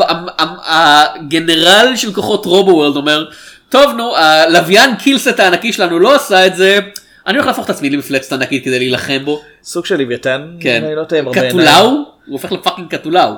[0.65, 3.29] הגנרל של כוחות רובו וורלד אומר
[3.69, 6.79] טוב נו הלוויין קילסט הענקי שלנו לא עשה את זה
[7.27, 9.41] אני הולך להפוך את עצמי למפלצת ענקית כדי להילחם בו.
[9.63, 10.83] סוג של לוויתן, כן.
[10.85, 11.49] אני לא יודע אם הרבה.
[11.49, 13.33] קטולאו הוא הופך לפאקינג קטולאו.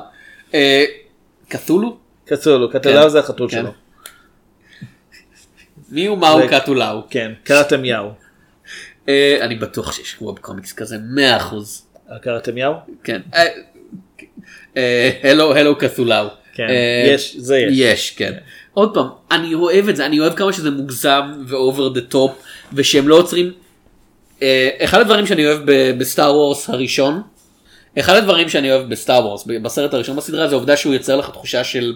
[0.54, 0.86] אה,
[1.50, 1.98] קתולו?
[2.26, 3.10] קטולו, קטולאו כן.
[3.10, 3.58] זה החתול כן.
[3.58, 3.72] שלו.
[5.90, 7.02] מי הוא מהו קטולאו?
[7.10, 8.25] כן, קראטם יאו.
[9.10, 11.56] אה, אני בטוח שיש web comics כזה 100%.
[12.22, 12.74] קראטם יאו?
[13.04, 13.22] כן.
[15.24, 16.26] הלו הלו קתולאו.
[16.54, 17.74] כן, אה, יש, זה יש.
[17.78, 18.34] יש, כן.
[18.74, 22.32] עוד פעם, אני אוהב את זה, אני אוהב כמה שזה מוגזם ו over the top,
[22.74, 23.52] ושהם לא עוצרים.
[24.42, 27.22] אה, אחד הדברים שאני אוהב ב- בסטאר וורס הראשון,
[28.00, 31.30] אחד הדברים שאני אוהב בסטאר וורס, ב- בסרט הראשון בסדרה, זה העובדה שהוא יוצר לך
[31.30, 31.94] תחושה של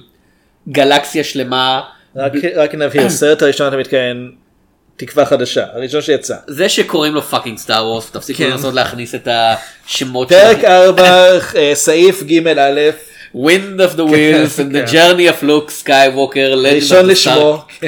[0.70, 1.82] גלקסיה שלמה.
[2.16, 4.32] רק- רק נבהיר, הסרט הראשון אתה מתכוון
[5.00, 6.36] תקווה חדשה, הראשון שיצא.
[6.48, 8.50] זה שקוראים לו fucking סטאר וורס, תפסיקו כן.
[8.50, 11.40] לנסות להכניס את השמות פרק 4,
[11.74, 12.80] סעיף ג' א',
[13.36, 14.86] Wind of the Wheels and the כן.
[14.92, 16.56] journey of Luke Skywalker.
[16.76, 17.64] ראשון לשמו.
[17.68, 17.84] Star.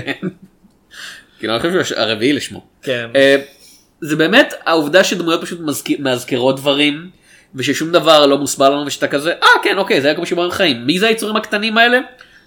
[1.39, 2.61] כאילו אני חושב שהרביעי לשמו.
[2.81, 3.09] כן.
[3.15, 3.35] אה,
[4.01, 5.59] זה באמת העובדה שדמויות פשוט
[5.99, 7.09] מאזכרות דברים
[7.55, 10.85] וששום דבר לא מוסבר לנו ושאתה כזה אה כן אוקיי זה היה כמו שבוער חיים
[10.85, 11.99] מי זה היצורים הקטנים האלה?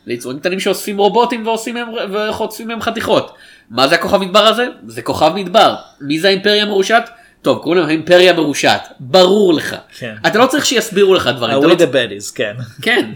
[0.07, 3.35] זה יצורים קטנים שאוספים רובוטים ועושים מהם וחוטפים מהם חתיכות.
[3.71, 4.67] מה זה הכוכב מדבר הזה?
[4.87, 5.75] זה כוכב מדבר.
[6.01, 7.11] מי זה האימפריה המרושעת?
[7.43, 8.89] טוב קוראים להם האימפריה המרושעת.
[9.01, 9.77] ברור לך.
[9.99, 10.15] כן.
[10.27, 11.57] אתה לא צריך שיסבירו לך דברים.
[11.57, 12.55] ה-We לא the baddies, כן.
[12.83, 13.11] כן.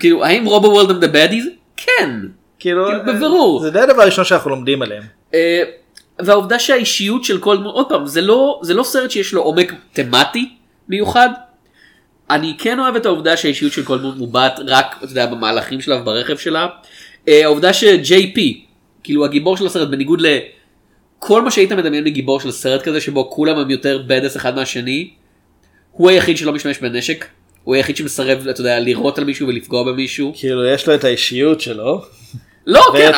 [0.00, 1.48] כאילו האם רובו וולד הם the baddies?
[1.76, 2.10] כן.
[2.58, 3.60] כאילו, כאילו, בבירור.
[3.60, 5.02] זה די הדבר הראשון שאנחנו לומדים עליהם.
[5.34, 5.62] אה,
[6.18, 9.72] והעובדה שהאישיות של כל דמות, עוד פעם, זה לא, זה לא סרט שיש לו עומק
[9.92, 10.48] תמטי
[10.88, 11.28] מיוחד.
[12.30, 15.96] אני כן אוהב את העובדה שהאישיות של כל דמות מובעת רק, אתה יודע, במהלכים שלה
[15.96, 16.66] וברכב שלה.
[17.28, 18.40] אה, העובדה ש-JP,
[19.02, 23.58] כאילו הגיבור של הסרט, בניגוד לכל מה שהיית מדמיין מגיבור של סרט כזה, שבו כולם
[23.58, 25.10] הם יותר בדס אחד מהשני,
[25.92, 27.26] הוא היחיד שלא משתמש בנשק.
[27.64, 30.32] הוא היחיד שמסרב, אתה יודע, לירות על מישהו ולפגוע במישהו.
[30.36, 32.04] כאילו, יש לו את האישיות שלו,
[32.66, 33.12] לא, כן,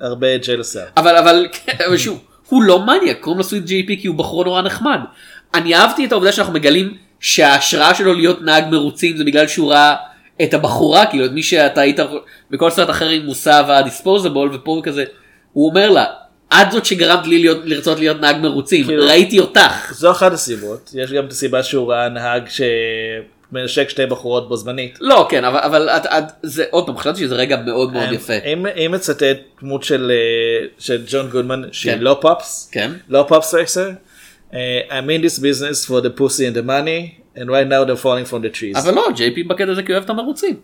[0.00, 0.84] והרבה ג'לסר.
[0.96, 4.16] אבל אבל כן, אבל שוב הוא לא מניאק קוראים לו סוויט ג'י פי כי הוא
[4.16, 4.98] בחור נורא נחמד.
[5.54, 9.94] אני אהבתי את העובדה שאנחנו מגלים שההשראה שלו להיות נהג מרוצים זה בגלל שהוא ראה
[10.42, 12.00] את הבחורה כאילו את מי שאתה היית
[12.50, 15.04] בכל סרט אחר עם מוסה והדיספוזבול ופה הוא כזה
[15.52, 16.04] הוא אומר לה
[16.54, 19.92] את זאת שגרמת לי להיות לרצות להיות נהג מרוצים כאילו- ראיתי אותך.
[19.92, 24.98] זו אחת הסיבות, יש גם את הסיבה שהוא ראה נהג שמנשק שתי בחורות בו זמנית.
[25.00, 28.32] לא כן אבל אבל את, את, זה עוד פעם חשבתי שזה רגע מאוד מאוד יפה.
[28.52, 32.00] אם אם מצטט דמות של אה, של ג'ון גודמן שהיא כן.
[32.00, 32.90] לא פופס, כן.
[33.08, 33.92] לא פופס רייסר, אה,
[34.52, 37.00] I'm in this business for the pussy and the money
[37.36, 38.76] and right now they're falling from the trees.
[38.76, 40.56] אבל לא ג'יי פי בקטע הזה כי הוא אוהב את המרוצים.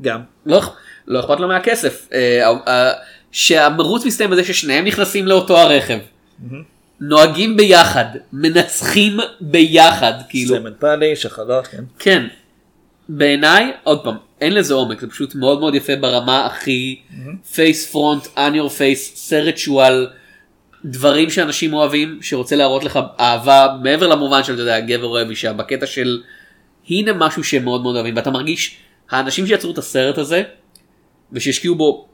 [0.00, 0.20] גם.
[0.46, 0.62] לא,
[1.06, 2.08] לא אכפת לו מהכסף.
[2.12, 2.92] אה, אה,
[3.32, 5.98] שהמרוץ מסתיים בזה ששניהם נכנסים לאותו הרכב.
[7.00, 10.56] נוהגים ביחד, מנצחים ביחד, כאילו.
[10.56, 11.84] סמן פאלי, שחלות, כן.
[11.98, 12.26] כן.
[13.08, 17.00] בעיניי, עוד פעם, אין לזה עומק זה פשוט מאוד מאוד יפה ברמה הכי
[17.54, 20.06] face front on your face סרטואל
[20.84, 25.52] דברים שאנשים אוהבים שרוצה להראות לך אהבה מעבר למובן של אתה יודע גבר אוהב אישה
[25.52, 26.22] בקטע של
[26.90, 28.76] הנה משהו שהם מאוד מאוד אוהבים ואתה מרגיש
[29.10, 30.42] האנשים שיצרו את הסרט הזה
[31.32, 32.08] ושהשקיעו בו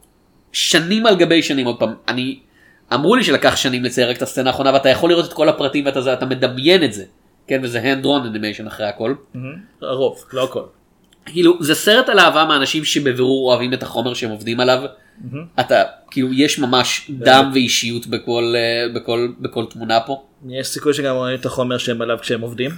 [0.53, 2.39] שנים על גבי שנים עוד פעם אני
[2.95, 5.87] אמרו לי שלקח שנים לצייר רק את הסצנה האחרונה ואתה יכול לראות את כל הפרטים
[5.87, 7.05] ואתה זה, אתה מדמיין את זה
[7.47, 9.15] כן וזה hand drawn animation אחרי הכל.
[9.83, 10.63] הרוב, לא הכל.
[11.27, 14.83] כאילו זה סרט על אהבה מאנשים שבבירור אוהבים את החומר שהם עובדים עליו.
[15.61, 15.75] אתה
[16.11, 20.23] כאילו יש ממש דם ואישיות בכל אה, בכל בכל תמונה פה.
[20.49, 22.71] יש סיכוי שגם רואים את החומר שהם עליו כשהם עובדים?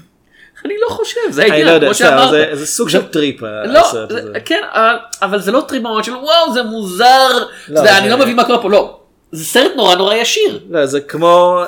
[0.64, 2.30] אני לא חושב זה העניין לא יודע, כמו שאמרת.
[2.30, 4.32] זה- זה סוג של trip לא, הסרט זה-.
[4.45, 7.28] כן, אבל- אבל זה לא trip במובן של וואו זה מוזר,
[7.68, 9.01] יודע, זה- אני לא מבין מה קורה פה, לא,
[9.32, 11.62] זה סרט נורא נורא ישיר, לא, זה כמו...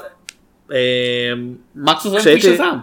[0.73, 0.79] אה,
[1.77, 2.79] מקס כשהייתי- כפי שזעם.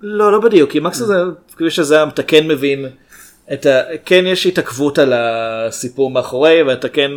[0.00, 1.14] לא, לא בדיוק, כי מקס הזה,
[1.56, 2.86] כפי שזעם, אתה כן מבין
[3.52, 3.80] את ה...
[4.04, 7.10] כן יש התעכבות על הסיפור מאחורי, ואתה כן...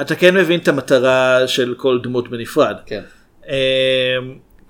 [0.00, 2.76] אתה כן מבין את המטרה של כל דמות בנפרד.
[2.86, 3.02] כן.
[3.48, 4.16] אה,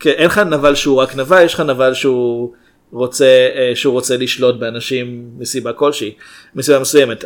[0.00, 2.52] כן, אין לך נבל שהוא רק נבל, יש לך נבל שהוא
[2.92, 6.14] רוצה, אה, שהוא רוצה לשלוט באנשים מסיבה כלשהי,
[6.54, 7.24] מסיבה מסוימת.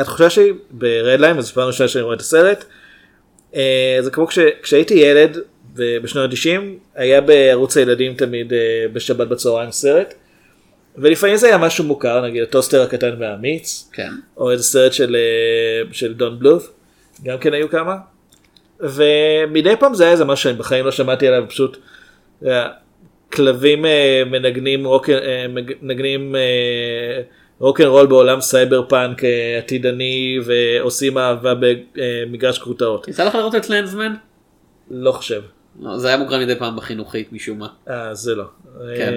[0.00, 2.64] את חושבת שברדליין, וזו פעם ראשונה שאני רואה את הסרט,
[3.54, 5.38] אה, זה כמו כש, כשהייתי ילד
[5.74, 6.60] בשנות ה-90,
[6.94, 8.58] היה בערוץ הילדים תמיד אה,
[8.92, 10.14] בשבת בצהריים סרט,
[10.98, 14.10] ולפעמים זה היה משהו מוכר, נגיד הטוסטר הקטן והאמיץ, כן.
[14.36, 16.72] או איזה סרט של, אה, של דון בלוף,
[17.24, 17.96] גם כן היו כמה.
[18.80, 21.76] ומדי פעם זה היה איזה משהו שאני בחיים לא שמעתי עליו, פשוט
[22.46, 22.68] אה,
[23.32, 25.10] כלבים אה, מנגנים רוק,
[25.48, 26.34] מנגנים
[27.58, 29.22] רוקנרול בעולם סייבר פאנק
[29.58, 31.54] עתידני ועושים אהבה
[31.92, 33.08] במגרש גרוטאות.
[33.08, 34.14] יצא לך לראות את לנדסמן?
[34.90, 35.42] לא חושב.
[35.80, 37.68] לא, זה היה מוקרן מדי פעם בחינוכית משום מה.
[37.88, 38.44] אה, זה לא.
[38.96, 39.14] כן.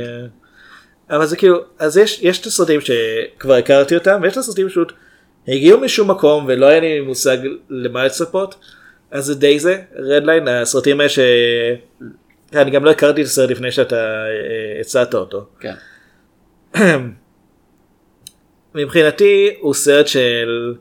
[1.10, 4.94] אבל זה כאילו, אז יש, יש את הסרטים שכבר הכרתי אותם, ויש את הסרטים שפשוט
[5.48, 7.38] הגיעו משום מקום ולא היה לי מושג
[7.70, 8.56] למה לצפות,
[9.12, 11.20] אז זה די זה, Redline, הסרטים האלה ש...
[12.54, 15.46] אני גם לא הכרתי את הסרט לפני שאתה אה, הצעת אותו.
[15.60, 15.74] כן.
[18.76, 20.76] מבחינתי הוא סרט של,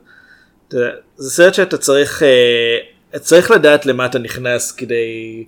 [0.69, 5.43] זה סרט שאתה צריך, אה, צריך לדעת למה אתה נכנס כדי,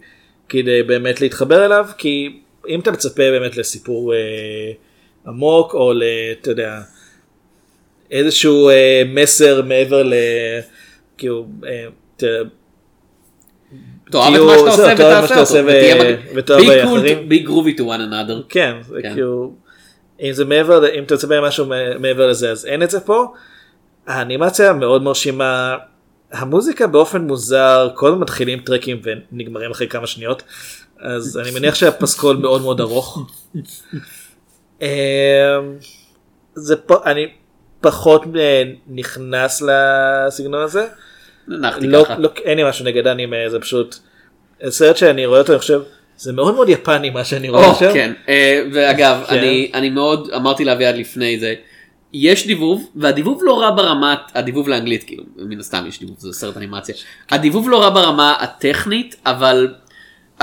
[0.49, 4.19] כדי באמת להתחבר אליו, כי אם אתה מצפה באמת לסיפור אה,
[5.27, 6.03] עמוק או ל...
[6.41, 6.81] אתה יודע,
[8.11, 10.13] איזשהו אה, מסר מעבר ל...
[11.17, 11.85] כאילו, אה,
[12.17, 12.49] אתה יודע,
[14.11, 15.67] תאהב את מה שאתה עושה ותעשה אותו.
[15.67, 17.17] ותהיה מג- ותאהב be cool באחרים.
[17.29, 18.43] to- be groovy to one another.
[18.49, 19.13] כן, זה כן.
[19.13, 19.53] כאילו,
[20.21, 23.25] אם זה מעבר, אם אתה מצפה למשהו מ- מעבר לזה אז אין את זה פה.
[24.07, 25.77] האנימציה מאוד מרשימה,
[26.31, 29.01] המוזיקה באופן מוזר, כל הזמן מתחילים טרקים
[29.31, 30.43] ונגמרים אחרי כמה שניות,
[31.01, 33.19] אז אני מניח שהפסקול מאוד מאוד ארוך.
[34.81, 34.87] אמ,
[36.55, 37.27] זה פה, אני
[37.81, 40.87] פחות אה, נכנס לסגנון הזה.
[41.47, 42.15] לא, ככה.
[42.17, 43.95] לא, אין לי משהו נגד אנימה, זה פשוט
[44.69, 45.81] סרט שאני רואה אותו, אני חושב,
[46.17, 47.93] זה מאוד מאוד יפני מה שאני רואה עכשיו.
[47.93, 48.13] כן.
[48.29, 49.37] אה, ואגב, כן.
[49.37, 51.53] אני אני מאוד, אמרתי לאביעד לפני זה,
[52.13, 56.57] יש דיבוב, והדיבוב לא רע ברמת, הדיבוב לאנגלית, כאילו, מן הסתם יש דיבוב, זה סרט
[56.57, 56.95] אנימציה.
[57.29, 59.73] הדיבוב לא רע ברמה הטכנית, אבל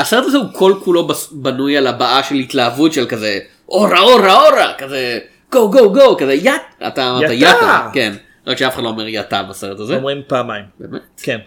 [0.01, 3.39] הסרט הזה הוא כל כולו בנוי על הבעה של התלהבות של כזה,
[3.69, 5.19] אורה אורה אורה, כזה,
[5.53, 6.53] גו גו גו, כזה יט,
[6.87, 7.31] אתה אמרת.
[7.33, 8.13] יטה, כן,
[8.47, 9.97] רק שאף אחד לא אומר יטה בסרט הזה.
[9.97, 10.65] אומרים פעמיים.
[10.81, 11.01] באמת?
[11.23, 11.39] כן.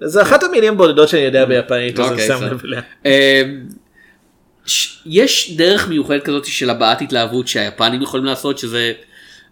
[0.00, 2.44] זה אחת המילים בודדות שאני יודע ביפנית, אז אני אוקיי, שם.
[2.44, 2.80] לב אליה.
[3.06, 3.66] אמ,
[5.06, 8.92] יש דרך מיוחדת כזאת של הבעת התלהבות שהיפנים יכולים לעשות שזה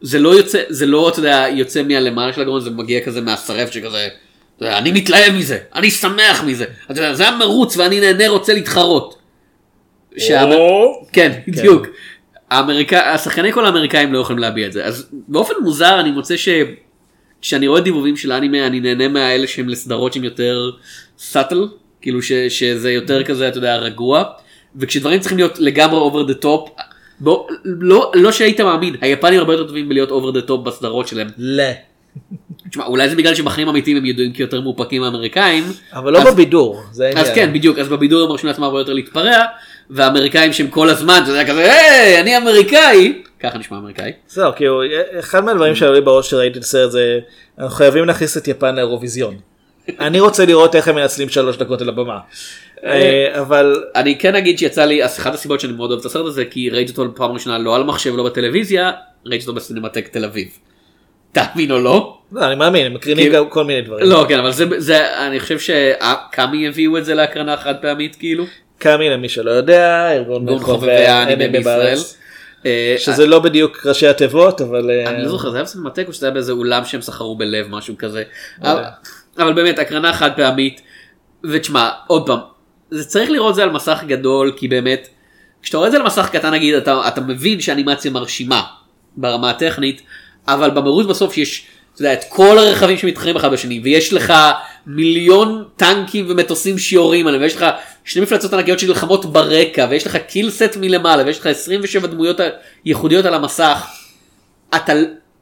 [0.01, 3.71] זה לא יוצא זה לא אתה יודע יוצא מהלמעלה של הגרון זה מגיע כזה מהשרף
[3.71, 4.09] שכזה
[4.63, 9.19] אני מתלהב מזה אני שמח מזה אתה יודע, זה המרוץ ואני נהנה רוצה להתחרות.
[10.19, 11.87] שהאמר- או, כן בדיוק.
[12.51, 12.95] האמריקא...
[13.15, 16.49] השחקני קול האמריקאים לא יכולים להביע את זה אז באופן מוזר אני מוצא ש...
[17.43, 20.71] כשאני רואה דיבובים של אנימה אני נהנה מהאלה שהם לסדרות שהם יותר
[21.19, 21.69] subtle
[22.01, 22.33] כאילו ש...
[22.33, 24.25] שזה יותר כזה אתה יודע רגוע
[24.77, 26.71] וכשדברים צריכים להיות לגמרי over the top
[27.65, 31.29] לא, לא שהיית מאמין היפנים הרבה יותר טובים בלהיות over the top בסדרות שלהם.
[31.39, 31.63] לא.
[32.71, 35.65] תשמע אולי זה בגלל שבחיים אמיתיים הם ידועים כיותר מאופקים מהאמריקאים.
[35.93, 36.83] אבל לא אז- בבידור.
[36.93, 37.11] זה.
[37.17, 39.43] אז כן בדיוק אז בבידור הם מרשים לעצמם הרבה יותר להתפרע
[39.91, 44.13] והאמריקאים שהם כל הזמן אתה יודע כזה היי אני אמריקאי ככה נשמע אמריקאי.
[44.29, 44.83] זהו, כאילו,
[45.19, 47.19] אחד מהדברים שעלו לי בראש שראיתי את הסרט זה,
[47.59, 49.37] אנחנו חייבים להכניס את יפן לאירוויזיון.
[50.01, 52.19] אני רוצה לראות איך הם מנצלים שלוש דקות על הבמה.
[52.85, 56.45] אה, אבל אני כן אגיד שיצא לי אחת הסיבות שאני מאוד אוהב את הסרט הזה
[56.45, 58.91] כי ראיתי אותו פעם ראשונה לא על מחשב לא בטלוויזיה
[59.27, 60.49] ראיתי אותו בסינמטק תל אביב.
[61.33, 62.19] תאמין או לא?
[62.33, 64.07] לא, אני מאמין, הם מקרינים כאילו- גם כל מיני דברים.
[64.07, 68.45] לא כן אבל זה זה אני חושב שקאמי הביאו את זה להקרנה חד פעמית כאילו.
[68.79, 71.99] קאמי למי שלא יודע, ארגון חובבי חובבי האנימה בישראל.
[72.67, 76.13] אה, שזה לא בדיוק ראשי התיבות אבל אה, אני לא זוכר זה היה בסינמטק או
[76.13, 78.23] שזה היה באיזה אולם שהם סחרו בלב משהו כזה.
[78.65, 78.73] לא.
[78.73, 78.83] אבל-
[79.39, 80.81] אבל באמת הקרנה חד פעמית.
[81.45, 82.39] ותשמע עוד פעם
[82.91, 85.09] זה צריך לראות זה על מסך גדול כי באמת
[85.63, 88.63] כשאתה רואה את זה על מסך קטן נגיד אתה, אתה מבין שהאנימציה מרשימה
[89.17, 90.03] ברמה הטכנית
[90.49, 91.67] אבל במרוץ בסוף שיש
[91.99, 94.33] אתה יודע, את כל הרכבים שמתחרים אחד בשני ויש לך
[94.87, 97.67] מיליון טנקים ומטוסים שיורים עליהם ויש לך
[98.05, 102.41] שני מפלצות ענקיות שנלחמות ברקע ויש לך קילסט מלמעלה ויש לך 27 דמויות
[102.85, 103.87] ייחודיות על המסך.
[104.77, 104.93] אתה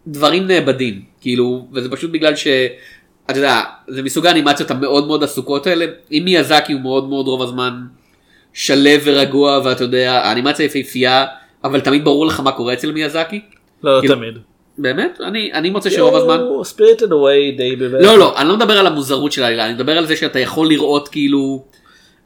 [0.07, 2.47] דברים נאבדים כאילו וזה פשוט בגלל ש...
[3.31, 7.43] אתה יודע זה מסוג האנימציות המאוד מאוד עסוקות האלה אם מיאזקי הוא מאוד מאוד רוב
[7.43, 7.81] הזמן
[8.53, 11.27] שלו ורגוע ואתה יודע האנימציה יפהפייה
[11.65, 13.41] אבל תמיד ברור לך מה קורה אצל מיאזקי
[13.83, 14.39] לא כאילו- תמיד.
[14.79, 18.01] באמת אני אני מוצא שרוב הזמן Spirited Away די באמת.
[18.05, 20.69] לא לא אני לא מדבר על המוזרות של העלילה אני מדבר על זה שאתה יכול
[20.69, 21.65] לראות כאילו.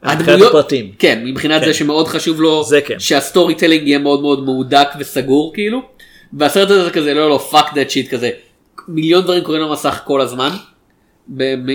[0.05, 0.91] מבחינת הפרטים.
[0.99, 1.67] כן מבחינת כן.
[1.67, 2.99] זה שמאוד חשוב לו זה כן.
[2.99, 5.81] שה storytelling יהיה מאוד מאוד מהודק וסגור כאילו.
[6.33, 8.29] והסרט הזה זה כזה לא לא fuck that shit כזה
[8.87, 10.49] מיליון דברים קורים למסך כל הזמן.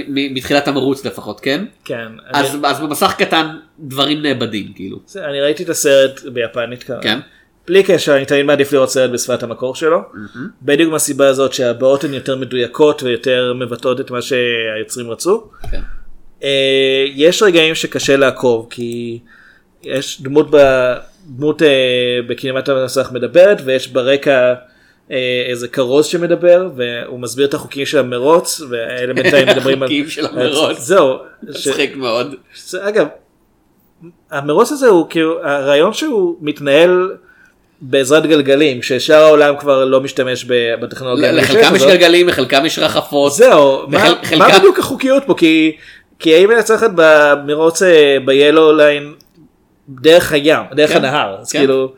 [0.09, 2.07] מתחילת המרוץ לפחות כן כן.
[2.31, 3.47] אז אני- אז במסך קטן
[3.79, 7.01] דברים נאבדים כאילו זה- אני ראיתי את הסרט ביפנית ככה.
[7.03, 7.18] כן
[7.66, 9.98] בלי קשר אני תמיד מעדיף לראות סרט בשפת המקור שלו.
[10.62, 15.48] בדיוק מהסיבה הזאת שהבעות הן יותר מדויקות ויותר מבטאות את מה שהיוצרים רצו.
[15.70, 15.80] כן.
[16.44, 19.18] אה, יש רגעים שקשה לעקוב כי
[19.82, 20.56] יש דמות, ב,
[21.26, 21.68] דמות אה,
[22.26, 24.54] בקינמת המסך מדברת ויש ברקע
[25.10, 29.88] אה, איזה כרוז שמדבר והוא מסביר את החוקים של המרוץ ואלה בינתיים מדברים על...
[29.88, 30.78] החוקים של המרוץ.
[30.78, 31.16] זהו.
[31.52, 32.34] ש- מצחיק מאוד.
[32.64, 33.06] זה, אגב,
[34.30, 37.16] המרוץ הזה הוא כאילו, הרעיון שהוא מתנהל
[37.81, 40.45] בעזרת גלגלים, ששאר העולם כבר לא משתמש
[40.81, 41.33] בטכנולוגיה.
[41.33, 41.83] לחלקם יש.
[41.83, 43.33] גלגלים לחלקם יש רחפות.
[43.33, 43.83] זהו,
[44.39, 45.35] מה, בדיוק החוקיות פה?
[46.18, 49.14] כי, האם מנצחת במרוץ אה, ב-Yellow ליין
[49.89, 51.59] דרך הים, דרך כן, הנהר, אז כן.
[51.59, 51.93] כאילו,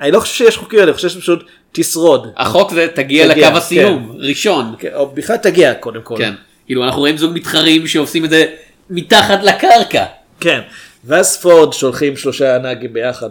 [0.00, 4.74] אני לא חושב שיש חוקיות, אני חושב שפשוט תשרוד, החוק זה תגיע לקו הסיום ראשון.
[4.78, 6.14] כן, או בכלל תגיע קודם כל.
[6.18, 6.34] כן.
[6.66, 8.46] כאילו אנחנו רואים זוג מתחרים שעושים את זה
[8.90, 10.04] מתחת לקרקע.
[10.40, 10.60] כן,
[11.04, 13.30] ואז פורד שולחים שלושה נהגים ביחד.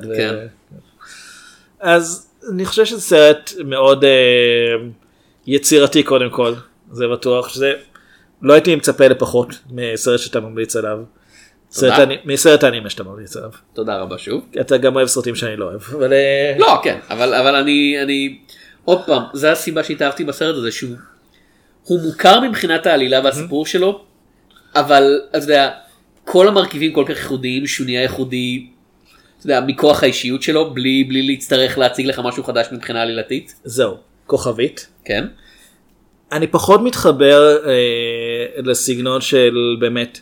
[1.82, 4.10] אז אני חושב שזה סרט מאוד אה,
[5.48, 6.54] יצירתי קודם כל,
[6.92, 7.74] זה בטוח, שזה
[8.42, 10.98] לא הייתי מצפה לפחות מסרט שאתה ממליץ עליו.
[11.72, 13.50] סרט אני- מסרט האנימה שאתה ממליץ עליו.
[13.74, 14.46] תודה רבה שוב.
[14.62, 18.38] אתה גם אוהב סרטים שאני לא אוהב, אבל אה, לא כן אבל אבל אני אני
[18.86, 20.96] עוד פעם זה הסיבה שהתאהבתי בסרט הזה שהוא
[21.84, 24.02] הוא מוכר מבחינת העלילה והסיפור שלו
[24.76, 25.70] אבל אתה יודע
[26.26, 28.68] כל המרכיבים כל כך ייחודיים שהוא נהיה ייחודי.
[29.42, 33.98] אתה יודע, מכוח האישיות שלו בלי בלי להצטרך להציג לך משהו חדש מבחינה עלילתית זהו,
[34.28, 34.88] כוכבית.
[35.06, 35.26] כן
[36.32, 40.20] אני פחות מתחבר אה, לסגנון של באמת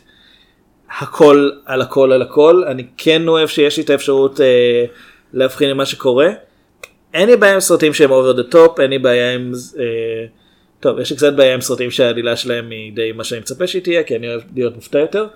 [0.98, 4.84] הכל על הכל על הכל אני כן אוהב שיש לי את האפשרות אה,
[5.32, 6.28] להבחין עם מה שקורה.
[7.14, 10.26] אין לי בעיה עם סרטים שהם over the top אין לי בעיה עם אה,
[10.80, 13.82] טוב יש לי קצת בעיה עם סרטים שהעלילה שלהם היא די מה שאני מצפה שהיא
[13.82, 15.26] תהיה כי אני אוהב להיות מופתע יותר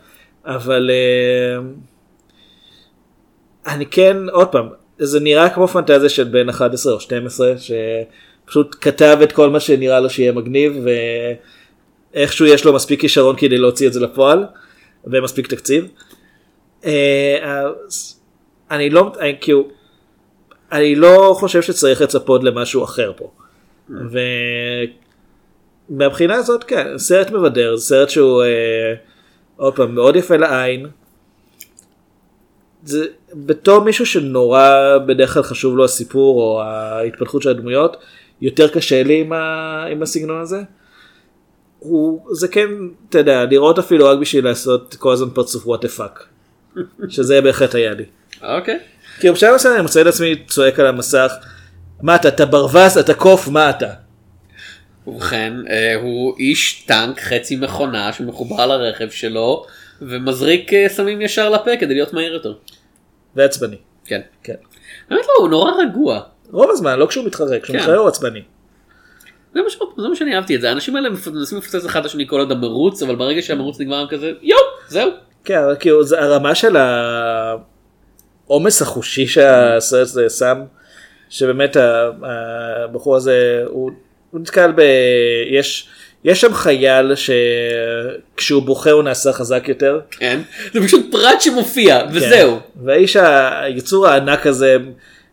[0.44, 1.62] אבל אה,
[3.66, 4.68] אני כן עוד פעם
[4.98, 10.00] זה נראה כמו פנטזיה של בן 11 או 12 שפשוט כתב את כל מה שנראה
[10.00, 10.86] לו שיהיה מגניב
[12.14, 14.46] ואיכשהו יש לו מספיק כישרון כדי להוציא את זה לפועל
[15.04, 15.88] ומספיק תקציב.
[16.84, 18.20] אה, אז
[18.70, 19.68] אני לא אני, כאילו
[20.72, 23.30] אני לא חושב שצריך לצפות למשהו אחר פה.
[25.90, 28.94] ומהבחינה הזאת כן סרט מבדר זה סרט שהוא אה,
[29.56, 30.86] עוד פעם מאוד יפה לעין.
[32.84, 33.04] זה
[33.34, 37.96] בתור מישהו שנורא בדרך כלל חשוב לו הסיפור או ההתפתחות של הדמויות
[38.40, 40.62] יותר קשה לי עם, ה, עם הסגנון הזה.
[41.78, 42.68] הוא זה כן
[43.08, 46.24] אתה יודע לראות אפילו רק בשביל לעשות כל הזמן פרצוף what the fuck.
[47.08, 48.04] שזה בהחלט היה לי.
[48.42, 48.78] אוקיי.
[49.20, 51.32] כי בשלב מסוים אני מוצא את עצמי צועק על המסך.
[52.02, 53.90] מה אתה אתה ברווז אתה קוף מה אתה.
[55.06, 59.66] ובכן אה, הוא איש טנק חצי מכונה שמחובר לרכב שלו
[60.02, 62.54] ומזריק אה, סמים ישר לפה כדי להיות מהיר יותר.
[63.36, 63.76] ועצבני.
[64.04, 64.20] כן.
[64.42, 64.54] כן.
[65.10, 66.20] באמת לא הוא נורא רגוע.
[66.50, 67.82] רוב הזמן לא כשהוא מתחרק כשהוא כן.
[67.82, 68.42] מתחרק הוא עצבני.
[69.54, 69.78] זה מה, ש...
[69.96, 72.52] זה מה שאני אהבתי את זה האנשים האלה מנסים לפוצץ אחד את השני כל עוד
[72.52, 75.10] המרוץ אבל ברגע שהמרוץ נגמר הם כזה יואו זהו.
[75.44, 76.76] כן אבל כאילו זה הרמה של
[78.46, 80.58] העומס החושי שהסרט הזה שם
[81.30, 81.76] שבאמת
[82.82, 83.90] הבחור הזה הוא,
[84.30, 84.80] הוא נתקל ב...
[85.50, 85.88] יש,
[86.24, 90.00] יש שם חייל שכשהוא בוכה הוא נעשה חזק יותר.
[90.10, 90.40] כן.
[90.74, 92.50] זה פשוט פרט שמופיע וזהו.
[92.56, 92.80] כן.
[92.86, 94.76] והאיש היצור הענק הזה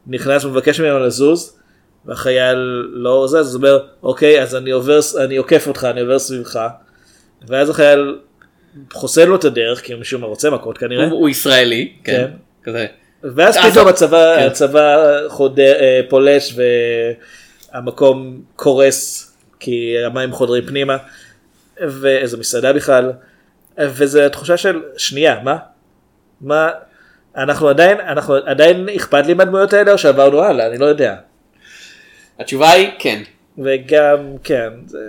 [0.07, 1.57] נכנס ומבקש ממנו לזוז
[2.05, 2.57] והחייל
[2.93, 6.59] לא זז אז הוא אומר אוקיי אז אני עובר אני עוקף אותך אני עובר סביבך.
[7.47, 8.15] ואז החייל
[8.93, 11.05] חוסל לו את הדרך כי משום מה רוצה מכות כנראה.
[11.05, 11.93] הוא, הוא ישראלי.
[12.03, 12.13] כן.
[12.13, 12.27] כן.
[12.63, 12.85] כזה.
[13.23, 14.47] ואז אז- פתאום הצבא, כן.
[14.47, 14.97] הצבא
[15.27, 16.55] חודר, אה, פולש
[17.73, 19.30] והמקום קורס
[19.61, 20.97] כי המים חודרים פנימה
[21.81, 23.11] ואיזו מסעדה בכלל
[23.79, 25.57] וזה התחושה של שנייה מה
[26.41, 26.69] מה
[27.37, 31.15] אנחנו עדיין אנחנו עדיין אכפת לי מהדמויות האלה או שעברנו הלאה אני לא יודע
[32.39, 33.23] התשובה היא כן.
[33.57, 34.99] וגם כן זה...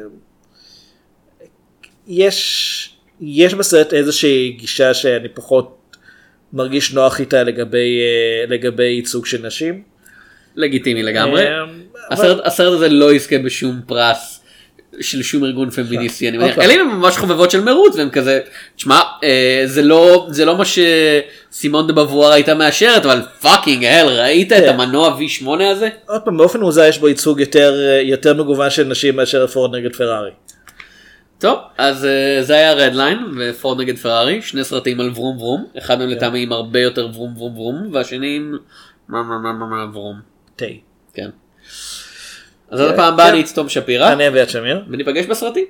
[2.06, 5.96] יש יש בסרט איזושהי גישה שאני פחות
[6.52, 9.82] מרגיש נוח איתה לגבי אה, לגבי ייצוג של נשים.
[10.56, 11.46] לגיטימי לגמרי.
[11.46, 11.64] אה,
[12.10, 14.41] הסרט, הסרט הזה לא יזכה בשום פרס
[15.00, 16.58] של שום ארגון פמיניסטי אני מניח.
[16.58, 18.40] אלה הם ממש חובבות של מרוץ והם כזה
[18.76, 24.06] תשמע אה, זה לא זה לא מה שסימון דה בבואר הייתה מאשרת אבל fucking hell
[24.06, 24.68] ראית את כן.
[24.68, 25.88] המנוע V8 הזה?
[26.06, 29.76] עוד פעם באופן מוזר יש בו ייצוג יותר אה, יותר מגוון של נשים מאשר פורד
[29.76, 30.30] נגד פרארי.
[31.38, 35.98] טוב אז אה, זה היה Redline ופורד נגד פרארי שני סרטים על ורום ורום אחד
[35.98, 38.56] מהם לטעמי עם הרבה יותר ורום ורום ורום והשני עם
[39.08, 40.20] מה מה מה מה מה ורום
[40.56, 40.64] תה.
[41.14, 41.28] כן.
[42.72, 43.32] אז עד הפעם הבאה כן.
[43.32, 44.84] אני אצטום שפירא אני אביעד שמיר.
[44.90, 45.64] וניפגש בסרטים.